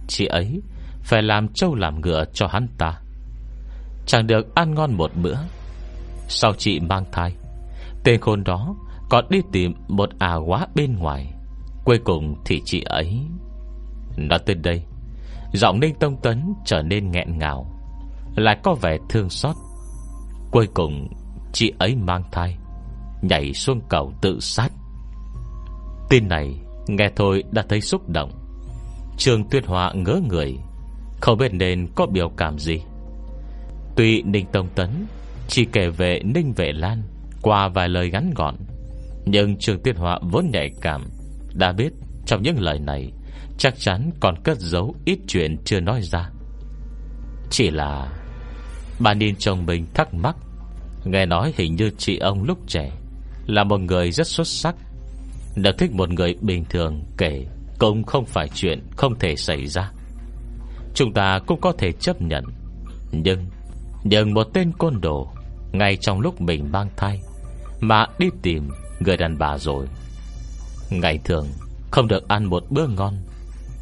Chị 0.09 0.27
ấy 0.27 0.61
phải 1.03 1.23
làm 1.23 1.49
trâu 1.49 1.75
làm 1.75 2.01
ngựa 2.01 2.25
cho 2.33 2.47
hắn 2.47 2.69
ta. 2.79 3.01
Chẳng 4.07 4.27
được 4.27 4.55
ăn 4.55 4.75
ngon 4.75 4.95
một 4.95 5.11
bữa. 5.23 5.37
Sau 6.29 6.53
chị 6.59 6.81
mang 6.81 7.05
thai 7.13 7.35
Tên 8.05 8.21
khôn 8.21 8.45
đó 8.45 8.75
Còn 9.11 9.25
đi 9.31 9.41
tìm 9.53 9.75
một 9.89 10.09
à 10.19 10.35
quá 10.35 10.67
bên 10.75 10.97
ngoài. 10.99 11.33
Cuối 11.85 11.99
cùng 12.05 12.35
thì 12.45 12.63
chị 12.65 12.83
ấy, 12.85 13.21
Nói 14.17 14.39
tới 14.47 14.57
đây, 14.57 14.83
Giọng 15.53 15.81
Ninh 15.81 15.95
Tông 16.01 16.17
Tấn 16.23 16.55
trở 16.65 16.83
nên 16.83 17.11
nghẹn 17.11 17.39
ngào, 17.39 17.67
Lại 18.37 18.59
có 18.63 18.75
vẻ 18.75 18.97
thương 19.09 19.31
xót. 19.31 19.57
Cuối 20.51 20.69
cùng, 20.75 21.09
Chị 21.53 21.73
ấy 21.79 21.97
mang 21.97 22.23
thai, 22.33 22.57
Nhảy 23.23 23.53
xuống 23.53 23.81
cầu 23.89 24.13
tự 24.23 24.41
sát. 24.41 24.73
Tin 26.15 26.29
này 26.29 26.55
nghe 26.87 27.11
thôi 27.17 27.45
đã 27.51 27.65
thấy 27.69 27.81
xúc 27.81 28.09
động. 28.09 28.31
Trường 29.19 29.49
tuyết 29.49 29.67
họa 29.67 29.93
ngỡ 29.95 30.21
người, 30.29 30.55
Không 31.21 31.39
biết 31.39 31.53
nên 31.55 31.89
có 31.95 32.07
biểu 32.07 32.29
cảm 32.29 32.59
gì. 32.59 32.81
Tuy 33.97 34.23
Ninh 34.23 34.47
Tông 34.53 34.69
Tấn 34.75 35.07
Chỉ 35.49 35.65
kể 35.65 35.89
về 35.89 36.21
Ninh 36.25 36.53
Vệ 36.53 36.73
Lan 36.73 37.03
Qua 37.43 37.69
vài 37.69 37.89
lời 37.89 38.11
ngắn 38.11 38.33
gọn, 38.35 38.55
Nhưng 39.25 39.57
Trường 39.59 39.83
Tuyết 39.83 39.97
Họa 39.97 40.19
vốn 40.23 40.51
nhạy 40.53 40.71
cảm, 40.81 41.03
Đã 41.55 41.73
biết 41.73 41.93
trong 42.27 42.43
những 42.43 42.61
lời 42.61 42.79
này 42.79 43.13
Chắc 43.59 43.79
chắn 43.79 44.11
còn 44.21 44.35
cất 44.45 44.59
giấu 44.59 44.95
ít 45.05 45.19
chuyện 45.27 45.57
chưa 45.65 45.81
nói 45.81 46.03
ra. 46.03 46.31
Chỉ 47.51 47.71
là 47.71 48.13
Bà 48.99 49.15
Ninh 49.15 49.35
chồng 49.39 49.67
mình 49.67 49.87
thắc 49.95 50.15
mắc, 50.15 50.37
Nghe 51.05 51.27
nói 51.27 51.53
hình 51.57 51.75
như 51.75 51.91
chị 51.99 52.19
ông 52.19 52.43
lúc 52.43 52.59
trẻ 52.67 52.93
Là 53.47 53.65
một 53.65 53.81
người 53.81 54.11
rất 54.11 54.27
xuất 54.27 54.47
sắc 54.47 54.75
đã 55.57 55.73
thích 55.79 55.93
một 55.93 56.11
người 56.11 56.37
bình 56.41 56.65
thường 56.65 57.05
kể 57.19 57.47
Cũng 57.79 58.05
không 58.05 58.25
phải 58.25 58.49
chuyện 58.55 58.83
không 58.97 59.19
thể 59.19 59.37
xảy 59.37 59.67
ra. 59.67 59.91
Chúng 60.95 61.13
ta 61.13 61.39
cũng 61.47 61.61
có 61.61 61.73
thể 61.79 61.93
chấp 61.93 62.23
nhận. 62.23 62.45
Nhưng 63.13 63.47
Nhưng 64.05 64.35
một 64.35 64.45
tên 64.55 64.73
côn 64.79 65.01
đồ 65.01 65.29
Ngay 65.73 65.97
trong 65.97 66.21
lúc 66.21 66.41
mình 66.41 66.73
mang 66.73 66.89
thai 66.97 67.21
Mà 67.81 68.07
đi 68.19 68.29
tìm 68.43 68.69
người 69.01 69.17
đàn 69.17 69.39
bà 69.39 69.59
rồi. 69.59 69.87
Ngày 70.91 71.19
thường, 71.25 71.47
Không 71.91 72.09
được 72.09 72.29
ăn 72.29 72.45
một 72.45 72.65
bữa 72.71 72.87
ngon, 72.87 73.15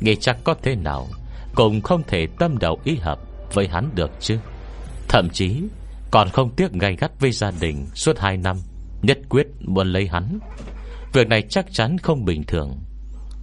Nghĩ 0.00 0.16
chắc 0.20 0.36
có 0.44 0.54
thế 0.62 0.74
nào 0.74 1.08
Cũng 1.54 1.80
không 1.80 2.02
thể 2.06 2.26
tâm 2.38 2.58
đầu 2.58 2.78
ý 2.84 2.96
hợp 2.96 3.18
Với 3.54 3.68
hắn 3.68 3.90
được 3.94 4.10
chứ. 4.20 4.38
Thậm 5.08 5.28
chí, 5.32 5.62
còn 6.10 6.28
không 6.28 6.50
tiếc 6.56 6.72
gay 6.72 6.96
gắt 6.96 7.20
với 7.20 7.32
gia 7.32 7.50
đình 7.60 7.86
Suốt 7.94 8.18
2 8.18 8.36
năm, 8.36 8.56
Nhất 9.02 9.18
quyết 9.28 9.46
muốn 9.60 9.92
lấy 9.92 10.08
hắn. 10.08 10.38
Việc 11.12 11.28
này 11.28 11.42
chắc 11.42 11.72
chắn 11.72 11.98
không 11.98 12.24
bình 12.24 12.42
thường. 12.44 12.78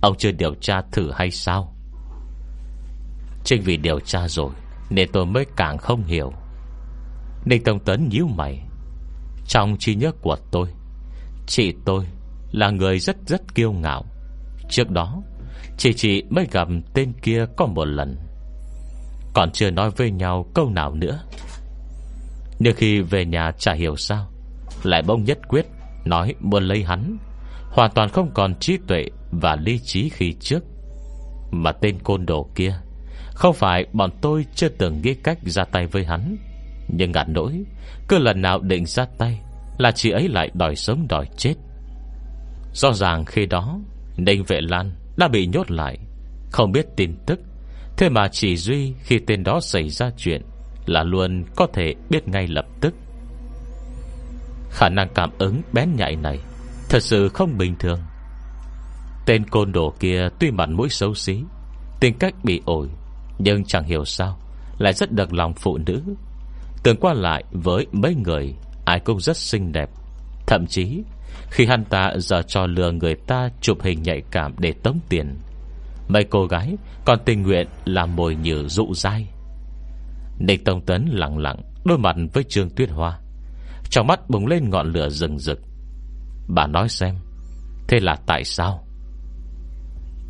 Ông 0.02 0.16
chưa 0.18 0.32
điều 0.32 0.54
tra 0.56 0.82
thử 0.92 1.12
hay 1.12 1.32
sao? 1.32 1.76
Chính 3.44 3.62
vì 3.62 3.78
điều 3.78 4.00
tra 4.00 4.28
rồi, 4.28 4.52
Nên 4.90 5.10
tôi 5.14 5.26
mới 5.26 5.46
càng 5.58 5.78
không 5.78 6.04
hiểu. 6.04 6.32
Ninh 7.46 7.64
Tông 7.64 7.80
Tấn 7.80 8.10
nhíu 8.10 8.28
mày. 8.28 8.64
Trong 9.48 9.76
trí 9.80 9.96
nhớ 9.96 10.12
của 10.22 10.38
tôi, 10.52 10.68
Chị 11.48 11.74
tôi 11.86 12.06
là 12.52 12.70
người 12.70 13.00
rất 13.00 13.18
rất 13.28 13.56
kiêu 13.56 13.72
ngạo. 13.72 14.06
Trước 14.70 14.92
đó, 14.92 15.22
Chị 15.78 15.94
chị 15.94 16.24
mới 16.30 16.48
gặp 16.52 16.68
tên 16.94 17.14
kia 17.22 17.46
có 17.58 17.66
một 17.66 17.86
lần. 17.86 18.18
Còn 19.34 19.52
chưa 19.52 19.72
nói 19.72 19.92
với 19.92 20.12
nhau 20.12 20.46
câu 20.56 20.70
nào 20.70 20.94
nữa. 20.94 21.24
Nhưng 22.60 22.76
khi 22.76 23.02
về 23.02 23.26
nhà 23.26 23.52
chả 23.58 23.74
hiểu 23.74 23.96
sao, 23.96 24.28
Lại 24.84 25.02
bông 25.02 25.24
nhất 25.24 25.38
quyết 25.48 25.66
Nói 26.06 26.36
muốn 26.40 26.64
lấy 26.64 26.84
hắn. 26.84 27.18
Hoàn 27.80 27.92
toàn 27.92 28.10
không 28.10 28.32
còn 28.34 28.56
trí 28.60 28.78
tuệ 28.88 29.06
Và 29.32 29.56
lý 29.56 29.80
trí 29.80 30.10
khi 30.10 30.34
trước. 30.40 30.64
Mà 31.52 31.72
tên 31.72 32.00
côn 32.00 32.26
đồ 32.26 32.50
kia, 32.56 32.74
Không 33.34 33.54
phải 33.54 33.86
bọn 33.94 34.12
tôi 34.22 34.46
chưa 34.56 34.70
từng 34.70 35.02
nghĩ 35.02 35.14
cách 35.14 35.38
ra 35.46 35.64
tay 35.66 35.88
với 35.88 36.06
hắn. 36.06 36.38
Nhưng 36.88 37.12
ngặt 37.12 37.30
nỗi, 37.30 37.64
Cứ 38.08 38.18
lần 38.18 38.42
nào 38.42 38.60
định 38.60 38.86
ra 38.86 39.06
tay 39.18 39.40
Là 39.78 39.92
chị 39.92 40.12
ấy 40.12 40.28
lại 40.28 40.52
đòi 40.54 40.76
sống 40.76 41.08
đòi 41.10 41.26
chết. 41.38 41.54
Rõ 42.74 42.94
ràng 42.94 43.26
khi 43.26 43.46
đó, 43.46 43.80
Ninh 44.18 44.44
Vệ 44.48 44.62
Lan 44.62 44.92
đã 45.18 45.28
bị 45.28 45.48
nhốt 45.48 45.72
lại, 45.72 45.98
Không 46.52 46.72
biết 46.72 46.86
tin 46.96 47.16
tức. 47.26 47.40
Thế 47.98 48.10
mà 48.10 48.28
chỉ 48.28 48.58
Duy 48.58 48.94
khi 49.04 49.20
tên 49.28 49.44
đó 49.44 49.60
xảy 49.60 49.90
ra 49.90 50.10
chuyện 50.18 50.42
Là 50.86 51.04
luôn 51.04 51.44
có 51.56 51.68
thể 51.74 51.96
biết 52.10 52.28
ngay 52.28 52.48
lập 52.48 52.66
tức. 52.82 52.94
Khả 54.70 54.90
năng 54.90 55.10
cảm 55.16 55.30
ứng 55.38 55.62
bén 55.74 55.96
nhạy 55.96 56.16
này 56.16 56.40
Thật 56.90 57.04
sự 57.04 57.30
không 57.30 57.58
bình 57.58 57.76
thường. 57.80 58.00
Tên 59.26 59.46
côn 59.50 59.72
đồ 59.72 59.94
kia 60.00 60.30
tuy 60.40 60.52
mặt 60.52 60.70
mũi 60.70 60.90
xấu 60.90 61.14
xí, 61.14 61.44
Tính 62.00 62.18
cách 62.20 62.34
bị 62.44 62.62
ổi, 62.66 62.88
Nhưng 63.40 63.64
chẳng 63.64 63.84
hiểu 63.84 64.06
sao 64.06 64.38
Lại 64.78 64.94
rất 64.94 65.12
được 65.12 65.34
lòng 65.34 65.54
phụ 65.54 65.78
nữ. 65.78 66.02
Tưởng 66.84 66.98
qua 67.00 67.14
lại 67.14 67.44
với 67.52 67.88
mấy 67.92 68.16
người, 68.16 68.56
Ai 68.86 69.00
cũng 69.00 69.20
rất 69.20 69.38
xinh 69.38 69.72
đẹp. 69.72 69.90
Thậm 70.48 70.68
chí, 70.68 71.04
khi 71.50 71.66
hắn 71.66 71.86
ta 71.86 72.12
giờ 72.18 72.42
cho 72.48 72.66
lừa 72.66 72.92
người 72.92 73.16
ta 73.16 73.50
Chụp 73.62 73.78
hình 73.82 74.04
nhạy 74.04 74.22
cảm 74.32 74.56
để 74.60 74.74
tống 74.84 75.00
tiền, 75.10 75.38
Mấy 76.08 76.24
cô 76.24 76.46
gái 76.46 76.76
còn 77.06 77.20
tình 77.26 77.44
nguyện 77.44 77.68
Làm 77.86 78.16
mồi 78.16 78.36
nhử 78.36 78.68
dụ 78.68 78.94
dai. 78.94 79.28
Nịch 80.40 80.66
Tông 80.66 80.82
Tấn 80.82 81.06
lặng 81.12 81.38
lặng 81.38 81.62
Đôi 81.86 81.98
mặt 81.98 82.16
với 82.34 82.44
Trương 82.44 82.70
Tuyết 82.70 82.90
Hoa, 82.90 83.20
Trong 83.90 84.08
mắt 84.08 84.30
bùng 84.30 84.48
lên 84.48 84.70
ngọn 84.70 84.94
lửa 84.94 85.10
rừng 85.10 85.40
rực. 85.40 85.69
Bà 86.50 86.68
nói 86.68 86.90
xem, 86.90 87.16
Thế 87.88 88.00
là 88.00 88.16
tại 88.26 88.44
sao? 88.44 88.88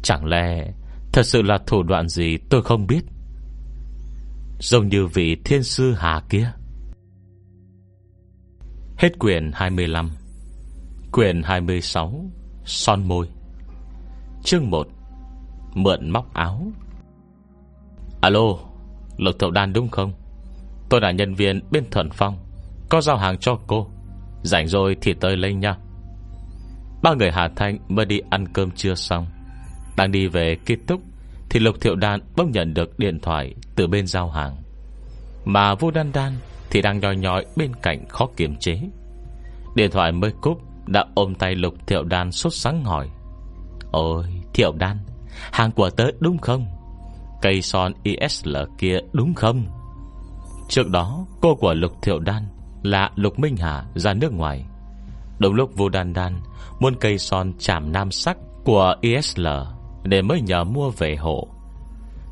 Chẳng 0.03 0.25
lẽ 0.25 0.73
Thật 1.13 1.23
sự 1.23 1.41
là 1.41 1.57
thủ 1.67 1.83
đoạn 1.83 2.07
gì 2.07 2.37
tôi 2.49 2.61
không 2.61 2.87
biết? 2.87 3.01
Giống 4.59 4.87
như 4.87 5.07
vị 5.07 5.37
thiên 5.45 5.63
sư 5.63 5.93
hà 5.97 6.21
kia. 6.29 6.51
Hết 8.97 9.19
quyển 9.19 9.51
25 9.53 10.09
Quyền 11.11 11.43
26 11.43 12.25
Son 12.65 13.07
môi. 13.07 13.29
Chương 14.43 14.69
1 14.69 14.87
Mượn 15.73 16.09
móc 16.09 16.33
áo. 16.33 16.71
Alo 18.21 18.57
Lục 19.17 19.35
thậu 19.39 19.51
đan 19.51 19.73
đúng 19.73 19.89
không? 19.89 20.13
Tôi 20.89 21.01
là 21.01 21.11
nhân 21.11 21.35
viên 21.35 21.61
bên 21.71 21.89
Thuận 21.91 22.09
Phong, 22.13 22.37
Có 22.89 23.01
giao 23.01 23.17
hàng 23.17 23.37
cho 23.37 23.59
cô. 23.67 23.87
Rảnh 24.43 24.67
rồi 24.67 24.97
thì 25.01 25.13
tới 25.13 25.37
lên 25.37 25.59
nha. 25.59 25.77
Ba 27.03 27.13
người 27.13 27.31
Hà 27.31 27.49
Thanh 27.55 27.77
mới 27.87 28.05
đi 28.05 28.19
ăn 28.29 28.47
cơm 28.47 28.71
trưa 28.71 28.95
xong. 28.95 29.27
Đang 29.97 30.11
đi 30.11 30.27
về 30.27 30.57
kết 30.65 30.77
thúc 30.87 31.01
Thì 31.49 31.59
Lục 31.59 31.75
Thiệu 31.81 31.95
Đan 31.95 32.19
bỗng 32.35 32.51
nhận 32.51 32.73
được 32.73 32.99
điện 32.99 33.19
thoại 33.19 33.53
Từ 33.75 33.87
bên 33.87 34.07
giao 34.07 34.29
hàng. 34.29 34.55
Mà 35.45 35.75
Vô 35.75 35.91
Đan 35.91 36.11
Đan 36.13 36.33
Thì 36.69 36.81
đang 36.81 36.99
nhòi 36.99 37.15
nhòi 37.15 37.45
bên 37.55 37.71
cạnh 37.81 38.07
khó 38.07 38.27
kiềm 38.37 38.55
chế. 38.55 38.79
Điện 39.75 39.91
thoại 39.91 40.11
mới 40.11 40.31
cúp, 40.41 40.61
đã 40.87 41.05
ôm 41.15 41.35
tay 41.35 41.55
Lục 41.55 41.73
Thiệu 41.87 42.03
Đan 42.03 42.31
sốt 42.31 42.53
sáng 42.53 42.83
hỏi. 42.83 43.09
Ôi, 43.91 44.25
Thiệu 44.53 44.71
Đan, 44.77 44.97
Hàng 45.51 45.71
của 45.71 45.89
tớ 45.89 46.07
đúng 46.19 46.37
không? 46.37 46.67
Cây 47.41 47.61
son 47.61 47.93
ISL 48.03 48.57
kia 48.77 48.99
đúng 49.13 49.33
không? 49.33 49.65
Trước 50.69 50.89
đó, 50.89 51.25
Cô 51.41 51.55
của 51.55 51.73
Lục 51.73 51.91
Thiệu 52.01 52.19
Đan 52.19 52.47
Là 52.83 53.11
Lục 53.15 53.39
Minh 53.39 53.57
Hà 53.57 53.85
ra 53.95 54.13
nước 54.13 54.33
ngoài. 54.33 54.65
Đúng 55.39 55.53
lúc 55.53 55.71
Vô 55.75 55.89
Đan 55.89 56.13
Đan 56.13 56.41
Muốn 56.79 56.95
cây 56.95 57.17
son 57.17 57.53
chạm 57.59 57.91
nam 57.91 58.11
sắc 58.11 58.37
Của 58.63 58.95
ISL 59.01 59.47
Để 60.03 60.21
mới 60.21 60.41
nhờ 60.41 60.63
mua 60.63 60.89
về 60.89 61.15
hộ. 61.15 61.47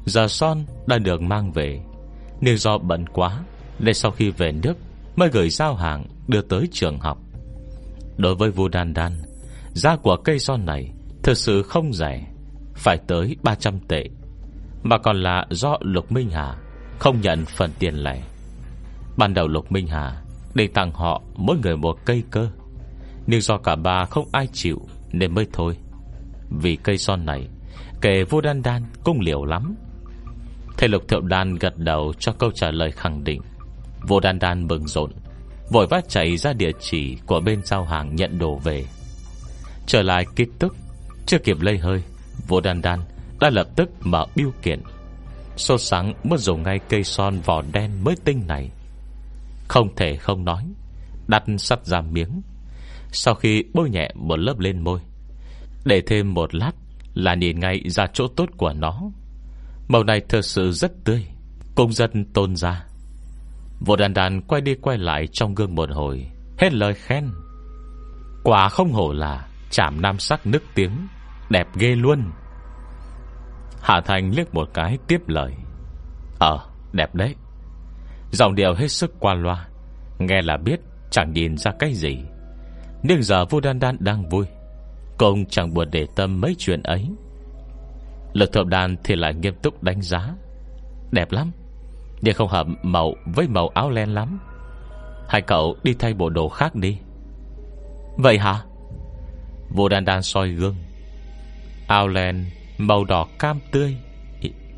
Giờ 0.06 0.28
son 0.28 0.66
đã 0.86 0.98
được 0.98 1.22
mang 1.22 1.52
về, 1.52 1.82
Nhưng 2.42 2.58
do 2.58 2.78
bận 2.78 3.06
quá 3.08 3.44
Nên 3.80 3.94
sau 3.94 4.12
khi 4.12 4.30
về 4.30 4.52
nước 4.52 4.74
Mới 5.16 5.30
gửi 5.30 5.50
giao 5.50 5.76
hàng 5.76 6.06
đưa 6.28 6.42
tới 6.42 6.68
trường 6.72 7.00
học. 7.00 7.18
Đối 8.18 8.36
với 8.36 8.52
Vu 8.52 8.68
Đan 8.68 8.94
Đan, 8.94 9.12
Giá 9.74 9.96
của 9.96 10.18
cây 10.24 10.40
son 10.40 10.66
này 10.66 10.94
Thực 11.24 11.38
sự 11.38 11.62
không 11.62 11.94
rẻ, 11.94 12.28
Phải 12.76 12.98
tới 13.08 13.36
300 13.44 13.80
tệ, 13.80 14.04
Mà 14.84 14.98
còn 14.98 15.24
là 15.24 15.46
do 15.50 15.78
Lục 15.82 16.12
Minh 16.12 16.30
Hà 16.30 16.56
Không 17.00 17.22
nhận 17.22 17.46
phần 17.46 17.72
tiền 17.80 17.96
lẻ. 17.96 18.24
Ban 19.18 19.34
đầu 19.34 19.48
Lục 19.48 19.72
Minh 19.72 19.88
Hà 19.88 20.22
Định 20.54 20.74
tặng 20.74 20.92
họ 20.92 21.22
mỗi 21.36 21.58
người 21.58 21.78
một 21.78 21.98
cây 22.06 22.24
cơ 22.32 22.50
nhưng 23.28 23.42
do 23.42 23.58
cả 23.58 23.76
ba 23.76 24.06
không 24.06 24.28
ai 24.32 24.48
chịu 24.54 24.82
Nên 25.12 25.36
mới 25.36 25.48
thôi. 25.54 25.78
Vì 26.50 26.76
cây 26.76 26.98
son 26.98 27.26
này 27.26 27.48
Kể 28.02 28.24
vô 28.30 28.42
đan 28.42 28.62
đan 28.62 28.84
cũng 29.04 29.20
liều 29.20 29.46
lắm. 29.46 29.76
Thầy 30.78 30.90
Lục 30.90 31.04
Thiệu 31.08 31.22
Đan 31.22 31.56
gật 31.56 31.78
đầu 31.78 32.14
cho 32.20 32.32
câu 32.32 32.52
trả 32.52 32.72
lời 32.72 32.92
khẳng 32.92 33.24
định. 33.24 33.42
Vô 34.08 34.20
đan 34.20 34.40
đan 34.40 34.68
mừng 34.68 34.88
rộn, 34.88 35.12
Vội 35.70 35.88
vã 35.90 36.02
chạy 36.08 36.38
ra 36.38 36.54
địa 36.54 36.72
chỉ 36.80 37.18
Của 37.26 37.40
bên 37.40 37.62
giao 37.66 37.86
hàng 37.86 38.16
nhận 38.16 38.40
đồ 38.40 38.56
về. 38.56 38.86
Trở 39.86 40.02
lại 40.02 40.26
kích 40.36 40.50
tức 40.60 40.76
Chưa 41.26 41.38
kịp 41.40 41.58
lây 41.62 41.78
hơi 41.78 42.04
Vô 42.48 42.62
đan 42.62 42.82
đan 42.82 43.00
đã 43.40 43.50
lập 43.50 43.68
tức 43.76 43.90
mở 44.00 44.26
biêu 44.36 44.52
kiện. 44.62 44.82
Sô 45.58 45.78
sáng 45.78 46.14
muốn 46.24 46.38
dùng 46.38 46.64
ngay 46.64 46.80
cây 46.90 47.04
son 47.04 47.40
vỏ 47.46 47.62
đen 47.74 47.92
mới 48.04 48.16
tinh 48.26 48.44
này. 48.48 48.70
Không 49.68 49.96
thể 49.96 50.18
không 50.18 50.46
nói, 50.46 50.64
Đặt 51.28 51.44
sắt 51.58 51.86
ra 51.86 52.02
miếng. 52.02 52.42
Sau 53.12 53.36
khi 53.36 53.64
bôi 53.74 53.90
nhẹ 53.90 54.12
một 54.16 54.40
lớp 54.40 54.60
lên 54.60 54.84
môi, 54.84 55.00
Để 55.86 56.02
thêm 56.08 56.34
một 56.34 56.56
lát 56.56 56.72
Là 57.14 57.36
nhìn 57.36 57.60
ngay 57.60 57.82
ra 57.86 58.08
chỗ 58.14 58.28
tốt 58.28 58.50
của 58.58 58.74
nó. 58.74 59.02
Màu 59.88 60.04
này 60.04 60.22
thật 60.30 60.42
sự 60.42 60.72
rất 60.72 60.92
tươi 61.06 61.26
Công 61.76 61.94
dân 61.94 62.26
tôn 62.34 62.56
ra. 62.56 62.86
Vô 63.80 63.96
đàn 63.96 64.14
đàn 64.14 64.42
quay 64.42 64.62
đi 64.62 64.76
quay 64.76 64.98
lại 64.98 65.28
trong 65.28 65.56
gương 65.56 65.76
một 65.76 65.90
hồi, 65.92 66.28
Hết 66.58 66.74
lời 66.74 66.94
khen. 66.94 67.30
Quả 68.44 68.70
không 68.70 68.92
hổ 68.92 69.14
là 69.14 69.48
Chảm 69.70 70.02
nam 70.02 70.20
sắc 70.20 70.48
nước 70.48 70.64
tiếng, 70.76 71.08
Đẹp 71.50 71.68
ghê 71.76 71.96
luôn. 71.96 72.32
Hạ 73.82 74.02
Thành 74.06 74.32
liếc 74.36 74.54
một 74.54 74.70
cái 74.74 74.98
tiếp 75.08 75.22
lời. 75.28 75.54
Ờ 76.40 76.60
đẹp 76.94 77.16
đấy. 77.16 77.36
Giọng 78.32 78.56
điệu 78.56 78.74
hết 78.74 78.88
sức 78.88 79.14
qua 79.20 79.34
loa, 79.34 79.68
Nghe 80.20 80.42
là 80.42 80.58
biết 80.58 80.80
chẳng 81.12 81.34
nhìn 81.34 81.58
ra 81.58 81.72
cái 81.80 81.94
gì. 81.94 82.18
Nhưng 83.08 83.24
giờ 83.24 83.46
vô 83.46 83.60
đan 83.60 83.80
đan 83.80 83.98
đang 84.00 84.30
vui. 84.30 84.46
Cũng 85.18 85.46
chẳng 85.46 85.74
buồn 85.74 85.88
để 85.92 86.08
tâm 86.16 86.42
mấy 86.42 86.56
chuyện 86.58 86.84
ấy. 86.84 87.10
Lực 88.34 88.54
thượng 88.54 88.70
đàn 88.70 88.96
thì 89.04 89.16
lại 89.16 89.34
nghiêm 89.34 89.56
túc 89.62 89.84
đánh 89.84 90.02
giá. 90.02 90.36
Đẹp 91.12 91.32
lắm. 91.32 91.52
Nhưng 92.22 92.34
không 92.34 92.48
hợp 92.48 92.68
màu 92.84 93.14
với 93.26 93.48
màu 93.48 93.68
áo 93.68 93.90
len 93.90 94.10
lắm. 94.10 94.40
Hai 95.30 95.42
cậu 95.42 95.76
đi 95.84 95.94
thay 96.00 96.14
bộ 96.14 96.30
đồ 96.30 96.50
khác 96.50 96.76
đi. 96.76 96.98
Vậy 98.18 98.38
hả? 98.38 98.62
Vô 99.70 99.90
đan 99.90 100.06
đan 100.06 100.22
soi 100.24 100.50
gương. 100.50 100.76
Áo 101.88 102.08
len, 102.08 102.46
màu 102.78 103.04
đỏ 103.04 103.28
cam 103.40 103.60
tươi 103.72 103.98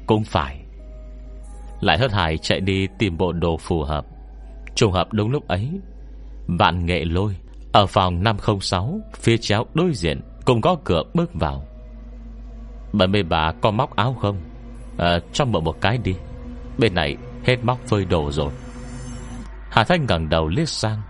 Cũng 0.06 0.24
phải. 0.24 0.62
Lại 1.82 1.98
hớt 1.98 2.12
hải 2.12 2.38
chạy 2.38 2.60
đi 2.60 2.88
tìm 3.00 3.18
bộ 3.18 3.32
đồ 3.32 3.58
phù 3.58 3.84
hợp. 3.84 4.06
Trùng 4.76 4.92
hợp 4.92 5.14
đúng 5.14 5.32
lúc 5.32 5.48
ấy, 5.48 5.70
Vạn 6.48 6.86
nghệ 6.86 7.06
lôi. 7.06 7.36
Ở 7.72 7.86
phòng 7.86 8.24
506 8.24 9.00
Phía 9.14 9.38
chéo 9.38 9.66
đối 9.74 9.94
diện 9.94 10.22
Cùng 10.46 10.62
có 10.62 10.78
cửa 10.84 11.04
bước 11.14 11.34
vào. 11.34 11.66
Bà 12.94 13.06
mê 13.06 13.24
bà 13.24 13.52
có 13.62 13.72
móc 13.72 13.96
áo 13.96 14.14
không? 14.22 14.38
À, 14.98 15.20
Cho 15.34 15.46
mượn 15.46 15.64
một 15.64 15.82
cái 15.82 15.98
đi. 15.98 16.16
Bên 16.78 16.96
này 16.96 17.18
hết 17.44 17.56
móc 17.64 17.80
phơi 17.88 18.06
đồ 18.06 18.32
rồi. 18.32 18.52
Hà 19.70 19.84
Thanh 19.84 20.06
ngẩng 20.06 20.30
đầu 20.30 20.48
liếc 20.48 20.70
sang 20.70 21.02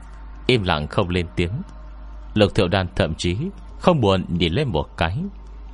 Im 0.47 0.63
lặng 0.63 0.87
không 0.87 1.09
lên 1.09 1.27
tiếng. 1.35 1.51
Lục 2.33 2.55
thiệu 2.55 2.67
đan 2.67 2.87
thậm 2.95 3.15
chí 3.15 3.37
Không 3.79 4.01
buồn 4.01 4.25
nhìn 4.27 4.53
lên 4.53 4.67
một 4.67 4.97
cái 4.97 5.17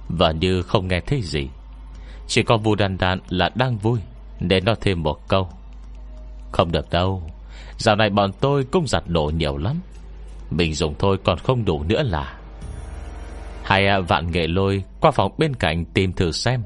Và 0.09 0.31
như 0.31 0.61
không 0.61 0.87
nghe 0.87 0.99
thấy 0.99 1.21
gì. 1.21 1.49
Chỉ 2.27 2.43
có 2.43 2.57
vu 2.57 2.75
đan 2.75 2.97
đan 2.97 3.19
là 3.29 3.49
đang 3.55 3.77
vui 3.77 3.99
Để 4.39 4.61
nói 4.61 4.75
thêm 4.81 5.03
một 5.03 5.27
câu. 5.27 5.49
Không 6.51 6.71
được 6.71 6.89
đâu 6.89 7.23
Dạo 7.77 7.95
này 7.95 8.09
bọn 8.09 8.31
tôi 8.41 8.63
cũng 8.71 8.87
giặt 8.87 9.03
đồ 9.07 9.31
nhiều 9.35 9.57
lắm. 9.57 9.79
Mình 10.49 10.73
dùng 10.73 10.95
thôi 10.99 11.17
còn 11.23 11.37
không 11.37 11.65
đủ 11.65 11.83
nữa 11.83 12.03
là. 12.03 12.39
Hai 13.63 14.01
vạn 14.01 14.31
nghệ 14.31 14.47
lôi 14.47 14.83
Qua 15.01 15.11
phòng 15.11 15.35
bên 15.37 15.53
cạnh 15.53 15.85
tìm 15.85 16.13
thử 16.13 16.31
xem. 16.31 16.63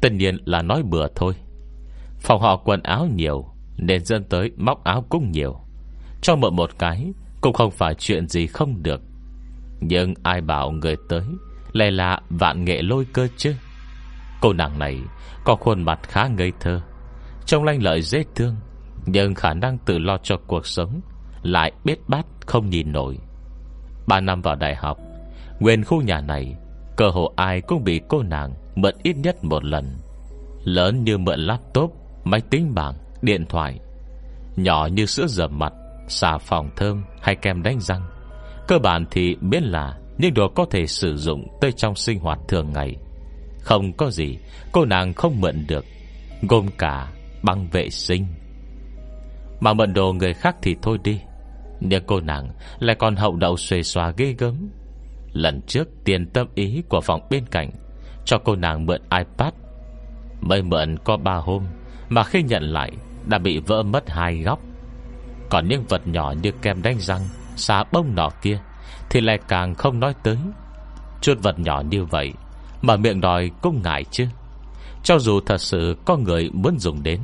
Tất 0.00 0.12
nhiên 0.12 0.36
là 0.44 0.62
nói 0.62 0.82
bừa 0.82 1.06
thôi. 1.14 1.34
Phòng 2.20 2.40
họ 2.40 2.56
quần 2.56 2.82
áo 2.82 3.06
nhiều, 3.14 3.46
Nên 3.76 4.04
dân 4.04 4.24
tới 4.24 4.50
móc 4.56 4.84
áo 4.84 5.04
cũng 5.08 5.30
nhiều. 5.30 5.60
Cho 6.22 6.36
mượn 6.36 6.56
một 6.56 6.70
cái, 6.78 7.12
Cũng 7.40 7.52
không 7.52 7.70
phải 7.70 7.94
chuyện 7.94 8.28
gì 8.28 8.46
không 8.46 8.82
được. 8.82 9.00
Nhưng 9.80 10.14
ai 10.22 10.40
bảo 10.40 10.70
người 10.70 10.96
tới, 11.08 11.24
Lại 11.72 11.90
là 11.90 12.20
vạn 12.30 12.64
nghệ 12.64 12.82
lôi 12.82 13.04
cơ 13.12 13.28
chứ? 13.36 13.54
Cô 14.40 14.52
nàng 14.52 14.78
này 14.78 14.98
Có 15.44 15.56
khuôn 15.56 15.82
mặt 15.82 16.00
khá 16.02 16.26
ngây 16.26 16.52
thơ, 16.60 16.80
Trông 17.46 17.64
lanh 17.64 17.82
lợi 17.82 18.02
dễ 18.02 18.24
thương, 18.34 18.56
Nhưng 19.06 19.34
khả 19.34 19.54
năng 19.54 19.78
tự 19.78 19.98
lo 19.98 20.18
cho 20.22 20.36
cuộc 20.46 20.66
sống 20.66 21.00
lại 21.42 21.72
biết 21.84 21.98
bát 22.08 22.26
không 22.46 22.70
nhìn 22.70 22.92
nổi. 22.92 23.18
Ba 24.06 24.20
năm 24.20 24.42
vào 24.42 24.54
đại 24.54 24.74
học 24.74 24.98
Nguyên 25.60 25.84
khu 25.84 26.02
nhà 26.02 26.20
này 26.20 26.56
Cơ 26.96 27.08
hồ 27.08 27.32
ai 27.36 27.60
cũng 27.60 27.84
bị 27.84 28.00
cô 28.08 28.22
nàng 28.22 28.54
Mượn 28.74 28.94
ít 29.02 29.16
nhất 29.16 29.44
một 29.44 29.64
lần. 29.64 29.84
Lớn 30.64 31.04
như 31.04 31.18
mượn 31.18 31.40
laptop 31.40 31.92
Máy 32.24 32.40
tính 32.50 32.74
bảng, 32.74 32.94
điện 33.22 33.46
thoại 33.48 33.78
Nhỏ 34.56 34.88
như 34.92 35.06
sữa 35.06 35.26
rửa 35.26 35.48
mặt 35.48 35.72
Xà 36.08 36.38
phòng 36.38 36.70
thơm 36.76 37.04
hay 37.20 37.36
kem 37.36 37.62
đánh 37.62 37.80
răng. 37.80 38.02
Cơ 38.68 38.78
bản 38.78 39.04
thì 39.10 39.36
biết 39.40 39.62
là 39.62 39.98
Những 40.18 40.34
đồ 40.34 40.48
có 40.48 40.66
thể 40.70 40.86
sử 40.86 41.16
dụng 41.16 41.46
tới 41.60 41.72
trong 41.72 41.94
sinh 41.94 42.18
hoạt 42.20 42.38
thường 42.48 42.72
ngày. 42.72 42.96
Không 43.60 43.92
có 43.92 44.10
gì 44.10 44.38
Cô 44.72 44.84
nàng 44.84 45.14
không 45.14 45.40
mượn 45.40 45.64
được 45.68 45.84
Gồm 46.48 46.68
cả 46.78 47.12
băng 47.42 47.68
vệ 47.72 47.90
sinh. 47.90 48.26
Mà 49.60 49.72
mượn 49.72 49.94
đồ 49.94 50.12
người 50.12 50.34
khác 50.34 50.56
thì 50.62 50.76
thôi 50.82 50.98
đi. 51.04 51.20
Nhưng 51.80 52.02
cô 52.06 52.20
nàng 52.20 52.48
Lại 52.78 52.96
còn 52.98 53.16
hậu 53.16 53.36
đậu 53.36 53.56
xuề 53.56 53.82
xòa 53.82 54.12
ghê 54.16 54.34
gớm. 54.38 54.70
Lần 55.32 55.60
trước 55.62 55.88
tiền 56.04 56.26
tâm 56.26 56.48
ý 56.54 56.82
của 56.88 57.00
phòng 57.00 57.20
bên 57.30 57.46
cạnh 57.46 57.70
Cho 58.24 58.38
cô 58.38 58.56
nàng 58.56 58.86
mượn 58.86 59.00
iPad. 59.18 59.54
Mới 60.40 60.62
mượn 60.62 60.96
có 61.04 61.16
ba 61.16 61.34
hôm 61.34 61.64
Mà 62.08 62.24
khi 62.24 62.42
nhận 62.42 62.62
lại 62.62 62.92
Đã 63.26 63.38
bị 63.38 63.58
vỡ 63.58 63.82
mất 63.82 64.10
hai 64.10 64.42
góc. 64.42 64.60
Còn 65.50 65.68
những 65.68 65.84
vật 65.88 66.06
nhỏ 66.06 66.34
như 66.42 66.50
kem 66.62 66.82
đánh 66.82 67.00
răng, 67.00 67.22
Xà 67.56 67.84
bông 67.92 68.14
nọ 68.14 68.30
kia 68.42 68.58
Thì 69.10 69.20
lại 69.20 69.38
càng 69.48 69.74
không 69.74 70.00
nói 70.00 70.14
tới. 70.22 70.36
Chút 71.20 71.34
vật 71.42 71.58
nhỏ 71.58 71.82
như 71.90 72.04
vậy 72.04 72.32
Mà 72.82 72.96
miệng 72.96 73.20
đòi 73.20 73.50
cũng 73.62 73.82
ngại 73.82 74.04
chứ. 74.10 74.26
Cho 75.02 75.18
dù 75.18 75.40
thật 75.40 75.60
sự 75.60 75.96
có 76.04 76.16
người 76.16 76.50
muốn 76.52 76.78
dùng 76.78 77.02
đến 77.02 77.20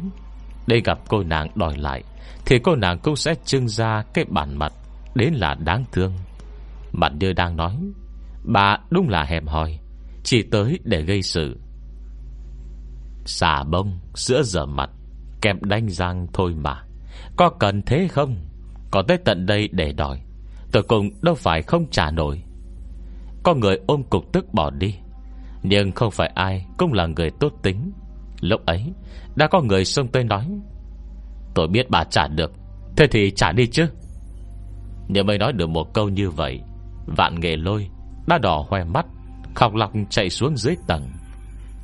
để 0.67 0.81
gặp 0.85 0.99
cô 1.09 1.23
nàng 1.23 1.49
đòi 1.55 1.77
lại 1.77 2.03
thì 2.47 2.59
cô 2.59 2.77
nàng 2.77 2.99
cũng 2.99 3.17
sẽ 3.17 3.35
trưng 3.45 3.69
ra 3.69 4.03
Cái 4.15 4.25
bản 4.29 4.59
mặt 4.59 4.73
Đến 5.15 5.35
là 5.35 5.55
đáng 5.55 5.85
thương. 5.93 6.13
Mặt 6.93 7.13
như 7.21 7.33
đang 7.33 7.57
nói, 7.57 7.77
Bà 8.45 8.79
đúng 8.91 9.09
là 9.09 9.25
hẹp 9.25 9.47
hòi, 9.47 9.79
Chỉ 10.23 10.43
tới 10.43 10.79
để 10.85 11.03
gây 11.03 11.23
sự. 11.23 11.61
Xà 13.25 13.65
bông 13.65 14.01
Sữa 14.15 14.43
rửa 14.43 14.67
mặt, 14.67 14.91
Kẹp 15.43 15.63
đánh 15.63 15.89
răng 15.89 16.27
thôi 16.33 16.55
mà. 16.55 16.83
Có 17.37 17.51
cần 17.51 17.83
thế 17.83 18.09
không? 18.09 18.37
Có 18.91 19.03
tới 19.09 19.19
tận 19.25 19.47
đây 19.47 19.69
để 19.73 19.93
đòi. 19.93 20.21
Tôi 20.73 20.83
cùng 20.83 21.11
đâu 21.23 21.35
phải 21.35 21.63
không 21.63 21.87
trả 21.91 22.11
nổi. 22.11 22.43
Có 23.43 23.55
người 23.55 23.79
ôm 23.87 24.03
cục 24.03 24.33
tức 24.33 24.55
bỏ 24.55 24.71
đi, 24.71 24.95
Nhưng 25.63 25.93
không 25.93 26.11
phải 26.11 26.33
ai 26.35 26.67
Cũng 26.79 26.93
là 26.93 27.07
người 27.07 27.31
tốt 27.31 27.53
tính. 27.63 27.93
Lúc 28.41 28.67
ấy, 28.67 28.93
đã 29.37 29.47
có 29.47 29.61
người 29.61 29.85
xông 29.85 30.09
tới 30.09 30.25
nói 30.25 30.49
Tôi 31.57 31.69
biết 31.69 31.91
bà 31.91 32.05
trả 32.05 32.29
được. 32.29 32.53
Thế 32.97 33.07
thì 33.07 33.31
trả 33.31 33.53
đi 33.53 33.67
chứ. 33.67 33.87
Nếu 35.09 35.25
mới 35.25 35.39
nói 35.39 35.53
được 35.53 35.69
một 35.69 35.95
câu 35.95 36.09
như 36.09 36.31
vậy, 36.31 36.61
Vạn 37.07 37.41
nghệ 37.41 37.57
lôi 37.57 37.89
Đã 38.27 38.39
đỏ 38.39 38.65
hoe 38.69 38.85
mắt, 38.85 39.07
Khóc 39.55 39.75
lọc 39.75 39.93
chạy 40.11 40.31
xuống 40.31 40.57
dưới 40.57 40.77
tầng. 40.87 41.11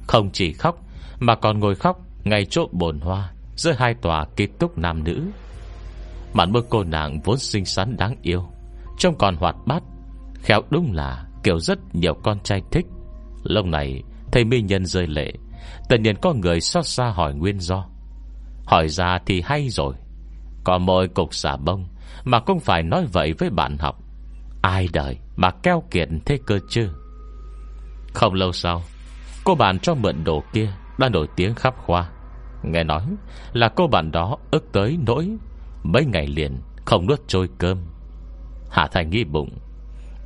Không 0.06 0.30
chỉ 0.32 0.52
khóc, 0.52 0.76
Mà 1.20 1.34
còn 1.34 1.60
ngồi 1.60 1.74
khóc 1.74 2.00
Ngay 2.24 2.44
chỗ 2.44 2.68
bồn 2.72 3.00
hoa 3.00 3.32
Giữa 3.56 3.72
hai 3.72 3.94
tòa 3.94 4.26
kết 4.36 4.48
túc 4.58 4.78
nam 4.78 5.04
nữ. 5.04 5.22
Mặt 6.32 6.48
môi 6.48 6.62
cô 6.68 6.84
nàng 6.84 7.20
vốn 7.24 7.38
xinh 7.38 7.64
xắn 7.64 7.96
đáng 7.96 8.16
yêu, 8.22 8.46
Trông 8.98 9.18
còn 9.18 9.36
hoạt 9.36 9.56
bát, 9.66 9.82
Khéo 10.34 10.62
đúng 10.70 10.92
là 10.92 11.26
kiểu 11.42 11.58
rất 11.58 11.78
nhiều 11.94 12.14
con 12.14 12.40
trai 12.40 12.62
thích. 12.70 12.86
Lâu 13.42 13.66
này, 13.66 14.02
Thầy 14.32 14.44
mi 14.44 14.60
nhân 14.60 14.86
rơi 14.86 15.06
lệ 15.06 15.32
Tự 15.88 15.98
nhiên 15.98 16.16
có 16.22 16.32
người 16.32 16.60
xót 16.60 16.86
xa 16.86 17.04
hỏi 17.04 17.34
nguyên 17.34 17.60
do. 17.60 17.91
Hỏi 18.66 18.88
ra 18.88 19.18
thì 19.26 19.42
hay 19.44 19.68
rồi. 19.68 19.94
Còn 20.64 20.86
mỗi 20.86 21.08
cục 21.08 21.34
xả 21.34 21.56
bông 21.56 21.86
Mà 22.24 22.40
cũng 22.40 22.60
phải 22.60 22.82
nói 22.82 23.06
vậy 23.12 23.32
với 23.38 23.50
bạn 23.50 23.78
học. 23.78 23.98
Ai 24.62 24.88
đời 24.92 25.18
mà 25.36 25.50
keo 25.50 25.82
kiệt 25.90 26.08
thế 26.26 26.38
cơ 26.46 26.58
chứ? 26.68 26.88
Không 28.14 28.34
lâu 28.34 28.52
sau, 28.52 28.82
Cô 29.44 29.54
bạn 29.54 29.78
cho 29.78 29.94
mượn 29.94 30.24
đồ 30.24 30.42
kia 30.52 30.72
Đã 30.98 31.08
nổi 31.08 31.26
tiếng 31.36 31.54
khắp 31.54 31.74
khoa. 31.86 32.10
Nghe 32.62 32.84
nói 32.84 33.02
là 33.52 33.68
cô 33.68 33.86
bạn 33.86 34.10
đó 34.10 34.36
ức 34.50 34.64
tới 34.72 34.98
nỗi 35.06 35.36
Mấy 35.82 36.04
ngày 36.04 36.26
liền 36.26 36.60
Không 36.84 37.06
nuốt 37.06 37.20
trôi 37.26 37.48
cơm. 37.58 37.78
Hạ 38.70 38.88
Thành 38.92 39.10
nghi 39.10 39.24
bụng. 39.24 39.50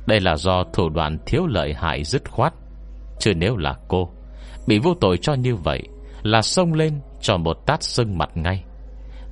Đây 0.05 0.19
là 0.19 0.35
do 0.35 0.63
thủ 0.73 0.89
đoạn 0.89 1.17
thiếu 1.25 1.45
lợi 1.47 1.73
hại 1.73 2.03
dứt 2.03 2.31
khoát. 2.31 2.53
Chứ 3.19 3.33
nếu 3.33 3.57
là 3.57 3.75
cô, 3.87 4.09
Bị 4.67 4.79
vô 4.79 4.93
tội 5.01 5.17
cho 5.17 5.33
như 5.33 5.55
vậy 5.55 5.83
Là 6.23 6.41
xông 6.41 6.73
lên 6.73 6.99
cho 7.21 7.37
một 7.37 7.57
tát 7.65 7.83
sưng 7.83 8.17
mặt 8.17 8.29
ngay. 8.35 8.63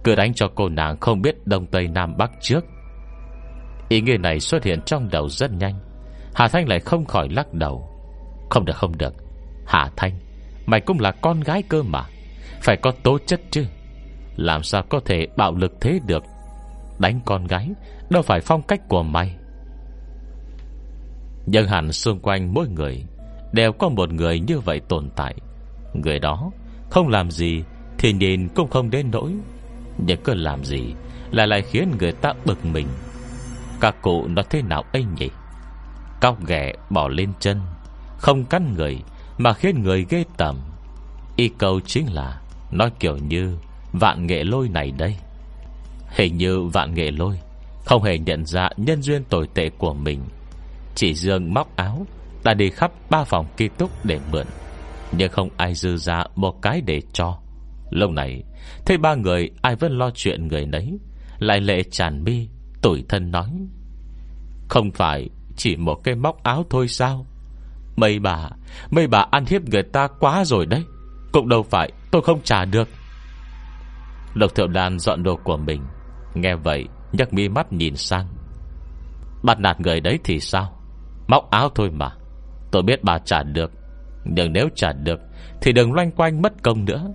Cứ 0.03 0.15
đánh 0.15 0.33
cho 0.33 0.47
cô 0.55 0.69
nàng 0.69 0.99
không 0.99 1.21
biết 1.21 1.47
Đông 1.47 1.65
Tây 1.65 1.87
Nam 1.87 2.17
Bắc 2.17 2.31
trước. 2.41 2.65
Ý 3.89 4.01
nghĩa 4.01 4.17
này 4.17 4.39
xuất 4.39 4.63
hiện 4.63 4.81
trong 4.85 5.09
đầu 5.11 5.29
rất 5.29 5.51
nhanh. 5.51 5.79
Hà 6.35 6.47
Thanh 6.47 6.67
lại 6.67 6.79
không 6.79 7.05
khỏi 7.05 7.27
lắc 7.29 7.53
đầu. 7.53 7.89
Không 8.49 8.65
được 8.65 8.75
không 8.75 8.97
được. 8.97 9.13
Hà 9.65 9.89
Thanh, 9.97 10.19
Mày 10.65 10.81
cũng 10.81 10.99
là 10.99 11.11
con 11.11 11.39
gái 11.39 11.63
cơ 11.69 11.83
mà. 11.83 12.03
Phải 12.61 12.77
có 12.77 12.91
tố 13.03 13.17
chất 13.25 13.41
chứ. 13.51 13.65
Làm 14.35 14.63
sao 14.63 14.83
có 14.89 14.99
thể 15.05 15.27
bạo 15.37 15.55
lực 15.55 15.71
thế 15.81 15.99
được? 16.07 16.23
Đánh 16.99 17.19
con 17.25 17.47
gái, 17.47 17.69
Đâu 18.09 18.21
phải 18.21 18.39
phong 18.41 18.61
cách 18.61 18.81
của 18.89 19.03
mày. 19.03 19.35
Nhưng 21.45 21.67
hẳn 21.67 21.91
xung 21.91 22.19
quanh 22.19 22.53
mỗi 22.53 22.67
người 22.67 23.03
Đều 23.53 23.71
có 23.71 23.89
một 23.89 24.13
người 24.13 24.39
như 24.39 24.59
vậy 24.59 24.81
tồn 24.89 25.09
tại. 25.15 25.35
Người 25.93 26.19
đó 26.19 26.51
Không 26.89 27.07
làm 27.07 27.31
gì 27.31 27.63
thì 27.97 28.13
nhìn 28.13 28.47
cũng 28.55 28.69
không 28.69 28.89
đến 28.89 29.11
nỗi. 29.11 29.31
Nhưng 29.97 30.23
cứ 30.23 30.33
làm 30.33 30.65
gì, 30.65 30.93
Lại 31.31 31.47
lại 31.47 31.61
khiến 31.61 31.91
người 31.99 32.11
ta 32.11 32.33
bực 32.45 32.65
mình. 32.65 32.87
Các 33.79 34.01
cụ 34.01 34.27
nó 34.27 34.41
thế 34.49 34.61
nào 34.61 34.83
ấy 34.93 35.05
nhỉ? 35.19 35.29
Cóc 36.21 36.45
ghẻ 36.45 36.73
bỏ 36.89 37.07
lên 37.07 37.29
chân, 37.39 37.61
Không 38.17 38.45
cắn 38.45 38.73
người 38.73 38.97
Mà 39.37 39.53
khiến 39.53 39.83
người 39.83 40.05
ghê 40.09 40.23
tầm 40.37 40.55
Y 41.35 41.49
câu 41.49 41.79
chính 41.79 42.13
là, 42.13 42.41
Nói 42.71 42.91
kiểu 42.99 43.17
như 43.17 43.57
vạn 43.93 44.27
nghệ 44.27 44.43
lôi 44.43 44.69
này 44.69 44.91
đây. 44.97 45.15
Hình 46.09 46.37
như 46.37 46.61
vạn 46.61 46.93
nghệ 46.93 47.11
lôi 47.11 47.39
Không 47.85 48.03
hề 48.03 48.17
nhận 48.17 48.45
ra 48.45 48.69
nhân 48.77 49.01
duyên 49.01 49.23
tồi 49.23 49.47
tệ 49.53 49.69
của 49.69 49.93
mình. 49.93 50.21
Chỉ 50.95 51.13
dương 51.13 51.53
móc 51.53 51.75
áo, 51.75 52.05
Đã 52.43 52.53
đi 52.53 52.69
khắp 52.69 52.91
ba 53.09 53.23
phòng 53.23 53.45
ký 53.57 53.67
túc 53.77 54.05
để 54.05 54.19
mượn. 54.31 54.45
Nhưng 55.11 55.31
không 55.31 55.49
ai 55.57 55.75
dư 55.75 55.97
ra 55.97 56.23
một 56.35 56.61
cái 56.61 56.81
để 56.81 57.01
cho 57.13 57.37
lâu 57.89 58.11
này, 58.11 58.43
Thấy 58.85 58.97
ba 58.97 59.15
người 59.15 59.49
ai 59.61 59.75
vẫn 59.75 59.97
lo 59.97 60.09
chuyện 60.13 60.47
người 60.47 60.65
nấy, 60.65 60.99
Lại 61.39 61.61
lệ 61.61 61.83
tràn 61.83 62.23
mi, 62.23 62.47
Tủi 62.81 63.03
thân 63.09 63.31
nói, 63.31 63.49
Không 64.69 64.91
phải 64.91 65.29
chỉ 65.55 65.75
một 65.75 65.95
cái 66.03 66.15
móc 66.15 66.43
áo 66.43 66.65
thôi 66.69 66.87
sao? 66.87 67.25
Mấy 67.95 68.19
bà 68.19 68.49
Mấy 68.91 69.07
bà 69.07 69.25
ăn 69.31 69.45
hiếp 69.45 69.61
người 69.69 69.83
ta 69.83 70.07
quá 70.07 70.45
rồi 70.45 70.65
đấy, 70.65 70.83
Cũng 71.31 71.49
đâu 71.49 71.63
phải 71.63 71.91
tôi 72.11 72.21
không 72.21 72.41
trả 72.43 72.65
được. 72.65 72.89
Lộc 74.33 74.55
thiệu 74.55 74.67
đàn 74.67 74.99
dọn 74.99 75.23
đồ 75.23 75.35
của 75.43 75.57
mình, 75.57 75.81
Nghe 76.33 76.55
vậy 76.55 76.85
nhấc 77.11 77.33
mi 77.33 77.49
mắt 77.49 77.73
nhìn 77.73 77.95
sang. 77.95 78.27
Bắt 79.43 79.59
nạt 79.59 79.79
người 79.79 79.99
đấy 79.99 80.19
thì 80.23 80.39
sao? 80.39 80.81
Móc 81.27 81.49
áo 81.49 81.69
thôi 81.75 81.89
mà, 81.91 82.11
Tôi 82.71 82.83
biết 82.83 83.03
bà 83.03 83.19
trả 83.19 83.43
được, 83.43 83.71
Nhưng 84.23 84.53
nếu 84.53 84.69
trả 84.75 84.93
được 84.93 85.19
Thì 85.61 85.71
đừng 85.71 85.93
loanh 85.93 86.11
quanh 86.11 86.41
mất 86.41 86.53
công 86.63 86.85
nữa. 86.85 87.13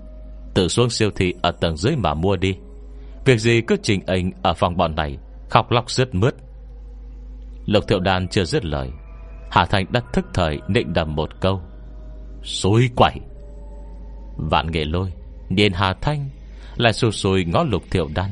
Tự 0.55 0.69
xuống 0.69 0.91
siêu 0.91 1.11
thị 1.17 1.35
ở 1.43 1.51
tầng 1.51 1.77
dưới 1.77 1.97
mà 1.97 2.15
mua 2.15 2.37
đi. 2.37 2.57
Việc 3.25 3.39
gì 3.39 3.61
cứ 3.61 3.77
trình 3.83 4.01
anh 4.07 4.31
Ở 4.43 4.55
phòng 4.55 4.77
bọn 4.77 4.95
này, 4.95 5.19
Khóc 5.51 5.71
lóc 5.71 5.91
rớt 5.91 6.15
mướt. 6.15 6.35
Lục 7.67 7.85
thiệu 7.89 8.01
đàn 8.01 8.29
chưa 8.29 8.45
dứt 8.45 8.65
lời, 8.65 8.91
Hà 9.51 9.65
Thành 9.65 9.87
đã 9.91 10.01
thức 10.13 10.27
thời 10.35 10.59
nịnh 10.69 10.93
đầm 10.93 11.15
một 11.15 11.41
câu. 11.41 11.61
Xối 12.43 12.91
quẩy 12.97 13.15
Vạn 14.37 14.71
nghệ 14.71 14.85
lôi 14.85 15.13
nhìn 15.49 15.73
Hà 15.73 15.95
Thanh, 16.01 16.29
Lại 16.77 16.93
xù 16.93 17.11
sùi 17.11 17.45
ngó 17.45 17.65
lục 17.65 17.83
thiệu 17.91 18.09
đan. 18.15 18.31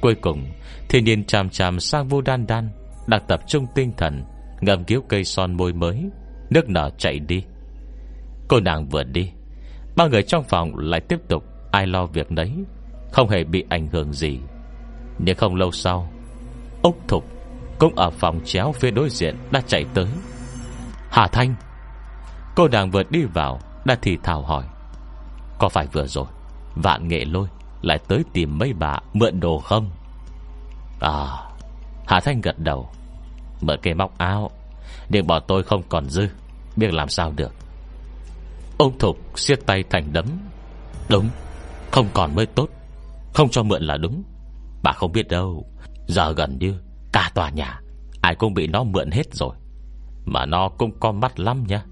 Cuối 0.00 0.14
cùng 0.14 0.44
thiên 0.88 1.04
nhiên 1.04 1.24
chàm 1.24 1.50
chàm 1.50 1.80
sang 1.80 2.08
vô 2.08 2.20
đan 2.20 2.46
đan 2.46 2.70
Đang 3.06 3.22
tập 3.28 3.40
trung 3.46 3.66
tinh 3.74 3.92
thần 3.96 4.24
Ngầm 4.60 4.84
cứu 4.84 5.02
cây 5.08 5.24
son 5.24 5.56
môi 5.56 5.72
mới, 5.72 6.04
Nước 6.50 6.68
nở 6.68 6.90
chạy 6.98 7.18
đi. 7.18 7.44
Cô 8.48 8.60
nàng 8.60 8.88
vừa 8.88 9.02
đi, 9.02 9.30
Ba 9.96 10.06
người 10.06 10.22
trong 10.22 10.44
phòng 10.44 10.76
lại 10.76 11.00
tiếp 11.00 11.18
tục 11.28 11.44
Ai 11.72 11.86
lo 11.86 12.06
việc 12.06 12.30
đấy 12.30 12.52
Không 13.12 13.28
hề 13.28 13.44
bị 13.44 13.64
ảnh 13.68 13.86
hưởng 13.86 14.12
gì. 14.12 14.40
Nhưng 15.18 15.36
không 15.36 15.54
lâu 15.54 15.70
sau, 15.70 16.12
Úc 16.82 17.08
Thục 17.08 17.24
Cũng 17.78 17.94
ở 17.96 18.10
phòng 18.10 18.40
chéo 18.44 18.72
phía 18.72 18.90
đối 18.90 19.10
diện 19.10 19.36
Đã 19.50 19.60
chạy 19.66 19.84
tới. 19.94 20.08
Hà 21.10 21.26
Thanh, 21.26 21.54
Cô 22.56 22.68
nàng 22.68 22.90
vừa 22.90 23.02
đi 23.10 23.24
vào 23.24 23.60
Đã 23.84 23.96
thì 24.02 24.16
thào 24.22 24.42
hỏi, 24.42 24.64
Có 25.58 25.68
phải 25.68 25.86
vừa 25.92 26.06
rồi 26.06 26.26
Vạn 26.74 27.08
nghệ 27.08 27.24
lôi 27.24 27.48
Lại 27.82 27.98
tới 28.08 28.24
tìm 28.32 28.58
mấy 28.58 28.72
bà 28.72 28.98
mượn 29.12 29.40
đồ 29.40 29.58
không? 29.58 29.90
À 31.00 31.26
Hà 32.06 32.20
Thanh 32.20 32.40
gật 32.40 32.58
đầu, 32.58 32.88
Mở 33.60 33.76
cây 33.82 33.94
móc 33.94 34.18
áo 34.18 34.50
Nhưng 35.08 35.26
bọn 35.26 35.42
tôi 35.46 35.62
không 35.62 35.82
còn 35.88 36.10
dư, 36.10 36.28
Biết 36.76 36.92
làm 36.92 37.08
sao 37.08 37.32
được. 37.36 37.52
Ông 38.78 38.98
Thục 38.98 39.18
siết 39.34 39.66
tay 39.66 39.84
thành 39.90 40.12
đấm, 40.12 40.26
Đúng 41.08 41.28
không 41.92 42.08
còn 42.14 42.34
mới 42.34 42.46
tốt. 42.46 42.68
Không 43.34 43.48
cho 43.48 43.62
mượn 43.62 43.82
là 43.82 43.96
đúng. 43.96 44.22
Bà 44.82 44.92
không 44.92 45.12
biết 45.12 45.28
đâu. 45.28 45.66
Giờ 46.06 46.32
gần 46.32 46.58
như 46.58 46.74
Cả 47.12 47.30
tòa 47.34 47.50
nhà 47.50 47.80
Ai 48.20 48.34
cũng 48.34 48.54
bị 48.54 48.66
nó 48.66 48.84
mượn 48.84 49.10
hết 49.10 49.34
rồi. 49.34 49.54
Mà 50.24 50.46
nó 50.46 50.68
cũng 50.68 51.00
có 51.00 51.12
mắt 51.12 51.40
lắm 51.40 51.64
nha 51.66 51.84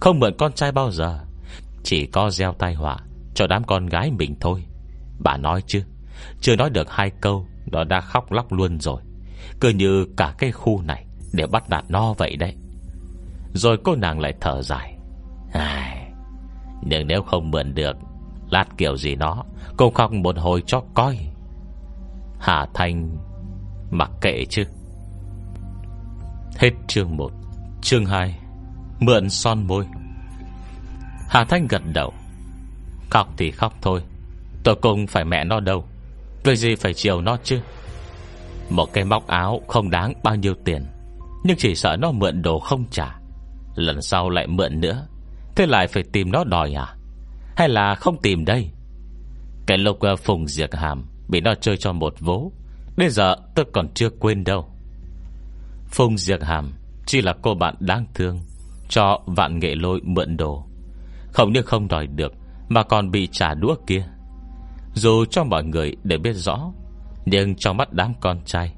Không 0.00 0.20
mượn 0.20 0.34
con 0.38 0.52
trai 0.52 0.72
bao 0.72 0.90
giờ. 0.90 1.20
Chỉ 1.82 2.06
có 2.06 2.30
gieo 2.30 2.52
tai 2.52 2.74
họa 2.74 2.98
Cho 3.34 3.46
đám 3.46 3.64
con 3.64 3.86
gái 3.86 4.10
mình 4.10 4.36
thôi. 4.40 4.64
Bà 5.18 5.36
nói 5.36 5.62
chứ 5.66 5.82
Chưa 6.40 6.56
nói 6.56 6.70
được 6.70 6.90
hai 6.90 7.10
câu 7.10 7.46
Nó 7.66 7.84
đã 7.84 8.00
khóc 8.00 8.32
lóc 8.32 8.52
luôn 8.52 8.80
rồi. 8.80 9.02
Cứ 9.60 9.68
như 9.68 10.06
cả 10.16 10.34
cái 10.38 10.52
khu 10.52 10.82
này 10.82 11.06
Đều 11.32 11.46
bắt 11.46 11.70
nạt 11.70 11.84
nó 11.88 12.12
vậy 12.12 12.36
đấy. 12.36 12.54
Rồi 13.54 13.78
cô 13.84 13.94
nàng 13.94 14.20
lại 14.20 14.34
thở 14.40 14.62
dài. 14.62 14.98
Ai, 15.52 16.12
Nhưng 16.82 17.06
nếu 17.06 17.22
không 17.22 17.50
mượn 17.50 17.74
được 17.74 17.96
Lát 18.52 18.64
kiểu 18.78 18.96
gì 18.96 19.14
nó 19.14 19.44
Cô 19.76 19.90
khóc 19.90 20.12
một 20.12 20.38
hồi 20.38 20.62
cho 20.66 20.82
coi. 20.94 21.18
Hà 22.40 22.66
Thanh 22.74 23.16
Mặc 23.90 24.10
kệ 24.20 24.44
chứ. 24.50 24.62
Hết 26.58 26.70
chương 26.88 27.16
1 27.16 27.32
Chương 27.82 28.06
2 28.06 28.38
Mượn 29.00 29.30
son 29.30 29.66
môi. 29.66 29.86
Hà 31.28 31.44
Thanh 31.44 31.66
gật 31.66 31.82
đầu. 31.94 32.12
Khóc 33.10 33.28
thì 33.36 33.50
khóc 33.50 33.74
thôi, 33.82 34.02
Tôi 34.64 34.74
cũng 34.74 35.06
phải 35.06 35.24
mẹ 35.24 35.44
nó 35.44 35.60
đâu. 35.60 35.84
Tôi 36.44 36.56
gì 36.56 36.74
phải 36.74 36.94
chiều 36.94 37.20
nó 37.20 37.36
chứ? 37.44 37.60
Một 38.70 38.92
cái 38.92 39.04
móc 39.04 39.26
áo 39.26 39.60
không 39.68 39.90
đáng 39.90 40.12
bao 40.22 40.36
nhiêu 40.36 40.54
tiền, 40.64 40.86
Nhưng 41.44 41.56
chỉ 41.56 41.74
sợ 41.74 41.96
nó 42.00 42.12
mượn 42.12 42.42
đồ 42.42 42.58
không 42.58 42.84
trả. 42.90 43.18
Lần 43.74 44.02
sau 44.02 44.30
lại 44.30 44.46
mượn 44.46 44.80
nữa, 44.80 45.06
Thế 45.56 45.66
lại 45.66 45.86
phải 45.86 46.02
tìm 46.12 46.32
nó 46.32 46.44
đòi 46.44 46.74
à? 46.74 46.96
Hay 47.56 47.68
là 47.68 47.94
không 47.94 48.22
tìm 48.22 48.44
đây? 48.44 48.70
Cái 49.66 49.78
lục 49.78 50.00
ờ, 50.00 50.16
Phùng 50.16 50.46
Diệt 50.46 50.74
Hàm 50.74 51.04
Bị 51.28 51.40
nó 51.40 51.54
chơi 51.54 51.76
cho 51.76 51.92
một 51.92 52.14
vố, 52.20 52.52
Đến 52.96 53.10
giờ 53.10 53.36
tôi 53.54 53.66
còn 53.72 53.88
chưa 53.94 54.10
quên 54.10 54.44
đâu. 54.44 54.68
Phùng 55.86 56.18
Diệt 56.18 56.42
Hàm 56.42 56.72
Chỉ 57.06 57.22
là 57.22 57.34
cô 57.42 57.54
bạn 57.54 57.74
đáng 57.80 58.06
thương 58.14 58.40
Cho 58.88 59.20
vạn 59.26 59.58
nghệ 59.58 59.74
lôi 59.74 60.00
mượn 60.02 60.36
đồ. 60.36 60.66
Không 61.32 61.52
những 61.52 61.66
không 61.66 61.88
đòi 61.88 62.06
được, 62.06 62.32
Mà 62.68 62.82
còn 62.82 63.10
bị 63.10 63.28
trả 63.32 63.54
đũa 63.54 63.74
kia. 63.86 64.04
Dù 64.94 65.24
cho 65.24 65.44
mọi 65.44 65.64
người 65.64 65.96
đều 66.04 66.18
biết 66.18 66.32
rõ, 66.32 66.72
Nhưng 67.26 67.54
trong 67.56 67.76
mắt 67.76 67.92
đám 67.92 68.14
con 68.20 68.40
trai, 68.44 68.74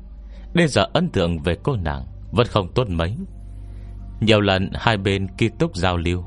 Đến 0.55 0.69
giờ 0.69 0.87
ấn 0.93 1.09
tượng 1.09 1.39
về 1.39 1.57
cô 1.63 1.77
nàng 1.77 2.07
Vẫn 2.33 2.47
không 2.47 2.73
tốt 2.75 2.89
mấy. 2.91 3.17
Nhiều 4.21 4.41
lần 4.41 4.71
hai 4.75 4.97
bên 4.97 5.29
ký 5.39 5.49
túc 5.59 5.77
giao 5.77 5.97
lưu, 5.97 6.25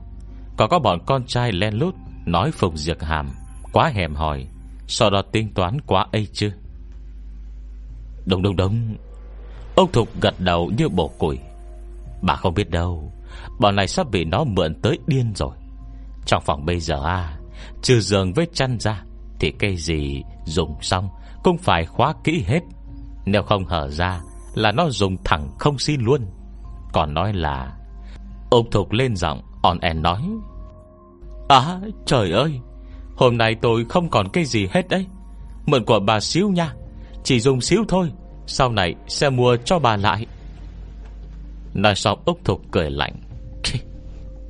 Còn 0.57 0.69
có 0.69 0.79
bọn 0.79 0.99
con 1.05 1.25
trai 1.25 1.51
len 1.51 1.73
lút 1.73 1.95
Nói 2.27 2.51
Phùng 2.51 2.77
Diệt 2.77 3.03
Hàm, 3.03 3.29
Quá 3.71 3.91
hèm 3.95 4.15
hỏi 4.15 4.47
Sau 4.87 5.09
đó 5.09 5.21
tính 5.31 5.53
toán 5.53 5.81
quá 5.81 6.05
ấy 6.11 6.27
chứ. 6.33 6.51
Đúng 8.25 8.41
đúng 8.41 8.55
đúng 8.55 8.95
Ông 9.75 9.91
Thục 9.91 10.21
gật 10.21 10.33
đầu 10.39 10.71
như 10.77 10.89
bổ 10.89 11.07
củi 11.07 11.39
Bà 12.21 12.35
không 12.35 12.53
biết 12.53 12.69
đâu, 12.69 13.11
Bọn 13.59 13.75
này 13.75 13.87
sắp 13.87 14.11
bị 14.11 14.25
nó 14.25 14.43
mượn 14.43 14.81
tới 14.81 14.99
điên 15.07 15.33
rồi. 15.35 15.55
Trong 16.25 16.43
phòng 16.45 16.65
bây 16.65 16.79
giờ 16.79 17.05
à 17.05 17.37
Trừ 17.81 17.99
giường 17.99 18.33
với 18.33 18.47
chăn 18.53 18.79
ra, 18.79 19.03
Thì 19.39 19.51
cây 19.59 19.77
gì 19.77 20.23
dùng 20.45 20.77
xong 20.81 21.09
Cũng 21.43 21.57
phải 21.57 21.85
khóa 21.85 22.13
kỹ 22.23 22.43
hết. 22.47 22.61
Nếu 23.25 23.43
không 23.43 23.65
hở 23.65 23.89
ra 23.89 24.21
Là 24.53 24.71
nó 24.71 24.89
dùng 24.89 25.17
thẳng 25.23 25.49
không 25.59 25.79
xin 25.79 26.01
luôn. 26.01 26.21
Còn 26.93 27.13
nói 27.13 27.33
là, 27.33 27.77
Ông 28.49 28.71
Thục 28.71 28.91
lên 28.91 29.15
giọng 29.15 29.41
On 29.61 29.79
en 29.79 30.01
nói 30.01 30.21
À 31.47 31.79
trời 32.05 32.31
ơi. 32.31 32.59
Hôm 33.15 33.37
nay 33.37 33.55
tôi 33.61 33.85
không 33.89 34.09
còn 34.09 34.29
cái 34.29 34.45
gì 34.45 34.67
hết 34.71 34.89
đấy. 34.89 35.05
Mượn 35.65 35.85
của 35.85 35.99
bà 35.99 36.19
xíu 36.19 36.49
nha. 36.49 36.73
Chỉ 37.23 37.39
dùng 37.39 37.61
xíu 37.61 37.83
thôi. 37.87 38.11
Sau 38.47 38.71
này 38.71 38.95
sẽ 39.07 39.29
mua 39.29 39.57
cho 39.65 39.79
bà 39.79 39.97
lại. 39.97 40.25
Nói 41.73 41.95
xong 41.95 42.19
Úc 42.25 42.45
Thục 42.45 42.61
cười 42.71 42.91
lạnh. 42.91 43.13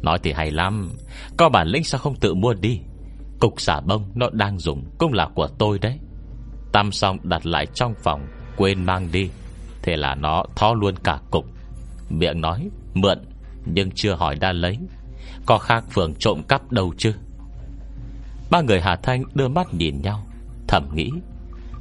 Nói 0.02 0.20
thì 0.24 0.32
hay 0.32 0.52
lắm. 0.52 0.92
Có 1.38 1.50
bản 1.50 1.68
lĩnh 1.68 1.84
sao 1.84 2.00
không 2.00 2.16
tự 2.16 2.34
mua 2.34 2.54
đi? 2.54 2.80
Cục 3.40 3.62
xả 3.62 3.80
bông 3.80 4.04
nó 4.16 4.30
đang 4.32 4.60
dùng 4.60 4.84
Cũng 4.98 5.14
là 5.14 5.28
của 5.36 5.48
tôi 5.48 5.80
đấy. 5.80 6.00
Tam 6.72 6.92
xong 6.92 7.18
đặt 7.24 7.46
lại 7.46 7.66
trong 7.66 7.94
phòng, 8.04 8.28
Quên 8.58 8.84
mang 8.86 9.12
đi. 9.12 9.30
Thế 9.82 9.96
là 9.98 10.16
nó 10.16 10.44
thó 10.56 10.74
luôn 10.74 10.96
cả 11.04 11.20
cục. 11.32 11.46
Miệng 12.10 12.42
nói, 12.42 12.70
mượn, 12.94 13.18
Nhưng 13.66 13.92
chưa 13.92 14.14
hỏi 14.14 14.36
đã 14.36 14.52
lấy. 14.52 14.78
Có 15.48 15.58
khác 15.58 15.84
phường 15.92 16.16
trộm 16.16 16.44
cắp 16.48 16.72
đâu 16.72 16.94
chứ? 16.98 17.14
Ba 18.52 18.62
người 18.62 18.82
Hà 18.82 18.96
Thanh 18.96 19.24
đưa 19.34 19.48
mắt 19.48 19.74
nhìn 19.74 20.02
nhau, 20.02 20.28
Thầm 20.68 20.90
nghĩ, 20.94 21.10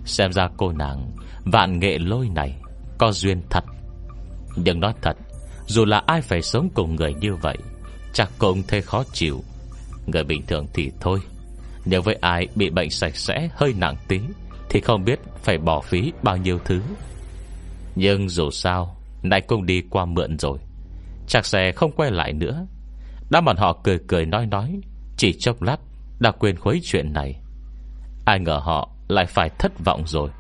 Xem 0.05 0.33
ra 0.33 0.49
cô 0.57 0.73
nàng 0.73 1.11
Vạn 1.45 1.79
nghệ 1.79 1.99
lôi 1.99 2.29
này 2.29 2.55
Có 2.99 3.13
duyên 3.13 3.43
thật. 3.51 3.65
Nhưng 4.57 4.81
nói 4.81 4.95
thật, 5.03 5.17
Dù 5.67 5.85
là 5.85 6.03
ai 6.07 6.23
phải 6.23 6.43
sống 6.43 6.69
cùng 6.75 6.97
người 6.97 7.15
như 7.15 7.35
vậy, 7.35 7.57
Chắc 8.13 8.31
cũng 8.39 8.63
thấy 8.69 8.83
khó 8.83 9.05
chịu. 9.13 9.45
Người 10.07 10.25
bình 10.25 10.43
thường 10.47 10.67
thì 10.75 10.91
thôi, 11.01 11.19
Nếu 11.85 12.03
với 12.03 12.15
ai 12.21 12.49
bị 12.55 12.71
bệnh 12.71 12.91
sạch 12.91 13.17
sẽ 13.17 13.49
hơi 13.55 13.75
nặng 13.79 13.97
tí, 14.09 14.21
Thì 14.69 14.81
không 14.81 15.05
biết 15.05 15.21
phải 15.43 15.59
bỏ 15.59 15.81
phí 15.81 16.13
bao 16.23 16.37
nhiêu 16.37 16.59
thứ. 16.65 16.81
Nhưng 17.95 18.29
dù 18.29 18.51
sao 18.51 18.97
Nãy 19.23 19.41
cũng 19.41 19.67
đi 19.67 19.83
qua 19.91 20.05
mượn 20.05 20.39
rồi, 20.39 20.59
Chắc 21.29 21.47
sẽ 21.47 21.73
không 21.73 21.93
quay 21.93 22.11
lại 22.11 22.33
nữa. 22.33 22.67
Đã 23.31 23.41
bọn 23.41 23.57
họ 23.57 23.81
cười 23.85 23.99
cười 24.09 24.27
nói 24.27 24.47
nói, 24.47 24.81
Chỉ 25.17 25.33
chốc 25.39 25.63
lát 25.63 25.77
đã 26.21 26.31
quên 26.31 26.57
khuấy 26.57 26.81
chuyện 26.85 27.13
này. 27.13 27.41
Ai 28.25 28.41
ngờ 28.41 28.61
họ 28.63 28.91
lại 29.09 29.27
phải 29.27 29.51
thất 29.59 29.73
vọng 29.85 30.03
rồi. 30.07 30.31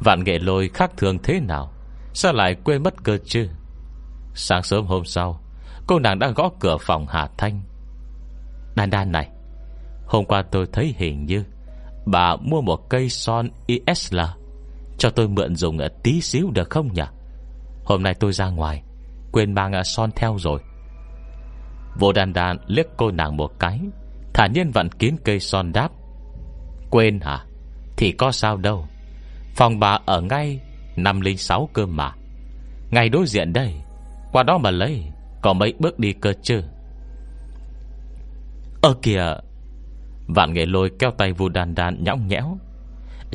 Vạn 0.00 0.24
nghệ 0.24 0.38
lôi 0.38 0.68
khác 0.74 0.90
thường 0.96 1.18
thế 1.22 1.40
nào? 1.40 1.72
Sao 2.14 2.32
lại 2.32 2.56
quên 2.64 2.82
mất 2.82 3.04
cơ 3.04 3.18
chứ? 3.24 3.48
Sáng 4.34 4.62
sớm 4.62 4.86
hôm 4.86 5.04
sau, 5.04 5.40
Cô 5.86 5.98
nàng 5.98 6.18
đang 6.18 6.34
gõ 6.34 6.50
cửa 6.60 6.76
phòng 6.80 7.06
Hà 7.08 7.28
Thanh. 7.38 7.60
Đan 8.76 8.90
đan 8.90 9.12
này, 9.12 9.30
Hôm 10.06 10.24
qua 10.24 10.42
tôi 10.42 10.66
thấy 10.72 10.94
hình 10.98 11.26
như 11.26 11.44
Bà 12.06 12.36
mua 12.36 12.60
một 12.60 12.90
cây 12.90 13.08
son 13.08 13.50
ISL 13.66 14.20
Cho 14.98 15.10
tôi 15.10 15.28
mượn 15.28 15.56
dùng 15.56 15.78
tí 16.02 16.20
xíu 16.20 16.50
được 16.50 16.70
không 16.70 16.92
nhỉ? 16.92 17.02
Hôm 17.84 18.02
nay 18.02 18.14
tôi 18.14 18.32
ra 18.32 18.48
ngoài, 18.48 18.82
Quên 19.32 19.54
mang 19.54 19.84
son 19.84 20.10
theo 20.16 20.36
rồi. 20.38 20.60
Vô 21.98 22.12
đàn 22.12 22.32
đàn 22.32 22.56
liếc 22.66 22.86
cô 22.96 23.10
nàng 23.10 23.36
một 23.36 23.50
cái. 23.58 23.80
Thả 24.34 24.46
nhiên 24.46 24.70
vặn 24.70 24.88
kín 24.88 25.16
cây 25.24 25.40
son 25.40 25.72
đáp. 25.72 25.88
Quên 26.90 27.20
hả? 27.20 27.44
Thì 27.96 28.12
có 28.12 28.32
sao 28.32 28.56
đâu. 28.56 28.86
Phòng 29.56 29.80
bà 29.80 29.98
ở 30.06 30.20
ngay 30.20 30.60
506 30.96 31.68
cơ 31.72 31.86
mà. 31.86 32.12
Ngay 32.90 33.08
đối 33.08 33.26
diện 33.26 33.52
đây. 33.52 33.74
Qua 34.32 34.42
đó 34.42 34.58
mà 34.58 34.70
lấy. 34.70 35.04
Có 35.42 35.52
mấy 35.52 35.74
bước 35.78 35.98
đi 35.98 36.12
cơ 36.12 36.32
chứ? 36.42 36.62
Ơ 38.82 38.94
kìa! 39.02 39.34
Vạn 40.26 40.52
nghệ 40.52 40.66
lôi 40.66 40.90
kéo 40.98 41.10
tay 41.10 41.32
vu 41.32 41.48
đàn 41.48 41.74
đàn 41.74 42.04
nhõng 42.04 42.28
nhẽo. 42.28 42.58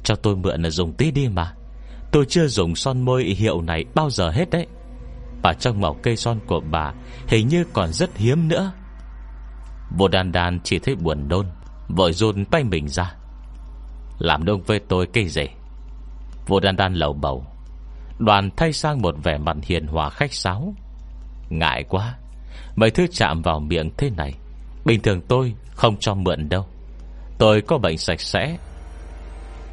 Cho 0.03 0.15
tôi 0.15 0.35
mượn 0.35 0.61
là 0.61 0.69
dùng 0.69 0.93
tí 0.93 1.11
đi 1.11 1.27
mà. 1.27 1.53
Tôi 2.11 2.25
chưa 2.29 2.47
dùng 2.47 2.75
son 2.75 3.01
môi 3.01 3.23
hiệu 3.23 3.61
này 3.61 3.85
bao 3.95 4.09
giờ 4.09 4.29
hết 4.29 4.49
đấy. 4.49 4.67
Và 5.43 5.53
trong 5.53 5.81
màu 5.81 5.93
cây 5.93 6.15
son 6.15 6.39
của 6.47 6.61
bà, 6.71 6.93
Hình 7.27 7.47
như 7.47 7.65
còn 7.73 7.93
rất 7.93 8.17
hiếm 8.17 8.47
nữa. 8.47 8.71
Vô 9.97 10.07
đàn 10.07 10.31
đàn 10.31 10.59
chỉ 10.63 10.79
thấy 10.79 10.95
buồn 10.95 11.27
đôn 11.27 11.45
Vội 11.87 12.13
run 12.13 12.45
tay 12.45 12.63
mình 12.63 12.87
ra. 12.87 13.15
Làm 14.19 14.45
đông 14.45 14.61
với 14.61 14.79
tôi 14.79 15.07
cây 15.13 15.27
gì? 15.27 15.45
Vô 16.47 16.59
đàn 16.59 16.75
đàn 16.75 16.93
lầu 16.93 17.13
bầu. 17.13 17.45
Đoàn 18.19 18.49
thay 18.57 18.73
sang 18.73 19.01
một 19.01 19.15
vẻ 19.23 19.37
mặt 19.37 19.57
hiền 19.63 19.87
hòa 19.87 20.09
khách 20.09 20.33
sáo. 20.33 20.73
Ngại 21.49 21.83
quá, 21.89 22.15
Mấy 22.75 22.91
thứ 22.91 23.07
chạm 23.11 23.41
vào 23.41 23.59
miệng 23.59 23.89
thế 23.97 24.09
này, 24.09 24.33
Bình 24.85 25.01
thường 25.01 25.21
tôi 25.27 25.53
không 25.73 25.97
cho 25.99 26.13
mượn 26.13 26.49
đâu. 26.49 26.65
Tôi 27.37 27.61
có 27.61 27.77
bệnh 27.77 27.97
sạch 27.97 28.21
sẽ. 28.21 28.57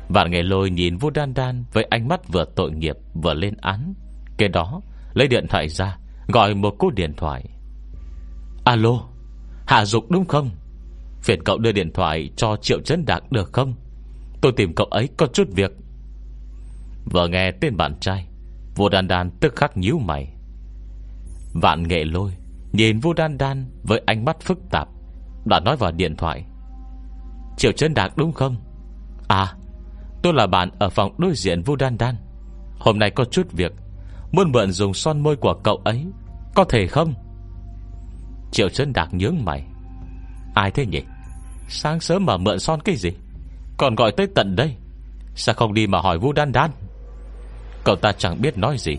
Vạn 0.09 0.31
nghệ 0.31 0.43
lôi 0.43 0.71
nhìn 0.71 0.97
vô 0.97 1.11
đan 1.11 1.35
đan 1.35 1.65
Với 1.73 1.85
ánh 1.91 2.09
mắt 2.09 2.29
vừa 2.29 2.45
tội 2.45 2.73
nghiệp 2.73 2.97
vừa 3.15 3.35
lên 3.35 3.55
án. 3.61 3.95
Kế 4.39 4.49
đó 4.49 4.81
lấy 5.15 5.29
điện 5.29 5.47
thoại 5.49 5.69
ra, 5.69 5.97
Gọi 6.29 6.55
một 6.55 6.71
cú 6.79 6.91
điện 6.91 7.13
thoại. 7.17 7.45
Alo, 8.65 9.01
Hạ 9.67 9.85
Dục 9.85 10.11
đúng 10.11 10.25
không? 10.25 10.51
Phiền 11.23 11.43
cậu 11.45 11.59
đưa 11.59 11.73
điện 11.73 11.93
thoại 11.93 12.31
cho 12.37 12.57
Triệu 12.57 12.81
Trấn 12.81 13.05
Đạc 13.05 13.33
được 13.33 13.53
không? 13.53 13.75
Tôi 14.41 14.53
tìm 14.57 14.75
cậu 14.75 14.87
ấy 14.87 15.09
có 15.17 15.27
chút 15.27 15.49
việc. 15.55 15.73
Vừa 17.05 17.29
nghe 17.29 17.51
tên 17.51 17.77
bạn 17.77 17.95
trai 18.01 18.27
Vô 18.77 18.89
đan 18.89 19.09
đan 19.09 19.31
tức 19.31 19.57
khắc 19.57 19.77
nhíu 19.77 19.99
mày. 19.99 20.33
Vạn 21.53 21.89
nghệ 21.89 22.05
lôi 22.05 22.31
Nhìn 22.73 22.99
Vô 22.99 23.13
đan 23.13 23.39
đan 23.39 23.71
với 23.83 24.03
ánh 24.07 24.25
mắt 24.25 24.41
phức 24.41 24.59
tạp, 24.71 24.89
Đã 25.45 25.61
nói 25.61 25.77
vào 25.77 25.93
điện 25.93 26.17
thoại. 26.17 26.45
Triệu 27.57 27.73
Trấn 27.73 27.95
Đạc 27.95 28.17
đúng 28.17 28.33
không? 28.33 28.57
À 29.29 29.55
Tôi 30.23 30.33
là 30.35 30.47
bạn 30.47 30.71
ở 30.79 30.91
phòng 30.91 31.15
đối 31.19 31.35
diện 31.35 31.63
Vô 31.63 31.77
đan 31.77 31.99
đan. 31.99 32.17
Hôm 32.79 32.99
nay 32.99 33.11
có 33.11 33.25
chút 33.25 33.53
việc 33.53 33.73
Muốn 34.33 34.53
mượn 34.53 34.73
dùng 34.73 34.95
son 34.95 35.21
môi 35.21 35.37
của 35.37 35.55
cậu 35.55 35.77
ấy, 35.85 36.07
Có 36.55 36.65
thể 36.65 36.87
không? 36.87 37.15
Triệu 38.53 38.69
chân 38.69 38.93
Đạc 38.93 39.09
nhướng 39.13 39.37
mày. 39.45 39.65
Ai 40.55 40.71
thế 40.71 40.87
nhỉ? 40.87 41.03
Sáng 41.69 42.01
sớm 42.01 42.27
mà 42.27 42.37
mượn 42.37 42.59
son 42.59 42.81
cái 42.81 42.97
gì? 42.97 43.11
Còn 43.77 43.95
gọi 43.95 44.13
tới 44.13 44.27
tận 44.35 44.57
đây. 44.57 44.77
Sao 45.35 45.55
không 45.55 45.75
đi 45.75 45.87
mà 45.87 46.01
hỏi 46.01 46.19
Vu 46.19 46.33
Đan 46.33 46.53
Đan? 46.53 46.71
Cậu 47.85 47.97
ta 47.97 48.13
chẳng 48.13 48.41
biết 48.43 48.59
nói 48.59 48.77
gì. 48.79 48.97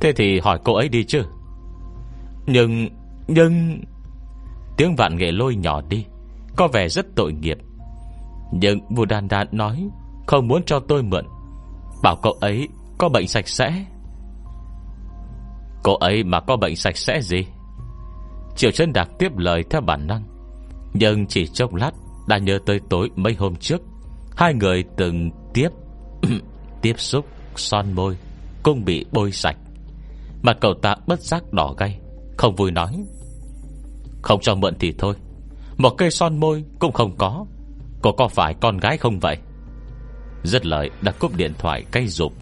Thế 0.00 0.12
thì 0.12 0.40
hỏi 0.40 0.58
cô 0.64 0.74
ấy 0.74 0.88
đi 0.88 1.04
chứ. 1.04 1.22
Nhưng 2.46 2.88
Nhưng 3.28 3.80
Tiếng 4.76 4.96
vạn 4.96 5.16
nghệ 5.16 5.32
lôi 5.32 5.56
nhỏ 5.56 5.80
đi, 5.88 6.04
Có 6.56 6.68
vẻ 6.68 6.88
rất 6.88 7.06
tội 7.16 7.32
nghiệp. 7.32 7.58
Nhưng 8.52 8.80
Vu 8.90 9.04
Đan 9.04 9.28
Đan 9.28 9.46
nói, 9.52 9.88
Không 10.26 10.48
muốn 10.48 10.62
cho 10.66 10.80
tôi 10.80 11.02
mượn. 11.02 11.26
Bảo 12.02 12.16
cậu 12.16 12.32
ấy 12.32 12.68
có 12.98 13.08
bệnh 13.08 13.28
sạch 13.28 13.48
sẽ. 13.48 13.84
Cô 15.86 15.94
ấy 15.94 16.24
mà 16.24 16.40
có 16.40 16.56
bệnh 16.56 16.76
sạch 16.76 16.96
sẽ 16.96 17.20
gì? 17.22 17.46
Triệu 18.56 18.70
chân 18.70 18.92
Đạc 18.92 19.08
tiếp 19.18 19.36
lời 19.36 19.64
theo 19.70 19.80
bản 19.80 20.06
năng, 20.06 20.22
Nhưng 20.94 21.26
chỉ 21.26 21.46
chốc 21.46 21.74
lát 21.74 21.90
Đã 22.28 22.38
nhớ 22.38 22.58
tới 22.66 22.80
tối 22.90 23.10
mấy 23.16 23.34
hôm 23.34 23.56
trước, 23.56 23.80
Hai 24.36 24.54
người 24.54 24.84
từng 24.96 25.30
tiếp 25.54 25.68
Tiếp 26.82 26.94
xúc 26.98 27.26
son 27.56 27.92
môi 27.92 28.16
Cũng 28.62 28.84
bị 28.84 29.04
bôi 29.12 29.32
sạch, 29.32 29.56
mà 30.42 30.52
cậu 30.60 30.74
ta 30.82 30.94
bất 31.06 31.20
giác 31.20 31.52
đỏ 31.52 31.74
gay, 31.78 32.00
Không 32.36 32.54
vui 32.54 32.70
nói. 32.70 33.04
Không 34.22 34.40
cho 34.40 34.54
mượn 34.54 34.74
thì 34.80 34.92
thôi, 34.98 35.14
Một 35.76 35.90
cây 35.98 36.10
son 36.10 36.40
môi 36.40 36.64
cũng 36.78 36.92
không 36.92 37.16
có, 37.18 37.46
Cô 38.02 38.12
có 38.12 38.28
phải 38.28 38.54
con 38.60 38.78
gái 38.78 38.98
không 38.98 39.20
vậy? 39.20 39.36
Rất 40.42 40.66
lời 40.66 40.90
đã 41.02 41.12
cúp 41.12 41.36
điện 41.36 41.52
thoại 41.58 41.84
cây 41.90 42.06
rụp, 42.06 42.32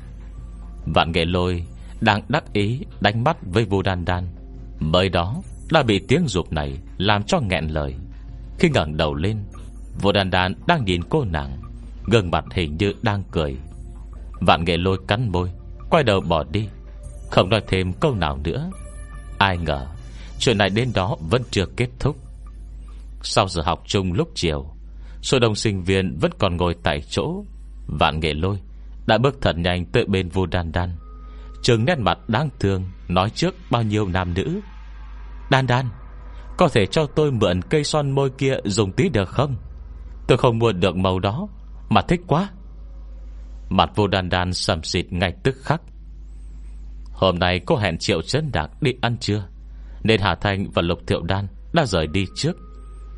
Vạn 0.94 1.12
nghệ 1.12 1.24
lôi 1.24 1.64
đang 2.00 2.22
đắc 2.28 2.52
ý 2.52 2.80
đánh 3.00 3.24
mắt 3.24 3.36
với 3.42 3.64
vô 3.64 3.82
đan 3.82 4.04
đan. 4.04 4.28
Mới 4.78 5.08
đó 5.08 5.42
đã 5.72 5.82
bị 5.82 5.98
tiếng 6.08 6.26
rụp 6.26 6.52
này 6.52 6.78
Làm 6.98 7.22
cho 7.22 7.40
nghẹn 7.40 7.68
lời. 7.68 7.94
Khi 8.58 8.68
ngẩng 8.68 8.96
đầu 8.96 9.14
lên 9.14 9.38
Vô 10.00 10.12
đan 10.12 10.30
đan 10.30 10.54
đang 10.66 10.84
nhìn 10.84 11.02
cô 11.04 11.24
nàng, 11.24 11.60
Gương 12.06 12.30
mặt 12.30 12.44
hình 12.54 12.76
như 12.76 12.92
đang 13.02 13.22
cười. 13.30 13.56
Vạn 14.40 14.64
nghệ 14.64 14.76
lôi 14.76 14.98
cắn 15.08 15.28
môi, 15.28 15.50
Quay 15.90 16.04
đầu 16.04 16.20
bỏ 16.20 16.44
đi, 16.44 16.68
Không 17.30 17.50
nói 17.50 17.60
thêm 17.68 17.92
câu 17.92 18.14
nào 18.14 18.38
nữa. 18.44 18.70
Ai 19.38 19.58
ngờ, 19.58 19.86
Chuyện 20.38 20.58
này 20.58 20.70
đến 20.70 20.90
đó 20.94 21.16
vẫn 21.30 21.42
chưa 21.50 21.66
kết 21.76 21.88
thúc. 21.98 22.16
Sau 23.22 23.48
giờ 23.48 23.62
học 23.62 23.82
chung 23.86 24.12
lúc 24.12 24.28
chiều, 24.34 24.66
Số 25.22 25.38
đông 25.38 25.54
sinh 25.54 25.82
viên 25.82 26.18
vẫn 26.20 26.30
còn 26.38 26.56
ngồi 26.56 26.76
tại 26.82 27.02
chỗ. 27.10 27.44
Vạn 27.86 28.20
nghệ 28.20 28.34
lôi 28.34 28.58
Đã 29.06 29.18
bước 29.18 29.38
thật 29.40 29.56
nhanh 29.58 29.84
tới 29.84 30.04
bên 30.04 30.28
vô 30.28 30.46
đan 30.46 30.72
đan. 30.72 30.90
Trường 31.64 31.84
nét 31.84 31.98
mặt 31.98 32.18
đáng 32.28 32.48
thương, 32.60 32.84
Nói 33.08 33.30
trước 33.30 33.54
bao 33.70 33.82
nhiêu 33.82 34.08
nam 34.08 34.34
nữ. 34.34 34.60
Đan 35.50 35.66
đan, 35.66 35.88
Có 36.58 36.68
thể 36.68 36.86
cho 36.86 37.06
tôi 37.06 37.32
mượn 37.32 37.62
cây 37.62 37.84
son 37.84 38.10
môi 38.10 38.30
kia 38.30 38.56
dùng 38.64 38.92
tí 38.92 39.08
được 39.08 39.28
không? 39.28 39.56
Tôi 40.28 40.38
không 40.38 40.58
mua 40.58 40.72
được 40.72 40.96
màu 40.96 41.18
đó, 41.18 41.48
Mà 41.88 42.02
thích 42.02 42.20
quá. 42.26 42.50
Mặt 43.68 43.90
vô 43.94 44.06
đan 44.06 44.28
đan 44.28 44.52
sầm 44.52 44.82
xịt 44.82 45.12
ngay 45.12 45.32
tức 45.42 45.56
khắc. 45.62 45.80
Hôm 47.12 47.38
nay 47.38 47.60
cô 47.66 47.76
hẹn 47.76 47.98
Triệu 47.98 48.22
Trấn 48.22 48.52
Đạc 48.52 48.70
đi 48.80 48.92
ăn 49.00 49.16
trưa, 49.18 49.44
Nên 50.02 50.20
Hà 50.20 50.34
Thanh 50.34 50.70
và 50.70 50.82
Lục 50.82 50.98
Thiệu 51.06 51.22
Đan 51.22 51.46
Đã 51.72 51.86
rời 51.86 52.06
đi 52.06 52.26
trước. 52.36 52.56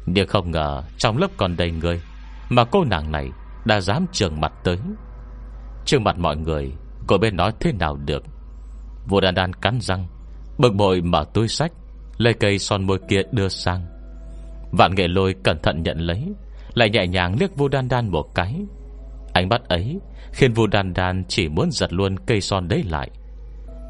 Nhưng 0.07 0.29
không 0.29 0.51
ngờ 0.51 0.83
trong 0.99 1.19
lớp 1.19 1.29
còn 1.37 1.57
đầy 1.57 1.71
người, 1.71 2.01
Mà 2.49 2.65
cô 2.65 2.85
nàng 2.85 3.13
này 3.13 3.31
đã 3.65 3.81
dám 3.81 4.07
trường 4.13 4.41
mặt 4.41 4.53
tới. 4.65 4.79
Trường 5.85 6.05
mặt 6.05 6.19
mọi 6.19 6.37
người, 6.37 6.73
Cô 7.07 7.19
bên 7.19 7.37
nói 7.37 7.53
thế 7.61 7.73
nào 7.73 7.97
được? 7.97 8.23
Vô 9.07 9.21
đan 9.21 9.35
đan 9.35 9.53
cắn 9.53 9.81
răng, 9.81 10.07
Bực 10.59 10.75
bội 10.75 11.01
mở 11.01 11.25
túi 11.35 11.49
sách, 11.49 11.73
Lấy 12.17 12.35
cây 12.35 12.59
son 12.59 12.87
môi 12.87 12.99
kia 13.09 13.23
đưa 13.33 13.49
sang. 13.49 13.87
Vạn 14.73 14.95
nghệ 14.95 15.09
lôi 15.09 15.35
cẩn 15.45 15.59
thận 15.63 15.83
nhận 15.83 15.99
lấy, 15.99 16.23
Lại 16.75 16.91
nhẹ 16.91 17.07
nhàng 17.07 17.37
liếc 17.41 17.57
vô 17.57 17.69
đan 17.69 17.89
đan 17.89 18.11
một 18.11 18.35
cái. 18.35 18.57
Ánh 19.33 19.49
mắt 19.49 19.69
ấy 19.69 19.99
Khiến 20.33 20.53
vô 20.53 20.67
đan 20.67 20.95
đan 20.95 21.25
chỉ 21.29 21.49
muốn 21.49 21.71
giật 21.71 21.93
luôn 21.93 22.17
cây 22.27 22.41
son 22.41 22.69
đấy 22.69 22.85
lại. 22.91 23.11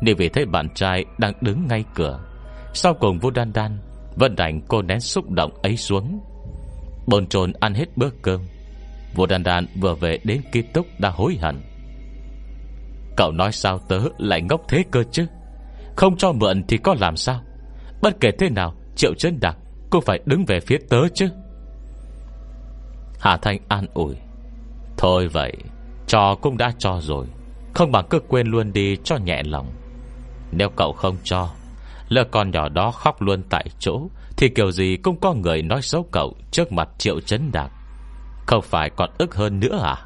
Nếu 0.02 0.14
vì 0.18 0.28
thấy 0.28 0.46
bạn 0.46 0.68
trai 0.74 1.04
đang 1.18 1.32
đứng 1.40 1.66
ngay 1.68 1.84
cửa, 1.94 2.20
Sau 2.74 2.94
cùng 2.94 3.18
vô 3.18 3.30
đan 3.30 3.52
đan 3.52 3.78
Vẫn 4.16 4.36
đành 4.36 4.60
cô 4.68 4.82
nén 4.82 5.00
xúc 5.00 5.30
động 5.30 5.50
ấy 5.62 5.76
xuống. 5.76 6.20
Bồn 7.06 7.26
trồn 7.26 7.52
ăn 7.60 7.74
hết 7.74 7.96
bữa 7.96 8.10
cơm 8.22 8.40
Vô 9.14 9.26
đan 9.26 9.42
đan 9.42 9.66
vừa 9.80 9.94
về 9.94 10.18
đến 10.24 10.40
ký 10.52 10.62
túc 10.62 10.86
đã 10.98 11.10
hối 11.10 11.36
hận. 11.40 11.60
Cậu 13.16 13.32
nói 13.32 13.52
sao 13.52 13.78
tớ 13.78 14.00
lại 14.18 14.42
ngốc 14.42 14.60
thế 14.68 14.84
cơ 14.90 15.02
chứ? 15.12 15.26
Không 15.96 16.16
cho 16.16 16.32
mượn 16.32 16.64
thì 16.68 16.78
có 16.78 16.94
làm 17.00 17.16
sao? 17.16 17.40
Bất 18.02 18.20
kể 18.20 18.30
thế 18.38 18.50
nào, 18.50 18.74
Triệu 18.96 19.14
chân 19.14 19.40
đặc 19.40 19.56
Cũng 19.90 20.02
phải 20.04 20.20
đứng 20.26 20.44
về 20.44 20.60
phía 20.60 20.78
tớ 20.88 21.08
chứ. 21.14 21.28
Hà 23.20 23.36
Thanh 23.36 23.58
an 23.68 23.86
ủi, 23.94 24.14
Thôi 24.96 25.28
vậy 25.28 25.52
Cho 26.06 26.34
cũng 26.42 26.56
đã 26.56 26.72
cho 26.78 26.98
rồi, 27.02 27.26
Không 27.74 27.92
bằng 27.92 28.06
cứ 28.10 28.20
quên 28.28 28.46
luôn 28.46 28.72
đi 28.72 28.96
cho 29.04 29.16
nhẹ 29.16 29.42
lòng. 29.42 29.72
Nếu 30.52 30.68
cậu 30.76 30.92
không 30.92 31.16
cho, 31.24 31.50
Lỡ 32.08 32.24
con 32.30 32.50
nhỏ 32.50 32.68
đó 32.68 32.90
khóc 32.90 33.22
luôn 33.22 33.42
tại 33.50 33.66
chỗ, 33.78 34.00
Thì 34.36 34.48
kiểu 34.48 34.70
gì 34.70 34.96
cũng 34.96 35.20
có 35.20 35.34
người 35.34 35.62
nói 35.62 35.82
xấu 35.82 36.06
cậu 36.12 36.36
Trước 36.50 36.72
mặt 36.72 36.88
triệu 36.98 37.20
chấn 37.20 37.52
đạc 37.52 37.70
Không 38.46 38.62
phải 38.62 38.90
còn 38.90 39.10
ức 39.18 39.34
hơn 39.34 39.60
nữa 39.60 39.80
à? 39.82 39.96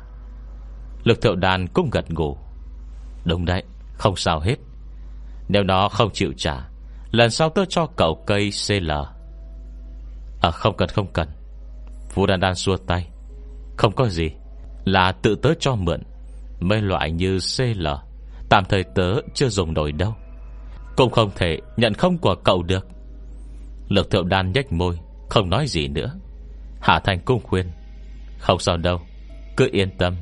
Lực 1.05 1.23
thiệu 1.23 1.37
đàn 1.37 1.67
cũng 1.67 1.91
gật 1.91 2.11
ngủ 2.11 2.37
Đúng 3.25 3.45
đấy, 3.45 3.63
Không 3.95 4.17
sao 4.17 4.41
hết. 4.41 4.57
Nếu 5.49 5.63
nó 5.63 5.89
không 5.89 6.11
chịu 6.13 6.33
trả, 6.37 6.69
Lần 7.11 7.31
sau 7.31 7.51
tớ 7.51 7.65
cho 7.65 7.87
cậu 7.97 8.25
cây 8.27 8.51
CL 8.69 8.91
À 10.41 10.51
không 10.51 10.77
cần 10.77 10.89
không 10.89 11.07
cần. 11.13 11.29
Vũ 12.15 12.27
Đan 12.27 12.41
đan 12.41 12.55
xua 12.55 12.77
tay. 12.77 13.09
Không 13.77 13.93
có 13.93 14.09
gì, 14.09 14.31
Là 14.85 15.13
tự 15.13 15.35
tớ 15.35 15.55
cho 15.61 15.75
mượn, 15.75 16.03
Mấy 16.61 16.83
loại 16.83 17.11
như 17.11 17.39
CL 17.57 17.87
Tạm 18.49 18.65
thời 18.65 18.85
tớ 18.95 19.15
chưa 19.35 19.49
dùng 19.49 19.75
nổi 19.75 19.93
đâu. 19.93 20.15
Cũng 20.97 21.11
không 21.11 21.31
thể 21.37 21.59
nhận 21.77 21.95
không 21.95 22.19
của 22.19 22.35
cậu 22.35 22.63
được. 22.63 22.87
Lực 23.89 24.11
Thượng 24.11 24.29
đan 24.29 24.53
nhách 24.53 24.73
môi, 24.73 24.99
Không 25.29 25.51
nói 25.51 25.67
gì 25.67 25.89
nữa. 25.89 26.15
Hạ 26.81 27.01
Thành 27.05 27.21
cung 27.25 27.43
khuyên, 27.43 27.67
Không 28.39 28.59
sao 28.59 28.77
đâu, 28.77 29.01
Cứ 29.57 29.69
yên 29.73 29.91
tâm. 29.99 30.17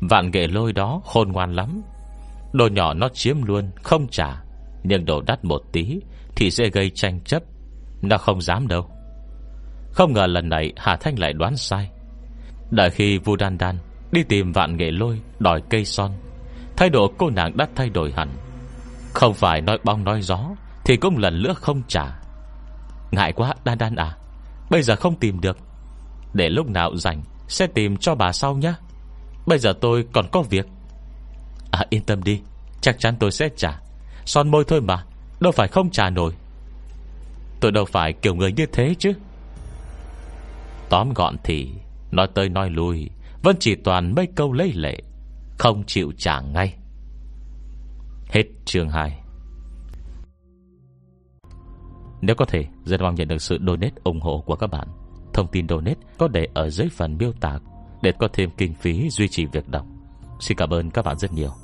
Vạn 0.00 0.30
nghệ 0.30 0.46
lôi 0.46 0.72
đó 0.72 1.02
khôn 1.04 1.32
ngoan 1.32 1.54
lắm. 1.54 1.82
Đồ 2.54 2.68
nhỏ 2.68 2.94
nó 2.94 3.08
chiếm 3.08 3.42
luôn, 3.42 3.70
Không 3.82 4.08
trả. 4.08 4.42
Nhưng 4.82 5.04
đồ 5.04 5.20
đắt 5.20 5.44
một 5.44 5.62
tí 5.72 6.00
Thì 6.36 6.50
sẽ 6.50 6.68
gây 6.68 6.90
tranh 6.90 7.20
chấp. 7.20 7.42
Nó 8.02 8.18
không 8.18 8.40
dám 8.40 8.68
đâu. 8.68 8.90
Không 9.92 10.12
ngờ 10.12 10.26
lần 10.26 10.48
này 10.48 10.72
Hà 10.76 10.96
Thanh 10.96 11.18
lại 11.18 11.32
đoán 11.32 11.56
sai. 11.56 11.90
Đợi 12.70 12.90
khi 12.90 13.18
Vu 13.18 13.36
Đan 13.36 13.58
Đan 13.58 13.78
Đi 14.12 14.22
tìm 14.22 14.52
vạn 14.52 14.76
nghệ 14.76 14.90
lôi, 14.90 15.20
đòi 15.38 15.62
cây 15.70 15.84
son, 15.84 16.10
Thái 16.76 16.90
độ 16.90 17.12
cô 17.18 17.30
nàng 17.30 17.56
đã 17.56 17.68
thay 17.76 17.88
đổi 17.88 18.12
hẳn. 18.12 18.28
Không 19.14 19.34
phải 19.34 19.60
nói 19.60 19.78
bong 19.84 20.04
nói 20.04 20.22
gió 20.22 20.50
Thì 20.84 20.96
cũng 20.96 21.18
lần 21.18 21.42
nữa 21.42 21.54
không 21.54 21.82
trả. 21.88 22.20
Ngại 23.10 23.32
quá, 23.32 23.54
Đan 23.64 23.78
Đan 23.78 23.96
à 23.96 24.16
Bây 24.70 24.82
giờ 24.82 24.96
không 24.96 25.16
tìm 25.16 25.40
được. 25.40 25.58
Để 26.32 26.48
lúc 26.48 26.66
nào 26.66 26.96
rảnh 26.96 27.22
Sẽ 27.48 27.66
tìm 27.66 27.96
cho 27.96 28.14
bà 28.14 28.32
sau 28.32 28.56
nhé 28.56 28.74
Bây 29.46 29.58
giờ 29.58 29.72
tôi 29.80 30.04
còn 30.12 30.26
có 30.32 30.42
việc. 30.42 30.66
À 31.74 31.86
yên 31.90 32.02
tâm 32.02 32.22
đi, 32.22 32.40
Chắc 32.80 32.98
chắn 32.98 33.16
tôi 33.20 33.30
sẽ 33.30 33.48
trả. 33.56 33.80
Son 34.24 34.50
môi 34.50 34.64
thôi 34.64 34.80
mà, 34.80 35.04
Đâu 35.40 35.52
phải 35.52 35.68
không 35.68 35.90
trả 35.90 36.10
nổi. 36.10 36.32
Tôi 37.60 37.72
đâu 37.72 37.84
phải 37.84 38.12
kiểu 38.12 38.34
người 38.34 38.52
như 38.52 38.66
thế 38.72 38.94
chứ. 38.98 39.12
Tóm 40.88 41.12
gọn 41.14 41.36
thì, 41.44 41.68
Nói 42.10 42.28
tới 42.34 42.48
nói 42.48 42.70
lui, 42.70 43.10
Vẫn 43.42 43.56
chỉ 43.60 43.74
toàn 43.74 44.14
mấy 44.14 44.26
câu 44.34 44.52
lấy 44.52 44.72
lệ, 44.72 44.98
Không 45.58 45.84
chịu 45.86 46.12
trả 46.18 46.40
ngay. 46.40 46.74
Hết 48.28 48.44
chương 48.64 48.88
2 48.88 49.20
Nếu 52.20 52.36
có 52.36 52.44
thể, 52.44 52.64
Rất 52.84 53.00
mong 53.00 53.14
nhận 53.14 53.28
được 53.28 53.42
sự 53.42 53.58
donate 53.66 53.94
ủng 54.04 54.20
hộ 54.20 54.42
của 54.46 54.56
các 54.56 54.66
bạn. 54.66 54.88
Thông 55.32 55.46
tin 55.52 55.68
donate 55.68 56.00
có 56.18 56.28
để 56.28 56.48
ở 56.54 56.70
dưới 56.70 56.88
phần 56.88 57.18
miêu 57.18 57.32
tả, 57.40 57.58
Để 58.02 58.12
có 58.18 58.28
thêm 58.32 58.50
kinh 58.56 58.74
phí 58.74 59.10
duy 59.10 59.28
trì 59.28 59.46
việc 59.46 59.68
đọc. 59.68 59.86
Xin 60.40 60.56
cảm 60.56 60.70
ơn 60.70 60.90
các 60.90 61.04
bạn 61.04 61.18
rất 61.18 61.32
nhiều. 61.32 61.63